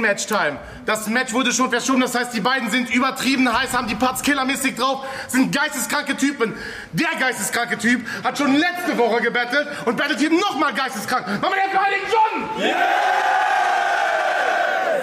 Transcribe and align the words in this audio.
Main 0.00 0.10
Match 0.10 0.26
Time. 0.26 0.58
Das 0.86 1.06
Match 1.08 1.32
wurde 1.32 1.52
schon 1.52 1.70
verschoben, 1.70 2.00
das 2.00 2.14
heißt, 2.14 2.32
die 2.32 2.40
beiden 2.40 2.70
sind 2.70 2.90
übertrieben 2.90 3.52
heiß, 3.52 3.72
haben 3.72 3.88
die 3.88 3.94
Parts 3.94 4.22
Killer-Mystik 4.22 4.76
drauf, 4.76 5.04
sind 5.28 5.54
geisteskranke 5.54 6.16
Typen. 6.16 6.56
Der 6.92 7.08
geisteskranke 7.18 7.78
Typ 7.78 8.06
hat 8.24 8.38
schon 8.38 8.54
letzte 8.54 8.96
Woche 8.96 9.20
gebettelt 9.20 9.68
und 9.86 9.96
bettelt 9.96 10.20
hier 10.20 10.30
nochmal 10.30 10.72
geisteskrank. 10.74 11.26
Mama, 11.40 11.54
der 11.54 11.80
Heiligen 11.80 12.06
John! 12.10 12.48
Yeah! 12.60 12.76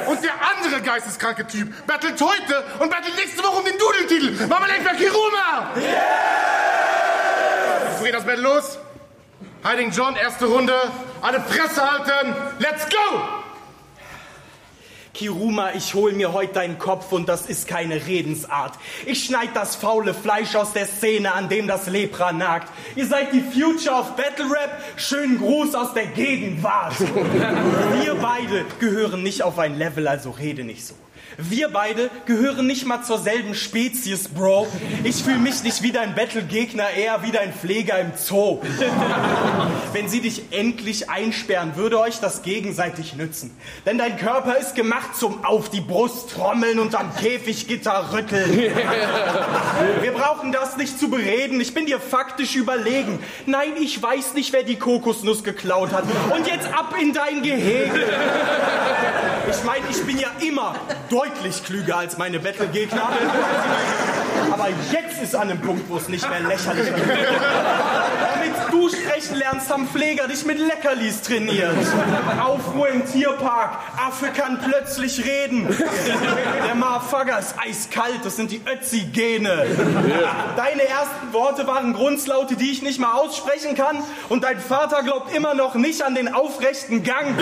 Und 0.08 0.24
der 0.24 0.34
andere 0.56 0.82
geisteskranke 0.82 1.46
Typ 1.48 1.74
bettelt 1.88 2.22
heute 2.22 2.64
und 2.80 2.90
bettelt 2.90 3.16
nächste 3.16 3.44
Woche 3.44 3.58
um 3.58 3.66
den 3.66 3.78
Dudeltitel. 3.78 4.48
Mama, 4.48 4.68
der 4.68 4.96
Kiruma! 4.96 5.72
Yeah! 5.78 5.92
So 7.98 8.04
geht 8.04 8.14
das 8.14 8.26
Battle 8.26 8.44
los. 8.44 8.80
Heiligen 9.64 9.92
John, 9.92 10.16
erste 10.16 10.46
Runde. 10.46 10.74
Alle 11.22 11.42
Fresse 11.42 11.82
halten. 11.82 12.36
Let's 12.60 12.88
go! 12.90 13.45
Kiruma, 15.16 15.72
ich 15.74 15.94
hol 15.94 16.12
mir 16.12 16.34
heute 16.34 16.56
deinen 16.56 16.78
Kopf 16.78 17.14
und 17.14 17.30
das 17.30 17.46
ist 17.46 17.68
keine 17.68 18.06
Redensart. 18.06 18.74
Ich 19.06 19.24
schneid 19.24 19.50
das 19.54 19.78
faule 19.78 20.14
Fleisch 20.14 20.56
aus 20.56 20.74
der 20.74 20.86
Szene, 20.86 21.34
an 21.34 21.48
dem 21.48 21.68
das 21.68 21.88
Lepra 21.88 22.34
nagt. 22.34 22.68
Ihr 22.98 23.06
seid 23.06 23.32
die 23.32 23.42
Future 23.42 23.96
of 23.96 24.16
Battle 24.18 24.52
Rap. 24.52 24.82
Schönen 24.98 25.38
Gruß 25.38 25.74
aus 25.74 25.94
der 25.94 26.08
Gegenwart. 26.08 27.00
Wir 28.04 28.16
beide 28.16 28.66
gehören 28.80 29.24
nicht 29.24 29.42
auf 29.42 29.58
ein 29.58 29.78
Level, 29.78 30.06
also 30.08 30.32
rede 30.32 30.66
nicht 30.66 30.86
so. 30.86 30.96
Wir 31.38 31.70
beide 31.70 32.10
gehören 32.26 32.66
nicht 32.66 32.86
mal 32.86 33.04
zur 33.04 33.18
selben 33.18 33.56
Spezies, 33.56 34.30
Bro. 34.30 34.68
Ich 35.04 35.24
fühle 35.24 35.38
mich 35.38 35.64
nicht 35.64 35.82
wie 35.82 35.92
dein 35.92 36.16
Battle-Gegner, 36.16 36.92
eher 36.92 37.24
wie 37.24 37.32
dein 37.32 37.54
Pfleger 37.54 38.00
im 38.00 38.12
Zoo. 38.16 38.62
Wenn 39.92 40.08
sie 40.08 40.22
dich 40.22 40.44
endlich 40.52 41.10
einsperren, 41.10 41.76
würde 41.76 42.00
euch 42.00 42.20
das 42.20 42.42
gegenseitig 42.42 43.16
nützen. 43.16 43.56
Denn 43.86 43.98
dein 43.98 44.18
Körper 44.18 44.58
ist 44.58 44.76
gemacht 44.76 45.16
zum 45.18 45.44
Auf 45.44 45.70
die 45.70 45.82
Brust 45.82 46.32
trommeln 46.32 46.80
und 46.80 46.96
am 46.96 47.14
Käfiggitter 47.16 48.14
rütteln. 48.14 48.58
Wir 50.02 50.12
brauchen 50.12 50.52
das 50.52 50.78
nicht 50.78 50.98
zu 50.98 51.10
bereden. 51.10 51.60
Ich 51.60 51.74
bin 51.74 51.86
dir 51.86 52.00
faktisch 52.00 52.56
überlegen. 52.56 53.20
Nein, 53.46 53.74
ich 53.80 54.02
weiß 54.02 54.34
nicht, 54.36 54.54
wer 54.54 54.64
die 54.64 54.78
Kokosnuss 54.78 55.44
geklaut 55.44 55.92
hat. 55.92 56.06
Und 56.36 56.48
jetzt 56.48 56.68
ab 56.74 56.96
in 57.00 57.14
dein 57.14 57.44
Gehege. 57.44 57.92
Ich 59.50 59.64
meine, 59.64 59.86
ich 59.90 60.04
bin 60.06 60.18
ja 60.18 60.30
immer 60.40 60.76
deutlich 61.10 61.64
klüger 61.64 61.98
als 61.98 62.18
meine 62.18 62.40
Battle-Gegner. 62.40 63.10
Aber 64.52 64.68
jetzt 64.92 65.22
ist 65.22 65.36
an 65.36 65.50
dem 65.50 65.62
Punkt, 65.62 65.90
wo 65.90 65.98
es 65.98 66.08
nicht 66.10 66.28
mehr 66.30 66.42
lächerlich 66.42 66.86
wird. 66.86 67.00
Damit 67.00 68.54
du 68.72 68.90
sprechen 68.90 69.36
lernst, 69.38 69.70
haben 69.70 69.88
Pfleger 69.88 70.28
dich 70.28 70.46
mit 70.46 70.60
Leckerlis 70.60 71.22
trainiert. 71.22 71.76
Aufruhr 72.42 72.90
im 72.90 73.06
Tierpark. 73.06 73.78
Affe 73.98 74.28
kann 74.28 74.60
plötzlich 74.60 75.24
reden. 75.26 75.68
Der 76.68 76.76
Motherfucker 76.76 77.40
ist 77.40 77.56
eiskalt. 77.58 78.20
Das 78.24 78.36
sind 78.36 78.52
die 78.52 78.62
Ötzi-Gene. 78.66 79.66
Deine 80.56 80.84
ersten 80.88 81.34
Worte 81.34 81.68
waren 81.68 81.94
Grundslaute, 81.94 82.56
die 82.56 82.72
ich 82.72 82.82
nicht 82.82 83.00
mal 83.00 83.14
aussprechen 83.14 83.76
kann. 83.76 83.98
Und 84.30 84.44
dein 84.44 84.60
Vater 84.60 85.04
glaubt 85.04 85.36
immer 85.36 85.54
noch 85.54 85.76
nicht 85.76 86.04
an 86.04 86.16
den 86.16 86.34
aufrechten 86.34 87.04
Gang. 87.04 87.36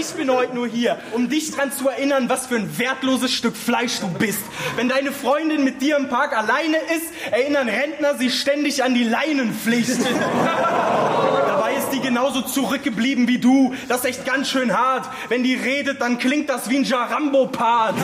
Ich 0.00 0.14
bin 0.14 0.30
heute 0.30 0.54
nur 0.54 0.66
hier, 0.66 0.98
um 1.12 1.28
dich 1.28 1.50
daran 1.50 1.72
zu 1.72 1.90
erinnern, 1.90 2.30
was 2.30 2.46
für 2.46 2.56
ein 2.56 2.78
wertloses 2.78 3.34
Stück 3.34 3.54
Fleisch 3.54 4.00
du 4.00 4.08
bist. 4.08 4.40
Wenn 4.76 4.88
deine 4.88 5.12
Freundin 5.12 5.62
mit 5.62 5.82
dir 5.82 5.98
im 5.98 6.08
Park 6.08 6.34
alleine 6.34 6.78
ist, 6.78 7.12
erinnern 7.30 7.68
Rentner 7.68 8.16
sie 8.16 8.30
ständig 8.30 8.82
an 8.82 8.94
die 8.94 9.04
Leinenpflicht. 9.04 9.98
Dabei 11.46 11.74
ist 11.74 11.90
die 11.90 12.00
genauso 12.00 12.40
zurückgeblieben 12.40 13.28
wie 13.28 13.36
du. 13.36 13.74
Das 13.88 13.98
ist 13.98 14.06
echt 14.06 14.24
ganz 14.24 14.48
schön 14.48 14.74
hart. 14.74 15.06
Wenn 15.28 15.42
die 15.42 15.54
redet, 15.54 16.00
dann 16.00 16.18
klingt 16.18 16.48
das 16.48 16.70
wie 16.70 16.78
ein 16.78 16.84
Jarambo-Part. 16.84 17.96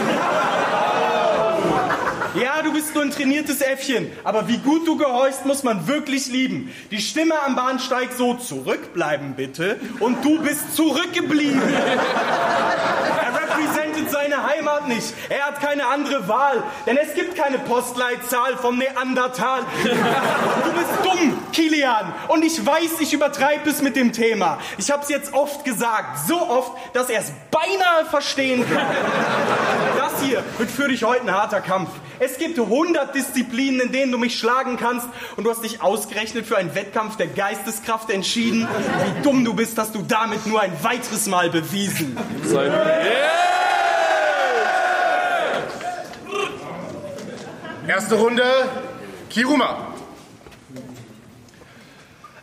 Ja, 2.41 2.61
du 2.63 2.73
bist 2.73 2.95
nur 2.95 3.05
ein 3.05 3.11
trainiertes 3.11 3.61
Äffchen, 3.61 4.11
aber 4.25 4.47
wie 4.49 4.59
gut 4.59 4.87
du 4.87 4.97
gehorchst, 4.97 5.47
muss 5.47 5.63
man 5.63 5.87
wirklich 5.87 6.27
lieben. 6.27 6.73
Die 6.91 7.01
Stimme 7.01 7.35
am 7.47 7.57
Bahnsteig 7.57 8.11
so 8.17 8.35
zurückbleiben 8.35 9.35
bitte 9.35 9.81
und 10.01 10.25
du 10.25 10.41
bist 10.41 10.77
zurückgeblieben. 10.77 11.63
Er 11.63 13.35
repräsentiert 13.35 14.11
seine 14.11 14.43
Heimat 14.47 14.89
nicht. 14.89 15.15
Er 15.29 15.47
hat 15.47 15.61
keine 15.61 15.87
andere 15.87 16.29
Wahl, 16.29 16.63
denn 16.87 16.99
es 16.99 17.15
gibt 17.15 17.37
keine 17.37 17.59
Postleitzahl 17.59 18.57
vom 18.57 18.79
Neandertal. 18.79 19.63
Du 19.83 20.73
bist 20.73 20.91
dumm, 21.05 21.39
Kilian, 21.53 22.13
und 22.29 22.45
ich 22.45 22.65
weiß, 22.65 23.01
ich 23.01 23.13
übertreibe 23.13 23.71
es 23.71 23.81
mit 23.81 23.97
dem 23.97 24.13
Thema. 24.13 24.59
Ich 24.79 24.91
habe 24.91 25.03
es 25.03 25.09
jetzt 25.09 25.33
oft 25.33 25.65
gesagt, 25.65 26.19
so 26.29 26.39
oft, 26.39 26.73
dass 26.93 27.09
er 27.09 27.21
es 27.21 27.33
beinahe 27.51 28.05
verstehen 28.11 28.67
kann. 28.69 28.87
Das 30.17 30.25
hier 30.25 30.43
wird 30.57 30.71
für 30.71 30.89
dich 30.89 31.05
heute 31.05 31.23
ein 31.23 31.31
harter 31.31 31.61
Kampf. 31.61 31.91
Es 32.19 32.39
gibt 32.39 32.59
100 32.59 33.15
Disziplinen, 33.15 33.81
in 33.81 33.93
denen 33.93 34.13
du 34.13 34.19
mich 34.19 34.39
schlagen 34.39 34.79
kannst 34.79 35.07
und 35.37 35.45
du 35.45 35.51
hast 35.51 35.63
dich 35.63 35.83
ausgerechnet 35.83 36.47
für 36.47 36.57
einen 36.57 36.75
Wettkampf 36.75 37.17
der 37.17 37.27
Geisteskraft 37.27 38.09
entschieden. 38.09 38.67
Wie 38.67 39.23
dumm 39.23 39.45
du 39.45 39.53
bist, 39.53 39.77
hast 39.77 39.95
du 39.95 40.03
damit 40.03 40.47
nur 40.47 40.61
ein 40.61 40.73
weiteres 40.83 41.27
Mal 41.27 41.51
bewiesen. 41.51 42.17
Sein 42.45 42.73
Erste 47.87 48.15
Runde, 48.15 48.43
Kiruma. 49.29 49.96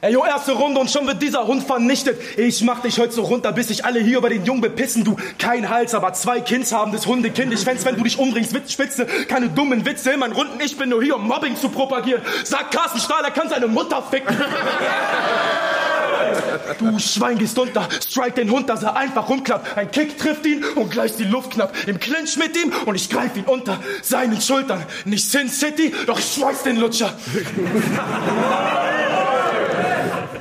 Ey, 0.04 0.12
jo, 0.12 0.26
erste 0.26 0.52
Runde 0.52 0.82
und 0.82 0.92
schon 0.92 1.08
wird 1.08 1.22
dieser 1.22 1.48
Hund 1.48 1.64
vernichtet. 1.64 2.20
Ich 2.38 2.62
mach 2.62 2.82
dich 2.82 3.00
heute 3.00 3.14
so 3.14 3.22
runter, 3.22 3.54
bis 3.54 3.70
sich 3.70 3.86
alle 3.86 4.02
hier 4.02 4.18
über 4.18 4.28
den 4.28 4.44
Jungen 4.44 4.60
bepissen. 4.60 5.06
Du, 5.06 5.16
kein 5.40 5.70
Hals, 5.70 5.96
aber 5.96 6.12
zwei 6.12 6.42
Kinds 6.42 6.74
haben 6.74 6.92
das 6.92 7.08
Hundekind. 7.08 7.54
Ich 7.54 7.62
fänd's, 7.62 7.86
wenn 7.86 7.96
du 7.96 8.04
dich 8.04 8.20
umbringst, 8.20 8.54
Witz, 8.54 8.74
Spitze. 8.74 9.06
Keine 9.30 9.48
dummen 9.48 9.86
Witze 9.86 10.12
in 10.12 10.20
meinen 10.20 10.34
Runden. 10.34 10.60
Ich 10.60 10.78
bin 10.78 10.90
nur 10.90 11.02
hier, 11.02 11.16
um 11.16 11.26
Mobbing 11.26 11.56
zu 11.56 11.70
propagieren. 11.70 12.22
Sag 12.44 12.70
Carsten 12.72 13.00
Stahl, 13.00 13.24
er 13.24 13.32
kann 13.32 13.48
seine 13.48 13.68
Mutter 13.68 14.04
ficken. 14.04 14.36
Du 16.80 17.00
Schwein 17.00 17.38
gehst 17.38 17.58
unter, 17.60 17.88
strike 17.92 18.34
den 18.34 18.50
Hund, 18.50 18.70
dass 18.70 18.84
er 18.84 18.96
einfach 18.96 19.30
rumklappt. 19.30 19.78
Ein 19.78 19.92
Kick 19.92 20.18
trifft 20.18 20.46
ihn 20.46 20.64
und 20.76 20.90
gleich 20.92 21.16
die 21.16 21.24
Luft 21.24 21.52
knapp. 21.52 21.74
Im 21.88 22.00
Clinch 22.00 22.38
mit 22.38 22.58
ihm 22.58 22.72
und 22.86 22.96
ich 22.96 23.10
greif 23.10 23.36
ihn 23.36 23.46
unter 23.46 23.80
seinen 24.02 24.42
Schultern. 24.42 24.84
Nicht 25.06 25.30
Sin 25.30 25.50
City, 25.50 25.94
doch 26.08 26.20
ich 26.20 26.34
schmeiß 26.34 26.64
den 26.64 26.78
Lutscher. 26.78 27.14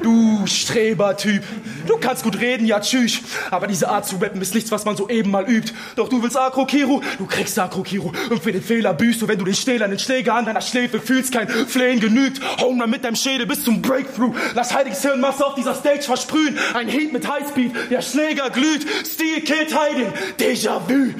Du 0.03 0.47
Strebertyp. 0.47 1.43
Du 1.87 1.97
kannst 1.99 2.25
gut 2.25 2.41
reden, 2.41 2.67
ja 2.67 2.81
tschüss. 2.81 3.21
Aber 3.51 3.67
diese 3.67 3.89
Art 3.89 4.07
zu 4.07 4.17
rappen 4.17 4.41
ist 4.41 4.55
nichts, 4.55 4.71
was 4.71 4.85
man 4.85 4.97
so 4.97 5.09
eben 5.09 5.31
mal 5.31 5.49
übt. 5.49 5.73
Doch 5.97 6.09
du 6.09 6.23
willst 6.23 6.37
Akro-Kiru, 6.37 7.01
du 7.19 7.27
kriegst 7.27 7.59
Akro-Kiru. 7.59 8.13
Und 8.31 8.43
für 8.43 8.53
den 8.53 8.63
Fehler 8.63 8.95
büßt 8.95 9.23
du, 9.23 9.29
wenn 9.29 9.39
du 9.39 9.45
den 9.45 9.55
stählernen 9.55 9.99
Schläger 9.99 10.35
an 10.35 10.45
deiner 10.45 10.61
Schläfe 10.61 11.01
fühlst. 11.01 11.33
Kein 11.33 11.49
Flehen 11.49 12.01
genügt. 12.01 12.41
Home 12.61 12.87
mit 12.87 13.05
deinem 13.05 13.17
Schädel 13.17 13.47
bis 13.47 13.65
zum 13.65 13.81
Breakthrough. 13.83 14.35
Lass 14.55 14.75
heiliges 14.75 15.03
Hirnmasse 15.03 15.47
auf 15.47 15.55
dieser 15.55 15.75
Stage 15.75 16.03
versprühen. 16.03 16.59
Ein 16.75 16.89
Heat 16.89 17.13
mit 17.13 17.29
Highspeed, 17.29 17.73
der 17.91 18.03
Schläger 18.03 18.51
glüht. 18.51 18.87
Stil 19.07 19.41
killt 19.43 19.79
Heiding. 19.79 20.13
Déjà-vu. 20.39 21.15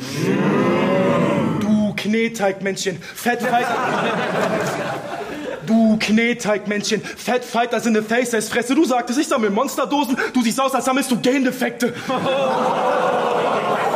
Du 1.61 1.95
Kneteigmännchen. 1.97 3.01
Fettfighter. 3.15 3.77
Du 5.73 5.97
Kneteigmännchen, 5.99 7.01
Fettfighter 7.01 7.81
sind 7.81 7.97
eine 7.97 8.05
Face-Fresse. 8.05 8.75
Du 8.75 8.85
sagtest, 8.85 9.19
ich 9.19 9.27
sammle 9.27 9.49
Monsterdosen. 9.49 10.19
Du 10.35 10.43
siehst 10.43 10.61
aus, 10.61 10.75
als 10.75 10.85
sammelst 10.85 11.11
du 11.11 11.19
Gendefekte. 11.19 11.95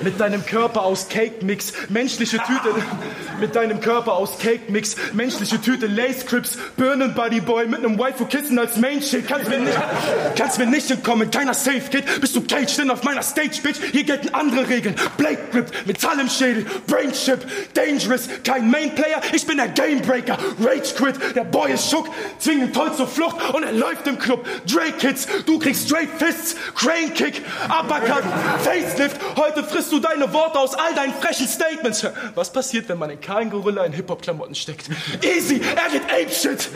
Mit 0.00 0.20
deinem 0.20 0.46
Körper 0.46 0.82
aus 0.82 1.08
Cake 1.08 1.44
Mix, 1.44 1.72
menschliche 1.88 2.38
Tüte. 2.38 2.74
Mit 3.40 3.54
deinem 3.54 3.80
Körper 3.80 4.14
aus 4.14 4.38
Cake 4.38 4.70
Mix, 4.70 4.96
menschliche 5.12 5.60
Tüte, 5.60 5.86
Lace 5.86 6.26
Crips, 6.26 6.58
Birnen 6.76 7.14
Buddy 7.14 7.40
Boy 7.40 7.66
mit 7.68 7.78
einem 7.78 7.96
Waifu 7.96 8.24
Kissen 8.26 8.58
als 8.58 8.76
Main 8.76 9.00
Shit. 9.00 9.28
Kannst 9.28 9.48
mir 9.48 9.60
nicht, 9.60 9.78
kannst 10.36 10.58
mir 10.58 10.66
nicht 10.66 10.90
entkommen, 10.90 11.30
keiner 11.30 11.54
Safe 11.54 11.82
Kid. 11.90 12.04
Bist 12.20 12.34
du 12.34 12.40
caged 12.40 12.78
in 12.80 12.90
auf 12.90 13.04
meiner 13.04 13.22
Stage, 13.22 13.60
Bitch? 13.62 13.78
Hier 13.92 14.02
gelten 14.02 14.34
andere 14.34 14.68
Regeln. 14.68 14.96
Blade 15.16 15.38
Grip, 15.52 15.66
Metall 15.86 16.18
im 16.18 16.28
Schädel, 16.28 16.66
Brain 16.88 17.12
Chip, 17.12 17.46
Dangerous, 17.74 18.28
kein 18.42 18.68
Main 18.70 18.94
Player. 18.96 19.20
Ich 19.32 19.46
bin 19.46 19.58
der 19.58 19.68
Game 19.68 20.02
Breaker, 20.02 20.36
Rage 20.60 20.94
Quit. 20.96 21.36
Der 21.36 21.44
Boy 21.44 21.72
ist 21.72 21.88
schock, 21.88 22.08
zwingend 22.40 22.74
toll 22.74 22.92
zur 22.92 23.06
Flucht 23.06 23.36
und 23.54 23.62
er 23.62 23.72
läuft 23.72 24.06
im 24.08 24.18
Club. 24.18 24.44
Drake 24.66 24.98
Kids, 24.98 25.28
du 25.46 25.58
kriegst 25.60 25.86
Straight 25.86 26.10
Fists, 26.18 26.56
Crane 26.74 27.14
Kick, 27.14 27.42
Uppercut, 27.66 28.24
Facelift. 28.64 29.16
Heute 29.36 29.62
frisst 29.62 29.87
du 29.92 29.98
deine 29.98 30.32
Worte 30.32 30.58
aus 30.58 30.74
all 30.74 30.94
deinen 30.94 31.14
frechen 31.14 31.46
Statements. 31.46 32.06
Was 32.34 32.52
passiert, 32.52 32.88
wenn 32.88 32.98
man 32.98 33.10
einen 33.10 33.20
kahlen 33.20 33.50
Gorilla 33.50 33.84
in 33.84 33.92
Hip-Hop-Klamotten 33.92 34.54
steckt? 34.54 34.88
Easy, 35.22 35.60
er 35.60 35.90
geht 35.90 36.04
Ape-Shit. 36.04 36.68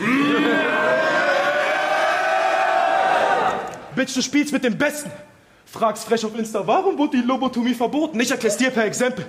Bitch, 3.95 4.15
du 4.15 4.21
spielst 4.21 4.51
mit 4.53 4.63
dem 4.63 4.77
Besten. 4.77 5.11
Fragst 5.65 6.05
frech 6.05 6.25
auf 6.25 6.37
Insta, 6.37 6.65
warum 6.67 6.97
wurde 6.97 7.17
die 7.17 7.23
Lobotomie 7.23 7.73
verboten? 7.73 8.19
Ich 8.19 8.29
erklär's 8.29 8.57
dir 8.57 8.69
per 8.69 8.85
Exempel. 8.85 9.25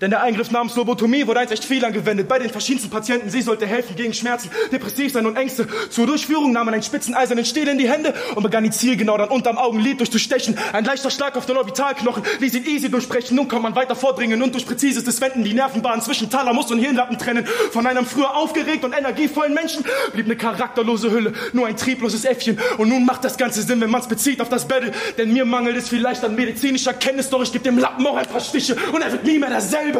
Denn 0.00 0.10
der 0.10 0.22
Eingriff 0.22 0.50
namens 0.50 0.74
Lobotomie 0.76 1.26
wurde 1.26 1.40
einst 1.40 1.52
echt 1.52 1.64
viel 1.64 1.84
angewendet 1.84 2.28
bei 2.28 2.38
den 2.38 2.50
verschiedensten 2.50 2.90
Patienten. 2.90 3.30
Sie 3.30 3.42
sollte 3.42 3.66
helfen 3.66 3.96
gegen 3.96 4.12
Schmerzen, 4.12 4.50
depressiv 4.72 5.12
sein 5.12 5.26
und 5.26 5.36
Ängste. 5.36 5.68
Zur 5.90 6.06
Durchführung 6.06 6.52
nahm 6.52 6.66
man 6.66 6.74
einen 6.74 6.82
spitzen 6.82 7.14
eisernen 7.14 7.44
Stiel 7.44 7.68
in 7.68 7.78
die 7.78 7.88
Hände 7.88 8.14
und 8.34 8.42
begann 8.42 8.64
ihn 8.64 8.72
zielgenau 8.72 9.16
dann 9.16 9.28
unterm 9.28 9.58
Augenlid 9.58 10.00
durchzustechen. 10.00 10.58
Ein 10.72 10.84
leichter 10.84 11.10
Schlag 11.10 11.36
auf 11.36 11.46
den 11.46 11.56
Orbitalknochen 11.56 12.22
ließ 12.40 12.54
ihn 12.54 12.64
easy 12.64 12.90
durchbrechen. 12.90 13.36
Nun 13.36 13.48
kann 13.48 13.62
man 13.62 13.74
weiter 13.76 13.94
vordringen 13.94 14.42
und 14.42 14.54
durch 14.54 14.66
präzises 14.66 15.20
Wenden 15.20 15.44
die 15.44 15.54
Nervenbahnen 15.54 16.00
zwischen 16.00 16.30
Thalamus 16.30 16.70
und 16.70 16.78
Hirnlappen 16.78 17.18
trennen. 17.18 17.46
Von 17.70 17.86
einem 17.86 18.06
früher 18.06 18.34
aufgeregten 18.34 18.90
und 18.90 18.98
energievollen 18.98 19.54
Menschen 19.54 19.84
blieb 20.12 20.26
eine 20.26 20.36
charakterlose 20.36 21.10
Hülle, 21.10 21.32
nur 21.52 21.66
ein 21.66 21.76
triebloses 21.76 22.24
Äffchen. 22.24 22.58
Und 22.78 22.88
nun 22.88 23.04
macht 23.04 23.24
das 23.24 23.36
Ganze 23.36 23.62
Sinn, 23.62 23.80
wenn 23.80 23.90
man 23.90 24.00
es 24.00 24.08
bezieht 24.08 24.40
auf 24.40 24.48
das 24.48 24.66
Battle. 24.66 24.92
Denn 25.18 25.32
mir 25.32 25.44
mangelt 25.44 25.76
es 25.76 25.88
vielleicht 25.88 26.24
an 26.24 26.34
medizinischer 26.34 26.94
Kenntnis, 26.94 27.30
doch 27.30 27.42
ich 27.42 27.52
gebe 27.52 27.64
dem 27.64 27.78
Lappen 27.78 28.06
auch 28.06 28.16
ein 28.16 28.26
paar 28.26 28.40
Stiche 28.40 28.76
und 28.92 29.02
er 29.02 29.12
wird 29.12 29.24
nie 29.24 29.38
mehr 29.38 29.50
derselbe. 29.50 29.91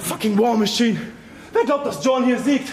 Fucking 0.00 0.38
War 0.38 0.56
Machine. 0.56 1.00
Wer 1.52 1.64
glaubt, 1.64 1.86
dass 1.86 2.04
John 2.04 2.24
hier 2.24 2.38
siegt? 2.38 2.68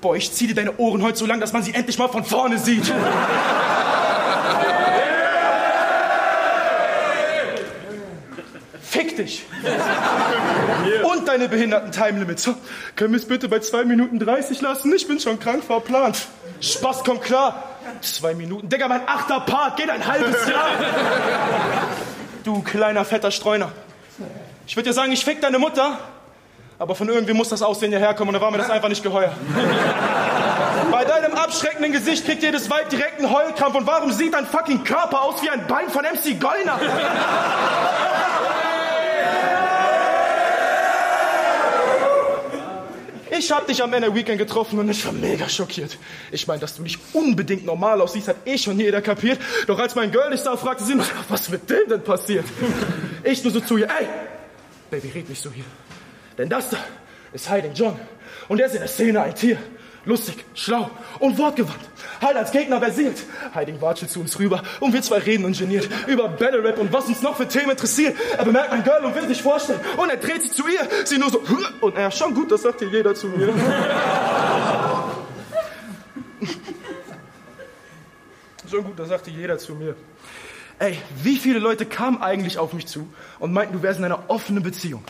Boah, 0.00 0.16
ich 0.16 0.32
zieh 0.32 0.46
dir 0.46 0.54
deine 0.54 0.76
Ohren 0.78 1.02
heute 1.02 1.18
so 1.18 1.26
lang, 1.26 1.40
dass 1.40 1.52
man 1.52 1.62
sie 1.62 1.74
endlich 1.74 1.98
mal 1.98 2.08
von 2.08 2.24
vorne 2.24 2.58
sieht. 2.58 2.92
Fick 8.82 9.16
dich. 9.16 9.44
Und 11.02 11.26
deine 11.28 11.48
behinderten 11.48 11.92
Time 11.92 12.20
Limits. 12.20 12.48
Können 12.94 13.12
wir 13.12 13.18
es 13.18 13.26
bitte 13.26 13.48
bei 13.48 13.58
2 13.58 13.84
Minuten 13.84 14.18
30 14.18 14.60
lassen? 14.60 14.92
Ich 14.94 15.08
bin 15.08 15.18
schon 15.18 15.40
krank 15.40 15.64
verplant. 15.64 16.26
Spaß 16.60 17.04
kommt 17.04 17.22
klar. 17.22 17.62
Zwei 18.00 18.34
Minuten. 18.34 18.68
Digga, 18.68 18.88
mein 18.88 19.06
achter 19.06 19.40
Part 19.40 19.76
geht 19.76 19.90
ein 19.90 20.06
halbes 20.06 20.46
Jahr. 20.48 20.70
Du 22.46 22.62
kleiner 22.62 23.04
fetter 23.04 23.32
Streuner. 23.32 23.72
Ich 24.68 24.76
würde 24.76 24.90
dir 24.90 24.92
sagen, 24.92 25.10
ich 25.10 25.24
fick 25.24 25.40
deine 25.40 25.58
Mutter, 25.58 25.98
aber 26.78 26.94
von 26.94 27.08
irgendwie 27.08 27.32
muss 27.32 27.48
das 27.48 27.60
Aussehen 27.60 27.90
hierher 27.90 28.14
kommen 28.14 28.28
und 28.28 28.34
da 28.34 28.40
war 28.40 28.52
mir 28.52 28.58
das 28.58 28.70
einfach 28.70 28.88
nicht 28.88 29.02
geheuer. 29.02 29.32
Bei 30.92 31.04
deinem 31.04 31.34
abschreckenden 31.34 31.90
Gesicht 31.90 32.24
kriegt 32.24 32.44
jedes 32.44 32.70
Weib 32.70 32.88
direkt 32.88 33.18
einen 33.18 33.32
Heulkrampf 33.32 33.74
und 33.74 33.84
warum 33.88 34.12
sieht 34.12 34.32
dein 34.32 34.46
fucking 34.46 34.84
Körper 34.84 35.22
aus 35.22 35.42
wie 35.42 35.50
ein 35.50 35.66
Bein 35.66 35.90
von 35.90 36.04
MC 36.04 36.38
Gollner? 36.38 36.78
Ich 43.38 43.50
hab 43.52 43.66
dich 43.66 43.82
am 43.82 43.92
Ende 43.92 44.14
Weekend 44.14 44.38
getroffen 44.38 44.78
und 44.78 44.88
ich 44.88 45.04
war 45.04 45.12
mega 45.12 45.48
schockiert. 45.48 45.98
Ich 46.30 46.46
meine, 46.46 46.60
dass 46.60 46.76
du 46.76 46.82
nicht 46.82 46.98
unbedingt 47.12 47.64
normal 47.66 48.00
aussiehst, 48.00 48.28
hat 48.28 48.36
eh 48.46 48.56
schon 48.56 48.78
jeder 48.78 49.02
kapiert. 49.02 49.38
Doch 49.66 49.78
als 49.78 49.94
mein 49.94 50.10
Girl 50.10 50.30
dich 50.30 50.42
da 50.42 50.56
fragte, 50.56 50.84
sie 50.84 50.94
nur, 50.94 51.04
was 51.28 51.48
mit 51.48 51.68
dem 51.68 51.88
denn 51.88 52.02
passiert? 52.02 52.46
Ich 53.24 53.42
nur 53.42 53.52
so 53.52 53.58
zu 53.58 53.76
ihr, 53.76 53.88
ey, 53.88 54.06
Baby, 54.90 55.10
red 55.14 55.28
nicht 55.28 55.42
so 55.42 55.50
hier. 55.50 55.64
Denn 56.38 56.48
das 56.48 56.70
da 56.70 56.78
ist 57.32 57.50
Hiding 57.50 57.74
John. 57.74 57.98
Und 58.48 58.60
er 58.60 58.66
ist 58.66 58.74
in 58.74 58.80
der 58.80 58.88
Szene 58.88 59.22
ein 59.22 59.34
Tier. 59.34 59.58
Lustig, 60.06 60.44
schlau 60.54 60.88
und 61.18 61.36
wortgewandt. 61.36 61.80
Halt 62.22 62.36
als 62.36 62.52
Gegner 62.52 62.78
versiert. 62.78 63.18
Hiding 63.52 63.80
watschelt 63.80 64.08
zu 64.08 64.20
uns 64.20 64.38
rüber 64.38 64.62
und 64.78 64.92
wir 64.92 65.02
zwei 65.02 65.18
reden 65.18 65.44
ungeniert 65.44 65.88
über 66.06 66.28
Battle 66.28 66.62
Rap 66.62 66.78
und 66.78 66.92
was 66.92 67.06
uns 67.06 67.22
noch 67.22 67.36
für 67.36 67.48
Themen 67.48 67.70
interessiert. 67.72 68.16
Er 68.38 68.44
bemerkt 68.44 68.70
mein 68.70 68.84
Girl 68.84 69.04
und 69.04 69.16
will 69.16 69.26
sich 69.26 69.42
vorstellen. 69.42 69.80
Und 69.96 70.08
er 70.08 70.16
dreht 70.16 70.42
sich 70.42 70.52
zu 70.52 70.62
ihr. 70.68 70.88
Sie 71.04 71.18
nur 71.18 71.30
so, 71.30 71.42
und 71.80 71.96
er, 71.96 72.12
schon 72.12 72.34
gut, 72.34 72.52
das 72.52 72.62
sagt 72.62 72.78
hier 72.78 72.88
jeder 72.88 73.16
zu 73.16 73.26
mir. 73.26 73.48
schon 78.70 78.84
gut, 78.84 78.96
das 78.96 79.08
sagte 79.08 79.32
jeder 79.32 79.58
zu 79.58 79.74
mir. 79.74 79.96
Ey, 80.78 80.98
wie 81.24 81.36
viele 81.36 81.58
Leute 81.58 81.84
kamen 81.84 82.22
eigentlich 82.22 82.58
auf 82.58 82.74
mich 82.74 82.86
zu 82.86 83.08
und 83.40 83.52
meinten, 83.52 83.72
du 83.72 83.82
wärst 83.82 83.98
in 83.98 84.04
einer 84.04 84.30
offenen 84.30 84.62
Beziehung? 84.62 85.02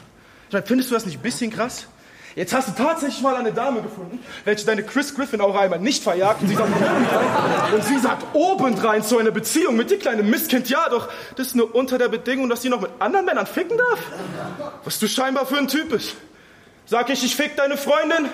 Ich 0.49 0.55
meine, 0.55 0.65
findest 0.65 0.91
du 0.91 0.95
das 0.95 1.05
nicht 1.05 1.19
ein 1.19 1.23
bisschen 1.23 1.51
krass? 1.51 1.87
Jetzt 2.37 2.53
hast 2.53 2.69
du 2.69 2.73
tatsächlich 2.73 3.23
mal 3.23 3.35
eine 3.35 3.51
Dame 3.51 3.81
gefunden, 3.81 4.23
welche 4.45 4.67
deine 4.67 4.83
Chris 4.83 5.15
Griffin 5.15 5.41
auch 5.41 5.57
einmal 5.57 5.79
nicht 5.79 6.03
verjagt 6.03 6.43
und 6.43 6.49
sie 6.49 6.55
sagt 6.55 6.69
obendrein, 6.71 7.73
und 7.75 7.85
sie 7.85 7.99
sagt 7.99 8.27
obendrein 8.35 9.03
zu 9.03 9.17
einer 9.17 9.31
Beziehung 9.31 9.75
mit 9.75 9.91
dir 9.91 9.99
kleine 9.99 10.23
Mistkind, 10.23 10.69
ja, 10.69 10.87
doch 10.91 11.09
das 11.37 11.49
ist 11.49 11.57
nur 11.57 11.75
unter 11.75 11.97
der 11.97 12.09
Bedingung, 12.09 12.51
dass 12.51 12.61
sie 12.61 12.69
noch 12.69 12.83
mit 12.83 12.91
anderen 12.99 13.25
Männern 13.25 13.47
ficken 13.47 13.79
darf. 13.79 13.99
Was 14.85 14.99
du 14.99 15.09
scheinbar 15.09 15.47
für 15.47 15.57
ein 15.57 15.67
Typ 15.67 15.89
bist. 15.89 16.15
Sag 16.85 17.09
ich, 17.09 17.25
ich 17.25 17.35
fick 17.35 17.57
deine 17.57 17.79
Freundin, 17.79 18.29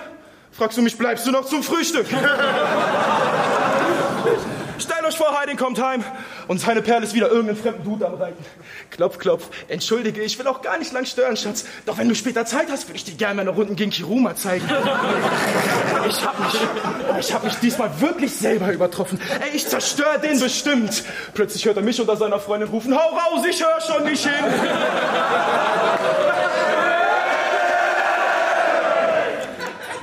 fragst 0.50 0.76
du 0.76 0.82
mich, 0.82 0.98
bleibst 0.98 1.24
du 1.24 1.30
noch 1.30 1.44
zum 1.44 1.62
Frühstück? 1.62 2.06
Stellt 4.82 5.04
euch 5.04 5.16
vor, 5.16 5.38
Heiding 5.38 5.56
kommt 5.56 5.80
heim 5.80 6.02
und 6.48 6.60
seine 6.60 6.82
Perle 6.82 7.04
ist 7.04 7.14
wieder 7.14 7.28
irgendeinen 7.28 7.56
fremden 7.56 7.84
Dude 7.84 8.04
am 8.04 8.14
Reiten. 8.14 8.44
Klopf, 8.90 9.18
klopf. 9.18 9.48
Entschuldige, 9.68 10.22
ich 10.22 10.36
will 10.40 10.46
auch 10.48 10.60
gar 10.60 10.76
nicht 10.76 10.92
lang 10.92 11.04
stören, 11.04 11.36
Schatz. 11.36 11.64
Doch 11.86 11.98
wenn 11.98 12.08
du 12.08 12.16
später 12.16 12.44
Zeit 12.46 12.68
hast, 12.68 12.88
würde 12.88 12.96
ich 12.96 13.04
dir 13.04 13.14
gerne 13.14 13.36
meine 13.36 13.50
Runden 13.50 13.76
gegen 13.76 13.92
Kiruma 13.92 14.34
zeigen. 14.34 14.64
Ich 16.08 16.26
hab 16.26 16.40
mich, 16.40 16.60
ich 17.20 17.32
hab 17.32 17.44
mich 17.44 17.54
diesmal 17.56 18.00
wirklich 18.00 18.34
selber 18.34 18.72
übertroffen. 18.72 19.20
Ey, 19.40 19.56
ich 19.56 19.68
zerstöre 19.68 20.18
den 20.18 20.40
bestimmt. 20.40 21.04
Plötzlich 21.32 21.64
hört 21.64 21.76
er 21.76 21.82
mich 21.84 22.00
unter 22.00 22.16
seiner 22.16 22.40
Freundin 22.40 22.68
rufen, 22.68 22.92
hau 22.92 23.10
raus, 23.10 23.46
ich 23.48 23.62
höre 23.64 23.80
schon 23.80 24.04
nicht 24.04 24.26
hin. 24.26 24.44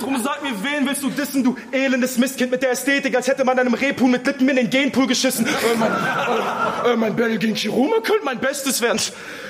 Drum 0.00 0.22
sag 0.22 0.42
mir, 0.42 0.52
wen 0.62 0.86
willst 1.02 1.18
du 1.18 1.22
dissen, 1.22 1.44
du 1.44 1.56
elendes 1.72 2.18
Mistkind 2.18 2.50
mit 2.50 2.62
der 2.62 2.70
Ästhetik, 2.70 3.14
als 3.16 3.28
hätte 3.28 3.44
man 3.44 3.58
einem 3.58 3.74
Rehpool 3.74 4.08
mit 4.08 4.26
Lippen 4.26 4.48
in 4.48 4.56
den 4.56 4.70
Genpool 4.70 5.06
geschissen. 5.06 5.46
Äh, 5.46 5.50
mein, 5.78 5.90
äh, 5.90 6.92
äh, 6.92 6.96
mein 6.96 7.16
Battle 7.16 7.38
gegen 7.38 7.54
Kiruma 7.54 7.96
könnte 8.00 8.24
mein 8.24 8.38
Bestes 8.38 8.80
werden. 8.80 9.00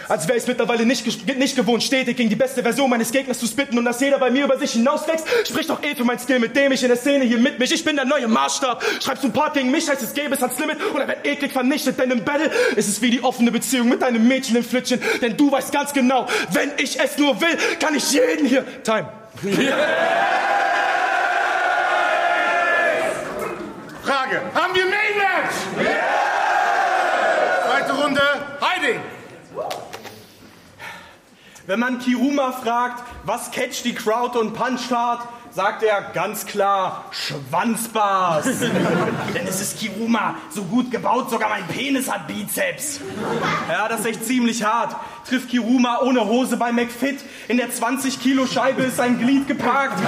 Als 0.09 0.27
wäre 0.27 0.39
ich 0.39 0.47
mittlerweile 0.47 0.85
nicht, 0.85 1.07
nicht 1.39 1.57
gewohnt, 1.57 1.83
stetig 1.83 2.17
gegen 2.17 2.29
die 2.29 2.37
beste 2.37 2.63
Version 2.63 2.91
meines 2.91 3.13
Gegners 3.13 3.39
zu 3.39 3.47
spitten 3.47 3.79
und 3.79 3.85
dass 3.85 4.01
jeder 4.01 4.19
bei 4.19 4.31
mir 4.31 4.45
über 4.45 4.59
sich 4.59 4.73
hinauswächst, 4.73 5.25
spricht 5.49 5.71
doch 5.71 5.83
eh 5.85 5.95
für 5.95 6.05
mein 6.05 6.19
Skill, 6.19 6.41
mit 6.41 6.57
dem 6.57 6.73
ich 6.73 6.83
in 6.83 6.89
der 6.89 6.97
Szene 6.97 7.25
hier 7.25 7.39
mit 7.39 7.59
mich. 7.59 7.73
Ich 7.73 7.85
bin 7.85 7.97
der 7.97 8.05
neue 8.05 8.27
Maßstab. 8.27 8.83
Schreibst 9.01 9.23
du 9.23 9.29
ein 9.29 9.33
Part 9.33 9.55
gegen 9.55 9.71
mich, 9.71 9.89
heißt 9.89 10.03
es 10.03 10.13
gäbe 10.13 10.35
es 10.35 10.43
ans 10.43 10.59
Limit 10.59 10.79
oder 10.95 11.07
wird 11.07 11.25
eklig 11.25 11.53
vernichtet, 11.53 11.99
denn 11.99 12.11
im 12.11 12.25
Battle 12.25 12.51
ist 12.75 12.89
es 12.89 13.01
wie 13.03 13.11
die 13.11 13.23
offene 13.23 13.53
Beziehung 13.53 13.89
mit 13.89 14.03
deinem 14.03 14.27
Mädchen 14.27 14.57
im 14.57 14.65
Flittchen, 14.65 15.01
denn 15.23 15.37
du 15.37 15.53
weißt 15.53 15.73
ganz 15.73 15.93
genau, 15.93 16.27
wenn 16.53 16.73
ich 16.79 16.99
es 16.99 17.17
nur 17.19 17.41
will, 17.41 17.57
kann 17.79 17.95
ich 17.95 18.11
jeden 18.13 18.47
hier... 18.47 18.65
Time. 18.83 19.09
Frage, 24.03 24.41
haben 24.55 24.75
wir 24.75 24.85
Main 24.85 25.17
Match? 25.17 25.55
Zweite 27.67 27.93
Runde, 27.93 28.23
Hiding. 28.61 29.01
Wenn 31.67 31.81
man 31.81 31.99
Kiruma 31.99 32.53
fragt, 32.53 33.03
was 33.25 33.51
catcht 33.51 33.85
die 33.85 33.95
Crowd 33.95 34.39
und 34.39 34.55
puncht 34.55 34.91
hart, 34.91 35.29
sagt 35.53 35.83
er 35.83 36.01
ganz 36.15 36.47
klar 36.47 37.05
Schwanzbars. 37.11 38.47
Denn 39.35 39.47
es 39.47 39.61
ist 39.61 39.79
Kiruma, 39.79 40.37
so 40.49 40.63
gut 40.65 40.91
gebaut, 40.91 41.29
sogar 41.31 41.51
mein 41.51 41.67
Penis 41.67 42.11
hat 42.11 42.27
Bizeps. 42.27 43.01
Ja, 43.69 43.87
das 43.89 44.01
ist 44.01 44.07
echt 44.07 44.25
ziemlich 44.25 44.65
hart. 44.65 44.97
Trifft 45.29 45.51
Kiruma 45.51 46.01
ohne 46.01 46.25
Hose 46.25 46.57
bei 46.57 46.73
McFit. 46.73 47.21
In 47.49 47.59
der 47.59 47.71
20 47.71 48.21
Kilo 48.21 48.47
Scheibe 48.47 48.83
ist 48.83 48.97
sein 48.97 49.19
Glied 49.19 49.47
geparkt. 49.47 50.01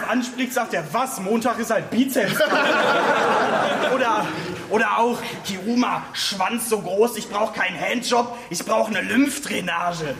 Drauf 0.00 0.10
anspricht, 0.10 0.52
sagt 0.52 0.74
er, 0.74 0.84
was? 0.92 1.20
Montag 1.20 1.58
ist 1.58 1.70
halt 1.70 1.90
Bizeps. 1.90 2.34
Oder, 3.94 4.24
oder 4.70 4.98
auch 4.98 5.18
Kiruma, 5.44 6.04
Schwanz 6.12 6.68
so 6.68 6.80
groß, 6.80 7.16
ich 7.16 7.28
brauche 7.28 7.58
keinen 7.58 7.78
Handjob, 7.78 8.38
ich 8.50 8.64
brauche 8.64 8.94
eine 8.94 9.00
Lymphdrainage. 9.00 10.14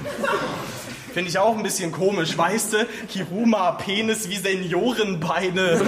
Finde 1.15 1.31
ich 1.31 1.39
auch 1.39 1.57
ein 1.57 1.63
bisschen 1.63 1.93
komisch, 1.93 2.37
weißt 2.37 2.73
du? 2.73 2.87
Kiruma, 3.09 3.73
Penis 3.73 4.29
wie 4.29 4.39
Seniorenbeine. 4.39 5.81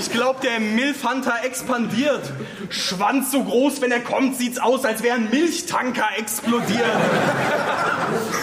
Ich 0.00 0.10
glaube, 0.10 0.40
der 0.42 0.60
Milfhunter 0.60 1.44
expandiert. 1.44 2.22
Schwanz 2.70 3.32
so 3.32 3.44
groß, 3.44 3.82
wenn 3.82 3.92
er 3.92 4.00
kommt, 4.00 4.34
sieht's 4.34 4.58
aus, 4.58 4.86
als 4.86 5.02
wäre 5.02 5.16
ein 5.16 5.28
Milchtanker 5.28 6.08
explodiert. 6.16 6.80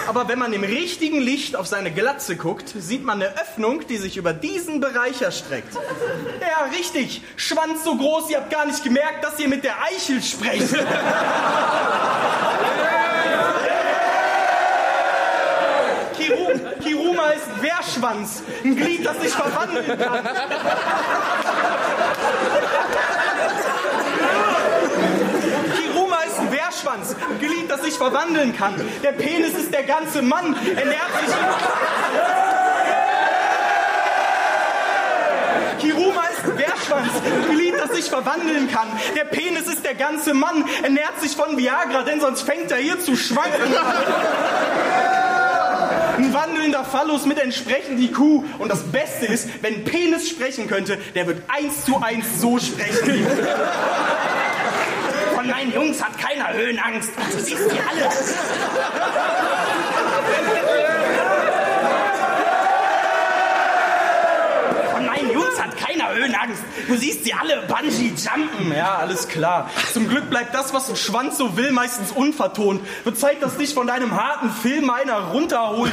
Aber 0.08 0.28
wenn 0.28 0.38
man 0.38 0.54
im 0.54 0.64
richtigen 0.64 1.20
Licht 1.20 1.56
auf 1.56 1.66
seine 1.66 1.92
Glatze 1.92 2.36
guckt, 2.36 2.70
sieht 2.78 3.04
man 3.04 3.24
eine 3.24 3.36
Öffnung, 3.42 3.88
die 3.88 3.98
sich 3.98 4.18
über 4.18 4.34
diesen 4.34 4.82
Bereich 4.82 5.24
erstreckt. 5.24 5.74
Ja, 6.40 6.66
richtig. 6.78 7.24
Schwanz 7.38 7.84
so 7.84 7.96
groß, 7.98 8.30
ihr 8.30 8.38
habt 8.38 8.52
gar 8.52 8.68
nicht 8.68 8.84
gemerkt, 8.84 9.24
dass 9.24 9.40
ihr 9.40 9.48
mit 9.48 9.64
der 9.64 9.82
Eichel 9.82 10.22
sprecht. 10.22 10.76
Kiru 16.18 17.06
Ein 17.20 17.62
Wehrschwanz. 17.62 18.44
Ein 18.64 18.76
Glied, 18.76 19.06
das 19.06 19.20
sich 19.20 19.32
verwandeln 19.32 19.98
kann. 20.00 20.30
Kiruma 25.76 26.18
ist 26.24 26.40
ein 26.40 26.52
Wehrschwanz. 26.52 27.16
Ein 27.30 27.40
Glied, 27.40 27.72
das 27.72 27.82
sich 27.82 27.96
verwandeln 27.96 28.56
kann. 28.56 28.76
Der 29.04 29.14
Penis 29.14 29.54
ist 29.58 29.74
der 29.74 29.84
ganze 29.84 30.22
Mann. 30.22 30.56
Er 30.76 30.86
nährt 30.86 31.12
sich... 31.26 31.36
Kiruma 35.80 36.24
ist 36.24 36.44
ein 36.44 36.56
Bärschwanz, 36.56 37.12
ein 37.24 37.56
Glied, 37.56 37.76
das 37.80 37.96
sich 37.96 38.10
verwandeln 38.10 38.70
kann. 38.72 38.88
Der 39.16 39.26
Penis 39.26 39.68
ist 39.68 39.86
der 39.86 39.94
ganze 39.96 40.34
Mann, 40.34 40.66
er 40.82 40.90
nährt 40.90 41.22
sich 41.22 41.36
von 41.36 41.56
Viagra, 41.56 42.02
denn 42.02 42.20
sonst 42.20 42.42
fängt 42.42 42.72
er 42.72 42.78
hier 42.78 43.00
zu 43.00 43.16
schwanken. 43.16 43.76
Wandelnder 46.38 46.86
Phallus 46.86 47.26
mit 47.26 47.40
entsprechend 47.40 48.00
IQ. 48.00 48.20
Und 48.60 48.70
das 48.70 48.84
Beste 48.84 49.26
ist, 49.26 49.50
wenn 49.64 49.84
Penis 49.84 50.30
sprechen 50.30 50.68
könnte, 50.68 51.00
der 51.16 51.26
wird 51.26 51.42
eins 51.48 51.84
zu 51.84 52.00
eins 52.00 52.40
so 52.40 52.60
sprechen. 52.60 53.26
Von 55.36 55.50
meinen 55.50 55.74
Jungs 55.74 56.04
hat 56.04 56.16
keiner 56.20 56.54
Höhenangst. 56.54 57.10
Du 57.32 57.40
siehst 57.40 57.72
die 57.72 57.80
alle. 57.80 58.12
Von 64.92 65.06
meinen 65.08 65.32
Jungs 65.32 65.60
keiner 65.78 66.14
Höhenangst. 66.14 66.64
Du 66.88 66.96
siehst 66.96 67.24
sie 67.24 67.34
alle 67.34 67.64
Bungee 67.68 68.14
jumpen. 68.16 68.74
Ja, 68.76 68.98
alles 68.98 69.28
klar. 69.28 69.70
Zum 69.94 70.08
Glück 70.10 70.30
bleibt 70.30 70.54
das, 70.54 70.74
was 70.74 70.90
ein 70.90 70.96
Schwanz 70.96 71.38
so 71.38 71.56
will, 71.58 71.72
meistens 71.72 72.12
unvertont. 72.12 72.82
Zeit, 73.18 73.42
dass 73.42 73.58
dich 73.58 73.74
von 73.74 73.88
deinem 73.88 74.16
harten 74.16 74.52
Film 74.52 74.90
einer 74.90 75.32
runterholt. 75.32 75.92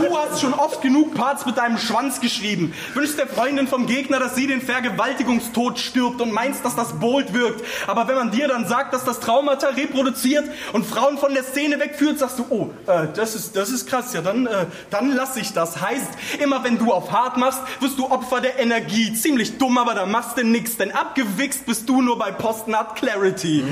Du 0.00 0.16
hast 0.16 0.40
schon 0.40 0.54
oft 0.54 0.80
genug 0.80 1.14
Parts 1.14 1.44
mit 1.44 1.58
deinem 1.58 1.78
Schwanz 1.78 2.20
geschrieben. 2.20 2.72
Wünschst 2.94 3.18
der 3.18 3.26
Freundin 3.26 3.66
vom 3.66 3.86
Gegner, 3.86 4.18
dass 4.18 4.34
sie 4.34 4.46
den 4.46 4.60
Vergewaltigungstod 4.60 5.78
stirbt 5.78 6.20
und 6.20 6.32
meinst, 6.32 6.64
dass 6.64 6.76
das 6.76 6.94
bold 6.98 7.34
wirkt. 7.34 7.64
Aber 7.86 8.08
wenn 8.08 8.14
man 8.14 8.30
dir 8.30 8.48
dann 8.48 8.66
sagt, 8.66 8.94
dass 8.94 9.04
das 9.04 9.20
Traumata 9.20 9.68
reproduziert 9.68 10.44
und 10.72 10.86
Frauen 10.86 11.18
von 11.18 11.34
der 11.34 11.42
Szene 11.42 11.80
wegführt, 11.80 12.18
sagst 12.18 12.38
du, 12.38 12.46
oh, 12.48 12.70
äh, 12.86 13.08
das 13.14 13.34
ist, 13.34 13.56
das 13.56 13.70
ist 13.70 13.86
krass. 13.86 14.12
Ja, 14.12 14.22
dann, 14.22 14.46
äh, 14.46 14.66
dann 14.90 15.12
lass 15.12 15.36
ich 15.36 15.52
das. 15.52 15.80
Heißt, 15.80 16.08
immer 16.38 16.64
wenn 16.64 16.78
du 16.78 16.92
auf 16.92 17.10
hart 17.10 17.36
machst, 17.36 17.60
wirst 17.80 17.98
du 17.98 18.06
Opfer 18.16 18.40
der 18.40 18.58
Energie. 18.58 19.12
Ziemlich 19.12 19.58
dumm, 19.58 19.76
aber 19.76 19.92
da 19.92 20.06
machst 20.06 20.38
du 20.38 20.42
nix, 20.42 20.78
denn 20.78 20.90
abgewichst 20.90 21.66
bist 21.66 21.86
du 21.86 22.00
nur 22.00 22.18
bei 22.18 22.30
Postnut 22.30 22.94
Clarity. 22.94 23.62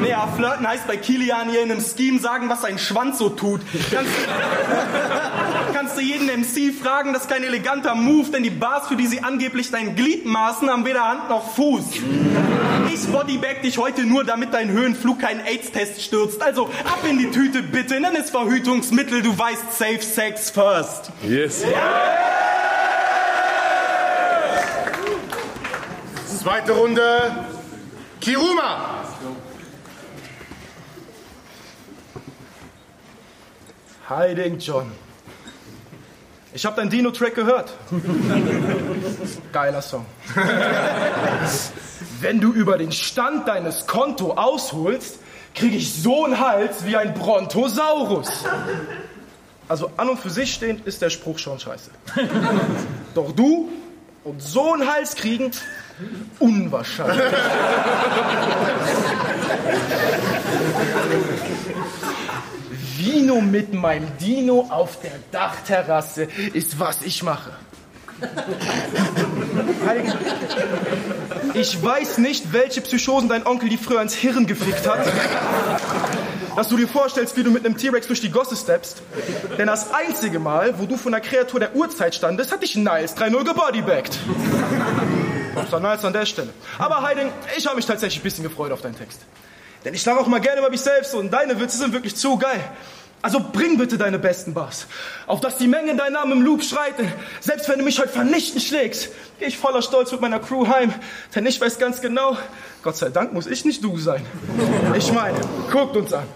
Naja, 0.00 0.28
flirten 0.36 0.64
heißt 0.64 0.86
bei 0.86 0.96
Kilian 0.96 1.50
hier 1.50 1.64
in 1.64 1.72
einem 1.72 1.82
Scheme 1.82 2.20
sagen, 2.20 2.48
was 2.48 2.62
sein 2.62 2.78
Schwanz 2.78 3.18
so 3.18 3.28
tut. 3.28 3.62
Kannst, 3.90 4.12
kannst 5.74 5.96
du 5.96 6.02
jeden 6.02 6.26
MC 6.26 6.72
fragen, 6.72 7.14
das 7.14 7.22
ist 7.22 7.28
kein 7.28 7.42
eleganter 7.42 7.96
Move, 7.96 8.30
denn 8.30 8.44
die 8.44 8.50
Bars, 8.50 8.86
für 8.86 8.94
die 8.94 9.08
sie 9.08 9.24
angeblich 9.24 9.72
dein 9.72 9.96
Glied 9.96 10.24
maßen, 10.24 10.70
haben 10.70 10.84
weder 10.84 11.08
Hand 11.08 11.28
noch 11.28 11.52
Fuß. 11.56 11.84
Ich 12.94 13.08
bodybag 13.08 13.62
dich 13.64 13.76
heute 13.76 14.06
nur, 14.06 14.22
damit 14.22 14.54
dein 14.54 14.70
Höhenflug 14.70 15.18
keinen 15.18 15.40
AIDS-Test 15.40 16.00
stürzt. 16.00 16.40
Also 16.42 16.66
ab 16.84 17.00
in 17.10 17.18
die 17.18 17.32
Tüte 17.32 17.64
bitte, 17.64 17.98
nenn 17.98 18.14
es 18.14 18.30
Verhütungsmittel, 18.30 19.22
du 19.22 19.36
weißt, 19.36 19.76
safe 19.76 20.02
sex 20.02 20.50
first. 20.50 21.10
Yes. 21.28 21.64
Zweite 26.46 26.74
Runde. 26.74 27.02
Kiruma. 28.20 29.02
Hiding 34.08 34.56
John. 34.60 34.92
Ich 36.54 36.64
habe 36.64 36.76
deinen 36.76 36.90
Dino-Track 36.90 37.34
gehört. 37.34 37.72
Geiler 39.52 39.82
Song. 39.82 40.06
Wenn 42.20 42.40
du 42.40 42.52
über 42.52 42.78
den 42.78 42.92
Stand 42.92 43.48
deines 43.48 43.88
Konto 43.88 44.34
ausholst, 44.34 45.18
kriege 45.52 45.76
ich 45.76 46.00
so 46.00 46.26
einen 46.26 46.38
Hals 46.38 46.86
wie 46.86 46.96
ein 46.96 47.12
Brontosaurus. 47.14 48.30
Also 49.66 49.90
an 49.96 50.10
und 50.10 50.20
für 50.20 50.30
sich 50.30 50.54
stehend 50.54 50.86
ist 50.86 51.02
der 51.02 51.10
Spruch 51.10 51.40
schon 51.40 51.58
scheiße. 51.58 51.90
Doch 53.16 53.32
du 53.32 53.68
und 54.22 54.40
so 54.40 54.74
einen 54.74 54.88
Hals 54.88 55.16
kriegen, 55.16 55.50
unwahrscheinlich. 56.38 57.22
Vino 62.96 63.40
mit 63.40 63.74
meinem 63.74 64.06
Dino 64.18 64.66
auf 64.70 65.00
der 65.00 65.12
Dachterrasse 65.30 66.28
ist, 66.52 66.78
was 66.78 67.02
ich 67.02 67.22
mache. 67.22 67.52
Ich 71.54 71.82
weiß 71.82 72.18
nicht, 72.18 72.52
welche 72.52 72.80
Psychosen 72.80 73.28
dein 73.28 73.46
Onkel 73.46 73.68
die 73.68 73.76
früher 73.76 74.00
ins 74.00 74.14
Hirn 74.14 74.46
gefickt 74.46 74.88
hat. 74.88 75.06
Dass 76.56 76.68
du 76.68 76.76
dir 76.78 76.88
vorstellst, 76.88 77.36
wie 77.36 77.42
du 77.42 77.50
mit 77.50 77.66
einem 77.66 77.76
T-Rex 77.76 78.06
durch 78.06 78.22
die 78.22 78.30
Gosse 78.30 78.56
steppst. 78.56 79.02
Denn 79.58 79.66
das 79.66 79.92
einzige 79.92 80.38
Mal, 80.38 80.78
wo 80.78 80.86
du 80.86 80.96
von 80.96 81.12
einer 81.12 81.22
Kreatur 81.22 81.60
der 81.60 81.76
Urzeit 81.76 82.14
standest, 82.14 82.50
hat 82.50 82.62
dich 82.62 82.76
Niles 82.76 83.14
3-0 83.16 83.44
gebodybaggt. 83.44 84.18
War 85.72 85.80
Niles 85.80 86.04
an 86.04 86.12
der 86.12 86.26
Stelle. 86.26 86.50
Aber 86.78 87.02
Heiding, 87.02 87.30
ich 87.56 87.66
habe 87.66 87.76
mich 87.76 87.86
tatsächlich 87.86 88.20
ein 88.20 88.24
bisschen 88.24 88.44
gefreut 88.44 88.72
auf 88.72 88.80
deinen 88.80 88.96
Text. 88.96 89.20
Denn 89.84 89.94
ich 89.94 90.02
sage 90.02 90.20
auch 90.20 90.26
mal 90.26 90.40
gerne 90.40 90.60
über 90.60 90.70
mich 90.70 90.80
selbst 90.80 91.14
und 91.14 91.30
deine 91.30 91.60
Witze 91.60 91.78
sind 91.78 91.92
wirklich 91.92 92.16
zu 92.16 92.36
geil. 92.38 92.60
Also 93.22 93.40
bring 93.40 93.78
bitte 93.78 93.98
deine 93.98 94.18
besten 94.18 94.54
Bars. 94.54 94.86
Auf 95.26 95.40
dass 95.40 95.56
die 95.58 95.66
Menge 95.66 95.96
deinen 95.96 96.12
Namen 96.12 96.32
im 96.32 96.42
Loop 96.42 96.62
schreit. 96.62 96.94
Selbst 97.40 97.68
wenn 97.68 97.78
du 97.78 97.84
mich 97.84 97.98
heute 97.98 98.10
vernichtend 98.10 98.62
schlägst, 98.62 99.08
gehe 99.38 99.48
ich 99.48 99.58
voller 99.58 99.82
Stolz 99.82 100.12
mit 100.12 100.20
meiner 100.20 100.38
Crew 100.38 100.66
heim. 100.68 100.92
Denn 101.34 101.46
ich 101.46 101.60
weiß 101.60 101.78
ganz 101.78 102.00
genau, 102.00 102.36
Gott 102.82 102.96
sei 102.96 103.08
Dank 103.08 103.32
muss 103.32 103.46
ich 103.46 103.64
nicht 103.64 103.82
du 103.82 103.98
sein. 103.98 104.24
Ich 104.96 105.12
meine, 105.12 105.40
guckt 105.72 105.96
uns 105.96 106.12
an. 106.12 106.26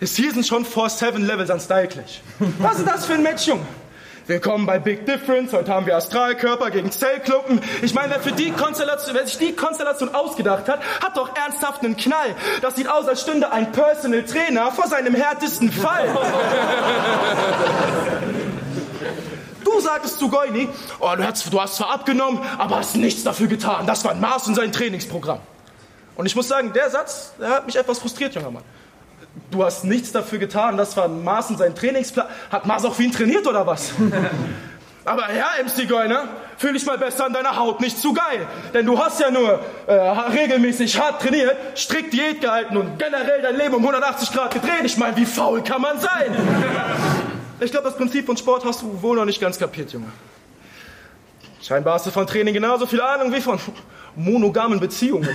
Das 0.00 0.14
hier 0.16 0.32
sind 0.32 0.46
schon 0.46 0.66
4-7 0.66 1.18
Levels 1.18 1.50
an 1.50 1.60
Style 1.60 1.88
Clash. 1.88 2.20
Was 2.58 2.78
ist 2.78 2.88
das 2.88 3.06
für 3.06 3.14
ein 3.14 3.22
Match, 3.22 3.46
Junge? 3.46 3.66
Willkommen 4.28 4.66
bei 4.66 4.78
Big 4.78 5.04
Difference. 5.04 5.52
Heute 5.52 5.72
haben 5.72 5.84
wir 5.84 5.96
Astralkörper 5.96 6.70
gegen 6.70 6.92
Zellklumpen. 6.92 7.60
Ich 7.82 7.92
meine, 7.92 8.10
wer, 8.10 8.20
für 8.20 8.30
die 8.30 8.52
Konstellation, 8.52 9.16
wer 9.16 9.26
sich 9.26 9.36
die 9.36 9.52
Konstellation 9.52 10.14
ausgedacht 10.14 10.68
hat, 10.68 10.80
hat 11.02 11.16
doch 11.16 11.34
ernsthaft 11.34 11.82
einen 11.82 11.96
Knall. 11.96 12.36
Das 12.60 12.76
sieht 12.76 12.86
aus, 12.88 13.08
als 13.08 13.22
stünde 13.22 13.50
ein 13.50 13.72
Personal 13.72 14.22
Trainer 14.22 14.70
vor 14.70 14.86
seinem 14.86 15.14
härtesten 15.14 15.72
Fall. 15.72 16.08
Du 19.64 19.80
sagtest 19.80 20.18
zu 20.18 20.28
Goini, 20.28 20.68
oh, 21.00 21.14
du, 21.16 21.26
hast, 21.26 21.50
du 21.50 21.58
hast 21.58 21.76
zwar 21.76 21.94
abgenommen, 21.94 22.40
aber 22.58 22.76
hast 22.76 22.94
nichts 22.94 23.24
dafür 23.24 23.46
getan. 23.46 23.86
Das 23.86 24.04
war 24.04 24.10
ein 24.10 24.20
Maß 24.20 24.48
in 24.48 24.54
sein 24.54 24.70
Trainingsprogramm. 24.70 25.40
Und 26.14 26.26
ich 26.26 26.36
muss 26.36 26.46
sagen, 26.46 26.74
der 26.74 26.90
Satz, 26.90 27.32
der 27.40 27.48
hat 27.48 27.66
mich 27.66 27.76
etwas 27.76 27.98
frustriert, 27.98 28.34
junger 28.34 28.50
Mann. 28.50 28.62
Du 29.50 29.64
hast 29.64 29.84
nichts 29.84 30.12
dafür 30.12 30.38
getan, 30.38 30.76
das 30.76 30.96
war 30.96 31.08
Maß 31.08 31.50
in 31.50 31.56
seinen 31.58 31.74
Trainingsplan. 31.74 32.26
Hat 32.50 32.66
Maß 32.66 32.84
auch 32.86 32.94
für 32.94 33.02
ihn 33.02 33.12
trainiert 33.12 33.46
oder 33.46 33.66
was? 33.66 33.92
Aber 35.04 35.32
ja, 35.34 35.50
MC 35.64 35.88
Goiner, 35.88 36.28
fühl 36.56 36.74
dich 36.74 36.86
mal 36.86 36.96
besser 36.96 37.26
an 37.26 37.32
deiner 37.32 37.56
Haut, 37.56 37.80
nicht 37.80 37.98
zu 37.98 38.14
geil. 38.14 38.46
Denn 38.72 38.86
du 38.86 38.98
hast 38.98 39.20
ja 39.20 39.30
nur 39.30 39.58
äh, 39.86 39.92
regelmäßig 39.92 40.98
hart 41.00 41.20
trainiert, 41.20 41.56
strikt 41.76 42.12
Diät 42.12 42.40
gehalten 42.40 42.76
und 42.76 42.98
generell 42.98 43.42
dein 43.42 43.56
Leben 43.56 43.74
um 43.74 43.80
180 43.82 44.32
Grad 44.32 44.54
gedreht. 44.54 44.84
Ich 44.84 44.96
meine, 44.96 45.16
wie 45.16 45.26
faul 45.26 45.62
kann 45.62 45.80
man 45.80 45.98
sein? 45.98 46.36
Ich 47.60 47.70
glaube, 47.70 47.88
das 47.88 47.96
Prinzip 47.96 48.26
von 48.26 48.36
Sport 48.36 48.64
hast 48.64 48.82
du 48.82 49.02
wohl 49.02 49.16
noch 49.16 49.24
nicht 49.24 49.40
ganz 49.40 49.56
kapiert, 49.56 49.92
Junge. 49.92 50.08
Scheinbar 51.62 51.94
hast 51.94 52.06
du 52.06 52.10
von 52.10 52.26
Training 52.26 52.54
genauso 52.54 52.86
viel 52.86 53.00
Ahnung 53.00 53.32
wie 53.32 53.40
von 53.40 53.60
monogamen 54.16 54.80
Beziehungen. 54.80 55.28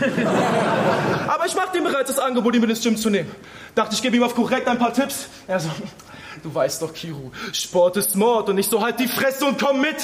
Aber 1.28 1.46
ich 1.46 1.56
mache 1.56 1.78
ihm 1.78 1.86
bereits 1.86 2.10
das 2.10 2.20
Angebot, 2.20 2.54
ihn 2.54 2.62
mit 2.62 2.70
ins 2.70 2.84
Gym 2.84 2.98
zu 2.98 3.10
nehmen. 3.10 3.32
Dachte, 3.74 3.96
ich 3.96 4.02
gebe 4.02 4.18
ihm 4.18 4.24
auf 4.24 4.36
korrekt 4.36 4.68
ein 4.68 4.78
paar 4.78 4.94
Tipps. 4.94 5.28
Er 5.48 5.60
so, 5.60 5.70
du 6.44 6.54
weißt 6.54 6.82
doch, 6.82 6.94
Kiru, 6.94 7.32
Sport 7.54 7.98
ist 7.98 8.16
Mord 8.16 8.50
und 8.50 8.58
ich 8.58 8.68
so, 8.68 8.82
halt 8.82 9.00
die 9.00 9.08
Fresse 9.08 9.46
und 9.46 9.62
komm 9.62 9.82
mit. 9.82 9.96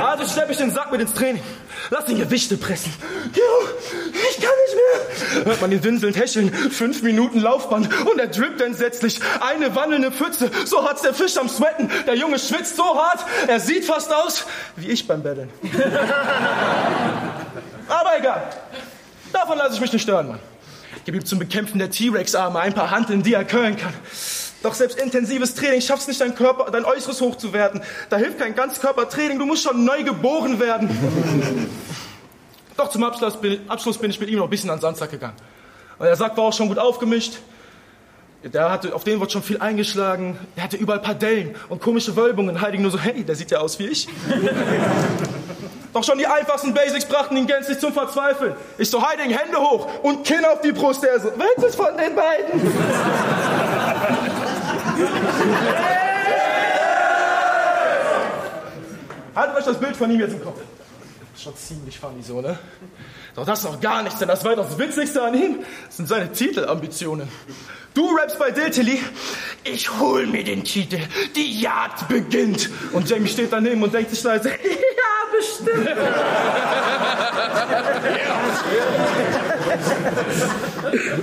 Also 0.00 0.32
schlepp 0.32 0.50
ich 0.50 0.56
den 0.56 0.70
Sack 0.70 0.90
mit 0.92 1.00
ins 1.00 1.12
Training. 1.14 1.42
Lass 1.90 2.08
ihn 2.08 2.18
Gewichte 2.18 2.56
pressen. 2.56 2.92
Kiru, 3.32 3.68
ich 4.12 4.36
kann 4.36 4.50
nicht 4.66 4.76
mehr. 5.34 5.44
Hört 5.46 5.60
man 5.60 5.72
ihn 5.72 5.82
winselnd 5.82 6.16
hecheln. 6.16 6.52
Fünf 6.52 7.02
Minuten 7.02 7.40
Laufband 7.40 7.88
und 8.06 8.18
er 8.18 8.28
drippt 8.28 8.60
entsetzlich. 8.60 9.20
Eine 9.40 9.74
wandelnde 9.74 10.12
Pfütze. 10.12 10.50
So 10.66 10.88
hat's 10.88 11.02
der 11.02 11.14
Fisch 11.14 11.36
am 11.36 11.48
Sweaten. 11.48 11.90
Der 12.06 12.14
Junge 12.14 12.38
schwitzt 12.38 12.76
so 12.76 12.84
hart, 12.84 13.24
er 13.46 13.60
sieht 13.60 13.84
fast 13.84 14.12
aus 14.12 14.44
wie 14.76 14.88
ich 14.88 15.06
beim 15.06 15.22
Betteln. 15.22 15.50
Aber 17.88 18.18
egal. 18.18 18.50
Davon 19.32 19.58
lasse 19.58 19.74
ich 19.74 19.80
mich 19.80 19.92
nicht 19.92 20.02
stören, 20.02 20.28
Mann. 20.28 20.38
Gib 21.04 21.14
ihm 21.14 21.24
zum 21.24 21.38
Bekämpfen 21.38 21.78
der 21.78 21.90
T-Rex-Arme 21.90 22.58
ein 22.60 22.74
paar 22.74 22.90
Hanteln, 22.90 23.22
die 23.22 23.34
er 23.34 23.44
curlen 23.44 23.76
kann. 23.76 23.94
Doch 24.62 24.74
selbst 24.74 24.98
intensives 24.98 25.54
Training 25.54 25.80
schafft 25.80 26.02
es 26.02 26.08
nicht, 26.08 26.20
dein 26.20 26.34
Körper, 26.34 26.70
dein 26.70 26.84
Äußeres 26.84 27.20
hochzuwerten. 27.20 27.80
Da 28.10 28.16
hilft 28.18 28.38
kein 28.38 28.54
Ganzkörpertraining, 28.54 29.38
du 29.38 29.46
musst 29.46 29.62
schon 29.62 29.84
neu 29.84 30.02
geboren 30.02 30.60
werden. 30.60 30.90
Doch 32.76 32.90
zum 32.90 33.04
Abschluss 33.04 33.40
bin, 33.40 33.68
Abschluss 33.68 33.98
bin 33.98 34.10
ich 34.10 34.20
mit 34.20 34.28
ihm 34.28 34.38
noch 34.38 34.44
ein 34.44 34.50
bisschen 34.50 34.70
an 34.70 34.80
Sandsack 34.80 35.10
gegangen. 35.10 35.36
Und 35.98 36.06
der 36.06 36.16
Sack 36.16 36.36
war 36.36 36.44
auch 36.44 36.52
schon 36.52 36.68
gut 36.68 36.78
aufgemischt. 36.78 37.38
Der 38.42 38.70
hatte, 38.70 38.94
auf 38.94 39.04
den 39.04 39.20
wurde 39.20 39.32
schon 39.32 39.42
viel 39.42 39.58
eingeschlagen. 39.60 40.38
Er 40.56 40.62
hatte 40.62 40.78
überall 40.78 41.00
Padellen 41.00 41.54
und 41.68 41.82
komische 41.82 42.16
Wölbungen. 42.16 42.62
Heiding 42.62 42.80
nur 42.80 42.90
so, 42.90 42.98
hey, 42.98 43.22
der 43.22 43.34
sieht 43.34 43.50
ja 43.50 43.58
aus 43.58 43.78
wie 43.78 43.86
ich. 43.86 44.08
Doch 45.92 46.04
schon 46.04 46.18
die 46.18 46.26
einfachsten 46.26 46.72
Basics 46.72 47.04
brachten 47.04 47.36
ihn 47.36 47.46
gänzlich 47.46 47.78
zum 47.78 47.92
Verzweifeln. 47.92 48.54
Ich 48.78 48.88
so, 48.88 49.06
Heiding, 49.06 49.36
Hände 49.36 49.58
hoch 49.58 49.88
und 50.02 50.24
Kinn 50.24 50.44
auf 50.44 50.60
die 50.60 50.72
Brust. 50.72 51.04
Er 51.04 51.18
so, 51.20 51.32
welches 51.36 51.74
von 51.74 51.96
den 51.96 52.14
beiden? 52.14 52.72
Haltet 59.34 59.56
euch 59.56 59.64
das 59.64 59.78
Bild 59.78 59.96
von 59.96 60.10
ihm 60.10 60.20
jetzt 60.20 60.34
im 60.34 60.42
Kopf. 60.42 60.60
Schon 61.36 61.56
ziemlich 61.56 61.98
funny 61.98 62.22
so, 62.22 62.42
ne? 62.42 62.58
Doch 63.34 63.44
das 63.46 63.60
ist 63.60 63.64
noch 63.64 63.80
gar 63.80 64.02
nichts, 64.02 64.18
denn 64.18 64.28
das 64.28 64.44
weitaus 64.44 64.78
Witzigste 64.78 65.22
an 65.22 65.32
ihm 65.34 65.64
sind 65.88 66.06
seine 66.08 66.30
Titelambitionen. 66.32 67.28
Du 67.94 68.14
rappst 68.16 68.38
bei 68.38 68.50
Diltily, 68.50 69.00
ich 69.64 69.98
hol 69.98 70.26
mir 70.26 70.44
den 70.44 70.64
Titel, 70.64 70.98
die 71.34 71.58
Jagd 71.60 72.08
beginnt. 72.08 72.68
Und 72.92 73.08
Jamie 73.08 73.28
steht 73.28 73.50
daneben 73.52 73.82
und 73.82 73.94
denkt 73.94 74.10
sich 74.10 74.22
leise, 74.22 74.50
ja, 74.50 74.56
bestimmt. 75.32 75.88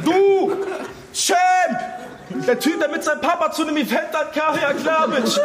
du, 0.05 0.65
Champ! 1.13 1.96
Der 2.45 2.59
Typ, 2.59 2.79
der 2.79 2.89
mit 2.89 3.03
seinem 3.03 3.21
Papa 3.21 3.51
zu 3.51 3.63
einem 3.63 3.77
Event 3.77 4.13
hat, 4.13 4.33
kam, 4.33 4.55
ja 4.59 4.73
klar, 4.73 5.07
Bitch. 5.07 5.39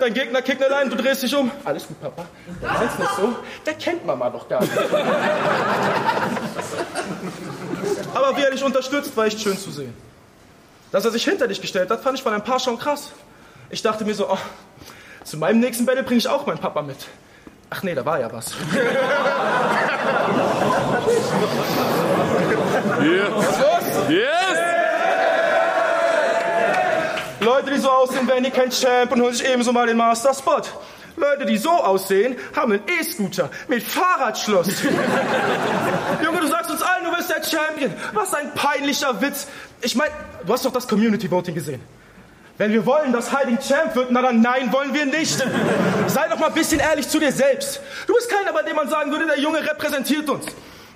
Dein 0.00 0.14
Gegner 0.14 0.42
kickt 0.42 0.62
allein, 0.62 0.88
du 0.88 0.96
drehst 0.96 1.22
dich 1.22 1.34
um. 1.34 1.50
Alles 1.64 1.86
gut, 1.86 2.00
Papa. 2.00 2.24
Der 2.62 2.70
meinst 2.70 2.98
nicht 2.98 3.14
so? 3.16 3.36
Der 3.66 3.74
kennt 3.74 4.06
Mama 4.06 4.30
doch 4.30 4.48
gar 4.48 4.60
nicht. 4.60 4.72
Aber 8.14 8.36
wie 8.36 8.42
er 8.42 8.50
dich 8.50 8.62
unterstützt, 8.64 9.16
war 9.16 9.26
echt 9.26 9.40
schön 9.40 9.58
zu 9.58 9.70
sehen. 9.70 9.94
Dass 10.92 11.04
er 11.04 11.10
sich 11.10 11.24
hinter 11.24 11.46
dich 11.46 11.60
gestellt 11.60 11.90
hat, 11.90 12.02
fand 12.02 12.18
ich 12.18 12.22
von 12.22 12.32
ein 12.32 12.42
paar 12.42 12.58
schon 12.58 12.78
krass. 12.78 13.10
Ich 13.70 13.82
dachte 13.82 14.04
mir 14.04 14.14
so, 14.14 14.28
oh, 14.28 14.38
zu 15.24 15.36
meinem 15.36 15.60
nächsten 15.60 15.86
Battle 15.86 16.02
bringe 16.02 16.18
ich 16.18 16.28
auch 16.28 16.46
meinen 16.46 16.58
Papa 16.58 16.82
mit. 16.82 16.96
Ach 17.70 17.82
nee, 17.84 17.94
da 17.94 18.04
war 18.04 18.18
ja 18.18 18.32
was. 18.32 18.52
Yeah. 23.00 23.30
Was 23.34 23.48
ist 23.48 23.58
los? 23.58 24.08
Yes! 24.10 24.49
Leute, 27.40 27.70
die 27.70 27.78
so 27.78 27.90
aussehen, 27.90 28.28
werden 28.28 28.44
hier 28.44 28.52
kein 28.52 28.70
Champ 28.70 29.12
und 29.12 29.22
holen 29.22 29.34
sich 29.34 29.46
ebenso 29.46 29.72
mal 29.72 29.86
den 29.86 29.96
Master 29.96 30.34
Spot. 30.34 30.62
Leute, 31.16 31.44
die 31.46 31.58
so 31.58 31.70
aussehen, 31.70 32.36
haben 32.54 32.72
einen 32.72 32.82
E-Scooter 33.00 33.50
mit 33.68 33.82
Fahrradschloss. 33.82 34.68
Junge, 36.24 36.40
du 36.40 36.46
sagst 36.48 36.70
uns 36.70 36.82
allen, 36.82 37.04
du 37.04 37.16
bist 37.16 37.30
der 37.30 37.42
Champion. 37.42 37.92
Was 38.12 38.32
ein 38.34 38.54
peinlicher 38.54 39.20
Witz. 39.20 39.46
Ich 39.82 39.94
meine, 39.94 40.12
du 40.46 40.52
hast 40.52 40.64
doch 40.64 40.72
das 40.72 40.86
Community 40.86 41.30
Voting 41.30 41.54
gesehen. 41.54 41.80
Wenn 42.58 42.72
wir 42.72 42.84
wollen, 42.84 43.12
dass 43.12 43.34
Hiding 43.34 43.58
Champ 43.58 43.94
wird, 43.96 44.10
na 44.10 44.20
dann 44.20 44.42
nein, 44.42 44.70
wollen 44.70 44.92
wir 44.92 45.06
nicht. 45.06 45.42
Sei 46.08 46.28
doch 46.28 46.38
mal 46.38 46.48
ein 46.48 46.54
bisschen 46.54 46.78
ehrlich 46.78 47.08
zu 47.08 47.18
dir 47.18 47.32
selbst. 47.32 47.80
Du 48.06 48.12
bist 48.14 48.28
keiner, 48.28 48.52
bei 48.52 48.62
dem 48.62 48.76
man 48.76 48.88
sagen 48.88 49.10
würde, 49.10 49.26
der 49.26 49.40
Junge 49.40 49.60
repräsentiert 49.60 50.28
uns. 50.28 50.44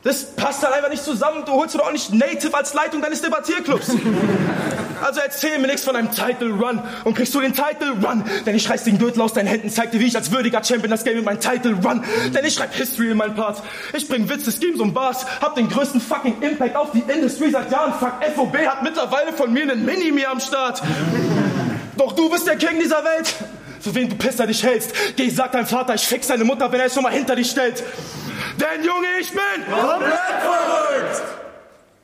Das 0.03 0.37
passt 0.37 0.63
dann 0.63 0.75
einfach 0.75 0.91
nicht 0.91 1.03
zusammen. 1.03 1.45
Du 1.47 1.53
holst 1.53 1.75
doch 1.75 1.87
auch 1.87 1.93
nicht 1.93 2.13
Native 2.13 2.55
als 2.55 2.75
Leitung 2.75 3.01
deines 3.01 3.23
Debattierclubs. 3.23 3.93
Also 5.05 5.21
erzähl 5.21 5.59
mir 5.59 5.67
nichts 5.67 5.85
von 5.85 5.95
einem 5.97 6.11
Title 6.11 6.51
Run 6.51 6.83
und 7.05 7.15
kriegst 7.15 7.35
du 7.35 7.41
den 7.43 7.53
Title 7.53 7.91
Run. 8.03 8.25
Denn 8.47 8.57
ich 8.57 8.71
reiß 8.71 8.85
den 8.85 8.97
Gürtel 8.97 9.21
aus 9.21 9.35
deinen 9.35 9.49
Händen, 9.49 9.69
zeig 9.69 9.91
dir, 9.91 10.01
wie 10.01 10.07
ich 10.07 10.17
als 10.17 10.33
würdiger 10.33 10.65
Champion 10.65 10.91
das 10.91 11.05
Game 11.05 11.17
mit 11.17 11.27
meinem 11.27 11.41
Title 11.41 11.75
Run. 11.85 12.03
Denn 12.33 12.43
ich 12.43 12.55
schreib 12.55 12.75
History 12.75 13.11
in 13.11 13.19
meinen 13.19 13.35
Part. 13.35 13.63
Ich 13.93 14.09
bring 14.09 14.27
Witze, 14.31 14.51
Schemes 14.51 14.81
und 14.81 14.95
Bars, 14.95 15.27
hab 15.43 15.57
den 15.57 15.69
größten 15.69 16.01
fucking 16.01 16.41
Impact 16.41 16.75
auf 16.75 16.93
die 16.93 17.01
Industry 17.01 17.51
seit 17.51 17.71
Jahren. 17.71 17.93
Fuck, 17.93 18.15
FOB 18.35 18.57
hat 18.67 18.83
mittlerweile 18.83 19.35
von 19.35 19.53
mir 19.53 19.65
einen 19.65 19.85
Mini-Me 19.85 20.27
am 20.27 20.41
Start. 20.41 20.83
Doch 21.99 22.13
du 22.13 22.31
bist 22.31 22.47
der 22.47 22.57
King 22.57 22.81
dieser 22.81 23.05
Welt. 23.05 23.35
Für 23.81 23.95
wen 23.95 24.09
du 24.09 24.17
Pisser 24.17 24.47
dich 24.47 24.63
hältst. 24.63 24.95
Geh, 25.17 25.29
sag 25.29 25.53
deinem 25.53 25.67
Vater, 25.67 25.95
ich 25.97 26.07
fix 26.07 26.29
seine 26.29 26.45
Mutter, 26.45 26.73
wenn 26.73 26.81
er 26.81 26.87
es 26.87 26.95
schon 26.95 27.03
mal 27.03 27.13
hinter 27.13 27.37
dich 27.37 27.51
stellt. 27.51 27.83
Denn 28.59 28.83
Junge, 28.83 29.09
ich 29.21 29.31
bin 29.31 29.67
komplett 29.71 30.41
verrückt. 30.41 31.23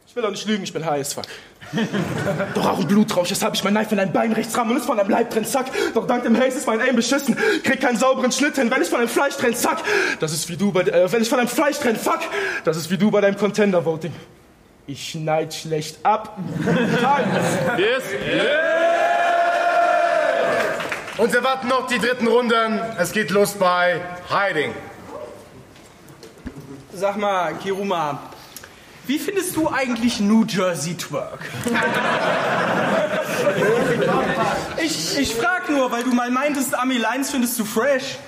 Ich 0.07 0.15
will 0.15 0.25
auch 0.27 0.31
nicht 0.31 0.47
lügen, 0.47 0.65
ich 0.65 0.73
bin 0.75 0.85
high 0.85 1.01
as 1.01 1.15
fuck. 1.15 1.25
Doch 2.55 2.69
auch 2.69 2.81
ein 2.81 2.87
Blutrausch, 2.87 3.29
deshalb 3.29 3.55
ich 3.55 3.63
mein 3.65 3.75
Knife 3.75 3.93
in 3.93 3.99
dein 3.99 4.13
Bein 4.13 4.33
rechts 4.33 4.57
ramme 4.57 4.73
und 4.73 4.79
ist 4.79 4.87
von 4.87 4.97
deinem 4.97 5.11
Leib 5.11 5.31
drin, 5.31 5.45
zack. 5.45 5.67
Doch 5.95 6.07
dank 6.07 6.25
dem 6.25 6.37
Haze 6.37 6.59
ist 6.59 6.67
mein 6.67 6.81
Aim 6.81 6.97
beschissen. 6.97 7.37
Krieg 7.63 7.81
keinen 7.81 7.97
sauberen 7.97 8.33
Schnitt 8.33 8.57
hin, 8.57 8.71
wenn 8.71 8.83
ich 8.83 8.89
von 8.89 8.99
deinem 8.99 9.09
Fleisch 9.09 9.37
trenn, 9.37 9.55
zack. 9.55 9.79
Das 10.19 10.33
ist 10.33 10.49
wie 10.49 10.57
du 10.57 10.73
bei, 10.73 10.83
äh, 10.83 11.11
wenn 11.13 11.23
ich 11.23 11.29
von 11.29 11.39
deinem 11.39 11.49
Fleisch 11.49 11.79
trenn, 11.79 11.97
fuck. 11.97 12.21
Das 12.65 12.77
ist 12.77 12.91
wie 12.91 12.99
du 12.99 13.11
bei 13.11 13.21
deinem 13.21 13.37
Contender-Voting. 13.37 14.13
Ich 14.87 15.11
schneid 15.11 15.55
schlecht 15.55 16.05
ab. 16.05 16.37
Yes! 17.79 18.03
Uns 21.19 21.35
erwarten 21.35 21.69
noch 21.69 21.87
die 21.87 21.99
dritten 21.99 22.27
Runden. 22.27 22.81
Es 22.99 23.13
geht 23.13 23.31
los 23.31 23.53
bei 23.53 24.01
Hiding. 24.31 24.73
Sag 26.95 27.19
mal, 27.19 27.55
Kiruma, 27.55 28.30
wie 29.11 29.19
findest 29.19 29.57
du 29.57 29.69
eigentlich 29.69 30.21
New 30.21 30.45
Jersey 30.45 30.95
Twerk? 30.95 31.41
ich, 34.85 35.19
ich 35.19 35.35
frag 35.35 35.69
nur, 35.69 35.91
weil 35.91 36.05
du 36.05 36.13
mal 36.13 36.31
meintest, 36.31 36.79
Ami 36.79 36.97
Lines 36.97 37.33
findest 37.33 37.59
du 37.59 37.65
fresh. 37.65 38.19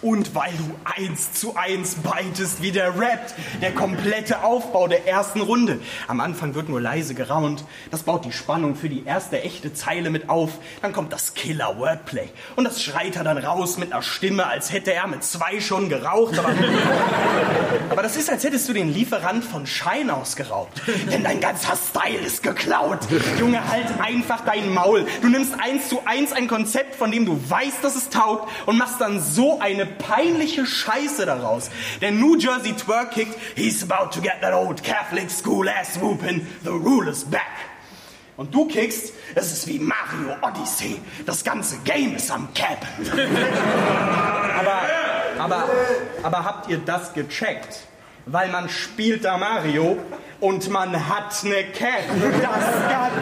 Und 0.00 0.34
weil 0.34 0.52
du 0.52 0.74
eins 0.84 1.32
zu 1.32 1.56
eins 1.56 1.96
beitest, 1.96 2.62
wie 2.62 2.70
der 2.70 2.98
rappt. 2.98 3.34
Der 3.60 3.72
komplette 3.72 4.44
Aufbau 4.44 4.86
der 4.86 5.08
ersten 5.08 5.40
Runde. 5.40 5.80
Am 6.06 6.20
Anfang 6.20 6.54
wird 6.54 6.68
nur 6.68 6.80
leise 6.80 7.14
geraunt. 7.14 7.64
Das 7.90 8.04
baut 8.04 8.24
die 8.24 8.32
Spannung 8.32 8.76
für 8.76 8.88
die 8.88 9.04
erste 9.04 9.42
echte 9.42 9.74
Zeile 9.74 10.10
mit 10.10 10.28
auf. 10.28 10.52
Dann 10.82 10.92
kommt 10.92 11.12
das 11.12 11.34
Killer-Wordplay. 11.34 12.28
Und 12.54 12.64
das 12.64 12.80
schreit 12.80 13.16
er 13.16 13.24
dann 13.24 13.38
raus 13.38 13.76
mit 13.76 13.92
einer 13.92 14.02
Stimme, 14.02 14.46
als 14.46 14.72
hätte 14.72 14.92
er 14.92 15.08
mit 15.08 15.24
zwei 15.24 15.60
schon 15.60 15.88
geraucht. 15.88 16.38
Aber, 16.38 16.50
aber 17.90 18.02
das 18.02 18.16
ist, 18.16 18.30
als 18.30 18.44
hättest 18.44 18.68
du 18.68 18.74
den 18.74 18.94
Lieferant 18.94 19.44
von 19.44 19.66
Schein 19.66 20.10
ausgeraubt. 20.10 20.80
Denn 21.10 21.24
dein 21.24 21.40
ganzer 21.40 21.76
Style 21.76 22.24
ist 22.24 22.44
geklaut. 22.44 23.00
Junge, 23.40 23.68
halt 23.68 23.86
einfach 24.00 24.44
dein 24.44 24.72
Maul. 24.72 25.06
Du 25.22 25.28
nimmst 25.28 25.54
eins 25.58 25.88
zu 25.88 26.02
eins 26.04 26.32
ein 26.32 26.46
Konzept, 26.46 26.94
von 26.94 27.10
dem 27.10 27.26
du 27.26 27.38
weißt, 27.48 27.82
dass 27.82 27.96
es 27.96 28.10
taugt 28.10 28.48
und 28.66 28.78
machst 28.78 29.00
dann 29.00 29.20
so 29.20 29.58
eine 29.58 29.87
peinliche 29.88 30.66
Scheiße 30.66 31.26
daraus. 31.26 31.70
Der 32.00 32.12
New 32.12 32.36
Jersey 32.36 32.74
Twerk 32.74 33.12
kickt, 33.12 33.36
he's 33.56 33.82
about 33.82 34.10
to 34.14 34.20
get 34.20 34.40
that 34.40 34.52
old 34.52 34.82
Catholic 34.82 35.30
school 35.30 35.68
ass 35.68 36.00
whooping, 36.00 36.46
the 36.62 36.70
rule 36.70 37.08
is 37.08 37.24
back. 37.24 37.42
Und 38.38 38.54
du 38.54 38.66
kickst, 38.66 39.12
es 39.34 39.52
ist 39.52 39.66
wie 39.66 39.80
Mario 39.80 40.36
Odyssey. 40.42 41.00
Das 41.26 41.42
ganze 41.42 41.78
Game 41.78 42.14
ist 42.14 42.30
am 42.30 42.48
Cap. 42.54 42.86
aber, 44.58 45.42
aber, 45.42 45.68
aber 46.22 46.44
habt 46.44 46.68
ihr 46.68 46.78
das 46.78 47.12
gecheckt? 47.14 47.80
Weil 48.26 48.48
man 48.50 48.68
spielt 48.68 49.24
da 49.24 49.38
Mario 49.38 49.98
und 50.38 50.70
man 50.70 51.08
hat 51.08 51.34
eine 51.44 51.64
Cap. 51.64 52.04
Das 52.40 52.90
ganze. 52.90 53.17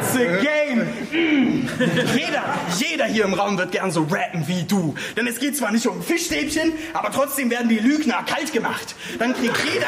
Jeder, 1.79 2.45
jeder 2.79 3.05
hier 3.07 3.25
im 3.25 3.35
Raum 3.35 3.59
wird 3.59 3.73
gern 3.73 3.91
so 3.91 4.03
rappen 4.03 4.47
wie 4.49 4.63
du. 4.65 4.95
Denn 5.17 5.27
es 5.27 5.39
geht 5.39 5.57
zwar 5.57 5.73
nicht 5.73 5.87
um 5.87 6.03
Fischstäbchen, 6.03 6.73
aber 6.93 7.11
trotzdem 7.11 7.51
werden 7.51 7.69
die 7.69 7.79
Lügner 7.79 8.25
kalt 8.25 8.53
gemacht. 8.53 8.95
Dann 9.19 9.35
kriegt 9.35 9.57
jeder... 9.73 9.87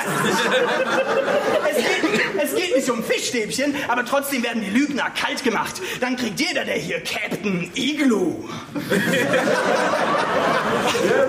Es 1.71 1.77
geht, 1.77 2.43
es 2.43 2.55
geht 2.55 2.77
nicht 2.77 2.91
um 2.91 3.03
Fischstäbchen, 3.03 3.75
aber 3.89 4.05
trotzdem 4.05 4.43
werden 4.43 4.63
die 4.63 4.71
Lügner 4.71 5.11
kalt 5.11 5.45
gemacht. 5.45 5.81
Dann 6.01 6.17
kriegt 6.17 6.41
jeder, 6.41 6.65
der 6.65 6.77
hier 6.77 7.03
Captain 7.03 7.71
Igloo. 7.75 8.49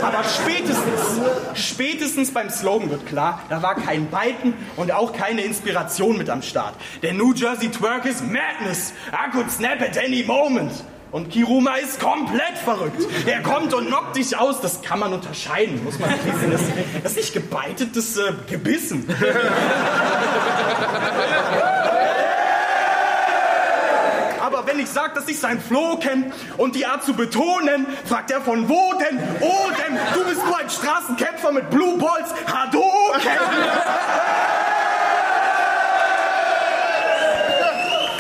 Aber 0.02 0.23
spätestens, 0.23 1.21
spätestens 1.54 2.34
beim 2.34 2.49
Slogan 2.49 2.89
wird 2.89 3.06
klar, 3.06 3.43
da 3.49 3.62
war 3.62 3.75
kein 3.75 4.08
Biten 4.08 4.54
und 4.75 4.91
auch 4.91 5.13
keine 5.13 5.41
Inspiration 5.41 6.17
mit 6.17 6.30
am 6.30 6.41
Start. 6.41 6.75
Der 7.02 7.13
New 7.13 7.34
Jersey 7.34 7.69
Twerk 7.69 8.06
ist 8.06 8.23
Madness. 8.23 8.93
I 9.12 9.32
could 9.32 9.52
snap 9.52 9.82
at 9.82 9.97
any 9.97 10.23
moment. 10.23 10.71
Und 11.12 11.32
Kiruma 11.32 11.75
ist 11.75 11.99
komplett 11.99 12.56
verrückt. 12.63 13.02
Er 13.25 13.41
kommt 13.41 13.73
und 13.73 13.88
knockt 13.88 14.15
dich 14.15 14.38
aus. 14.38 14.62
Das 14.62 14.84
kann 14.84 14.99
man 14.99 15.12
unterscheiden, 15.12 15.84
muss 15.84 15.97
man 15.97 16.12
wissen. 16.12 16.52
Das, 17.02 17.13
ist 17.13 17.17
nicht 17.17 17.34
gebeitet, 17.34 17.95
das 17.95 18.10
ist 18.10 18.17
äh, 18.17 18.34
gebissen. 18.47 19.08
Wenn 24.69 24.77
ich 24.77 24.89
sag, 24.89 25.15
dass 25.15 25.27
ich 25.27 25.39
sein 25.39 25.60
Flow 25.60 25.97
kenn 25.97 26.32
und 26.58 26.75
die 26.75 26.86
Art 26.86 27.03
zu 27.03 27.15
betonen, 27.15 27.88
fragt 28.05 28.29
er 28.29 28.39
von 28.39 28.69
wo 28.69 28.93
denn? 28.99 29.19
Oh, 29.41 29.71
denn 29.71 29.97
du 30.13 30.23
bist 30.25 30.45
nur 30.45 30.55
ein 30.55 30.69
Straßenkämpfer 30.69 31.51
mit 31.51 31.71
Blue 31.71 31.97
Balls. 31.97 32.29
Hadouken! 32.45 33.19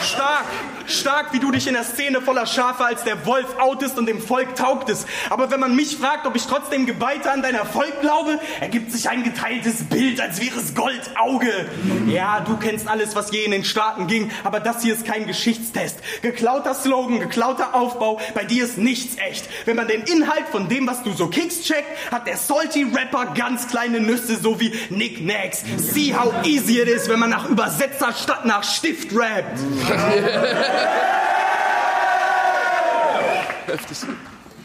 Stark, 0.01 0.45
stark, 0.89 1.33
wie 1.33 1.39
du 1.39 1.51
dich 1.51 1.67
in 1.67 1.73
der 1.73 1.83
Szene 1.83 2.21
voller 2.21 2.45
Schafe 2.45 2.85
als 2.85 3.03
der 3.03 3.25
Wolf 3.25 3.57
outest 3.59 3.97
und 3.97 4.05
dem 4.05 4.21
Volk 4.21 4.55
taugtest. 4.55 5.07
Aber 5.29 5.51
wenn 5.51 5.59
man 5.59 5.75
mich 5.75 5.97
fragt, 5.97 6.25
ob 6.25 6.35
ich 6.35 6.45
trotzdem 6.45 6.85
geweihter 6.85 7.31
an 7.31 7.41
dein 7.41 7.55
Erfolg 7.55 8.01
glaube, 8.01 8.39
ergibt 8.59 8.91
sich 8.91 9.09
ein 9.09 9.23
geteiltes 9.23 9.83
Bild, 9.83 10.21
als 10.21 10.41
wäre 10.41 10.59
es 10.59 10.75
Goldauge. 10.75 11.69
Ja, 12.07 12.41
du 12.41 12.57
kennst 12.57 12.87
alles, 12.87 13.15
was 13.15 13.31
je 13.31 13.43
in 13.43 13.51
den 13.51 13.63
Staaten 13.63 14.07
ging, 14.07 14.31
aber 14.43 14.59
das 14.59 14.81
hier 14.83 14.93
ist 14.93 15.05
kein 15.05 15.27
Geschichtstest. 15.27 15.99
Geklauter 16.21 16.73
Slogan, 16.73 17.19
geklauter 17.19 17.75
Aufbau, 17.75 18.19
bei 18.33 18.43
dir 18.43 18.65
ist 18.65 18.77
nichts 18.77 19.17
echt. 19.17 19.49
Wenn 19.65 19.75
man 19.75 19.87
den 19.87 20.01
Inhalt 20.01 20.47
von 20.51 20.69
dem, 20.69 20.87
was 20.87 21.03
du 21.03 21.13
so 21.13 21.27
kickst, 21.27 21.65
checkt, 21.65 22.11
hat 22.11 22.27
der 22.27 22.37
Salty 22.37 22.83
Rapper 22.83 23.33
ganz 23.35 23.67
kleine 23.67 23.99
Nüsse, 23.99 24.37
so 24.37 24.59
wie 24.59 24.73
Nick 24.89 25.23
Nags. 25.23 25.63
See 25.77 26.13
how 26.13 26.33
easy 26.45 26.79
it 26.79 26.87
is, 26.87 27.09
wenn 27.09 27.19
man 27.19 27.29
nach 27.29 27.47
Übersetzer 27.49 28.13
statt 28.13 28.45
nach 28.45 28.63
Stift 28.63 29.09
rappt. 29.13 29.59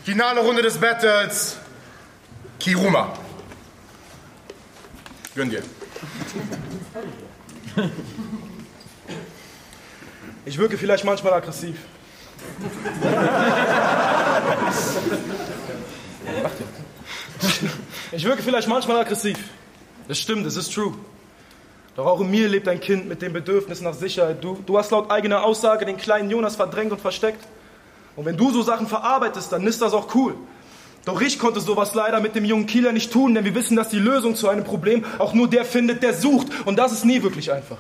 Finale 0.05 0.41
Runde 0.41 0.63
des 0.63 0.79
Battles. 0.79 1.57
Kiruma. 2.59 3.13
Gönn 5.35 5.51
dir. 5.51 5.63
Ich 10.45 10.59
wirke 10.59 10.79
vielleicht 10.79 11.05
manchmal 11.05 11.33
aggressiv. 11.33 11.77
Ich 18.13 18.25
wirke 18.25 18.43
vielleicht 18.43 18.69
manchmal 18.69 18.99
aggressiv. 18.99 19.39
Das 20.07 20.19
stimmt, 20.19 20.47
es 20.47 20.57
ist 20.57 20.73
true. 20.73 20.95
Doch 21.97 22.07
auch 22.07 22.21
in 22.21 22.31
mir 22.31 22.49
lebt 22.49 22.67
ein 22.67 22.81
Kind 22.81 23.09
mit 23.09 23.23
dem 23.23 23.33
Bedürfnis 23.33 23.81
nach 23.81 23.95
Sicherheit. 23.95 24.43
Du, 24.43 24.59
du 24.67 24.79
hast 24.79 24.91
laut 24.91 25.11
eigener 25.11 25.45
Aussage 25.45 25.85
den 25.85 25.97
kleinen 25.97 26.29
Jonas 26.29 26.57
verdrängt 26.57 26.91
und 26.91 27.01
versteckt. 27.01 27.47
Und 28.17 28.25
wenn 28.25 28.37
du 28.37 28.51
so 28.51 28.63
Sachen 28.63 28.87
verarbeitest, 28.87 29.53
dann 29.53 29.67
ist 29.67 29.81
das 29.81 29.93
auch 29.93 30.13
cool. 30.15 30.35
Doch 31.05 31.21
ich 31.21 31.39
konnte 31.39 31.61
sowas 31.61 31.95
leider 31.95 32.21
mit 32.21 32.35
dem 32.35 32.45
jungen 32.45 32.67
Kieler 32.67 32.93
nicht 32.93 33.13
tun, 33.13 33.35
denn 33.35 33.45
wir 33.45 33.55
wissen, 33.55 33.77
dass 33.77 33.91
die 33.91 33.99
Lösung 33.99 34.35
zu 34.35 34.49
einem 34.49 34.65
Problem 34.65 35.05
auch 35.19 35.35
nur 35.35 35.49
der 35.49 35.65
findet, 35.65 36.03
der 36.03 36.15
sucht. 36.15 36.49
Und 36.65 36.79
das 36.79 36.93
ist 36.93 37.05
nie 37.05 37.23
wirklich 37.23 37.53
einfach. 37.53 37.79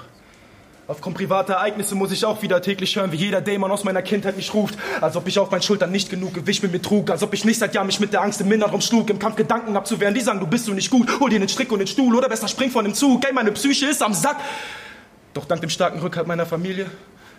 Aufgrund 0.86 1.16
privater 1.16 1.54
Ereignisse 1.54 1.94
muss 1.94 2.12
ich 2.12 2.26
auch 2.26 2.42
wieder 2.42 2.60
täglich 2.60 2.94
hören, 2.96 3.10
wie 3.10 3.16
jeder 3.16 3.40
Dämon 3.40 3.70
aus 3.70 3.84
meiner 3.84 4.02
Kindheit 4.02 4.36
mich 4.36 4.52
ruft. 4.52 4.78
Als 5.00 5.16
ob 5.16 5.26
ich 5.26 5.38
auf 5.38 5.50
meinen 5.50 5.62
Schultern 5.62 5.90
nicht 5.90 6.10
genug 6.10 6.34
Gewicht 6.34 6.62
mit 6.62 6.72
mir 6.72 6.82
trug. 6.82 7.10
Als 7.10 7.22
ob 7.22 7.32
ich 7.32 7.46
nicht 7.46 7.58
seit 7.58 7.74
Jahren 7.74 7.86
mich 7.86 8.00
mit 8.00 8.12
der 8.12 8.20
Angst 8.20 8.42
im 8.42 8.52
Inneren 8.52 8.82
schlug. 8.82 9.08
Im 9.08 9.18
Kampf 9.18 9.36
Gedanken 9.36 9.74
abzuwehren. 9.76 10.14
Die 10.14 10.20
sagen, 10.20 10.40
du 10.40 10.46
bist 10.46 10.68
du 10.68 10.74
nicht 10.74 10.90
gut. 10.90 11.08
Hol 11.20 11.30
dir 11.30 11.38
den 11.38 11.48
Strick 11.48 11.72
und 11.72 11.78
den 11.78 11.88
Stuhl. 11.88 12.14
Oder 12.14 12.28
besser 12.28 12.48
spring 12.48 12.70
von 12.70 12.84
dem 12.84 12.92
Zug. 12.92 13.24
Ey, 13.24 13.32
meine 13.32 13.52
Psyche 13.52 13.86
ist 13.86 14.02
am 14.02 14.12
Sack. 14.12 14.36
Doch 15.32 15.46
dank 15.46 15.62
dem 15.62 15.70
starken 15.70 16.00
Rückhalt 16.00 16.26
meiner 16.26 16.44
Familie 16.44 16.90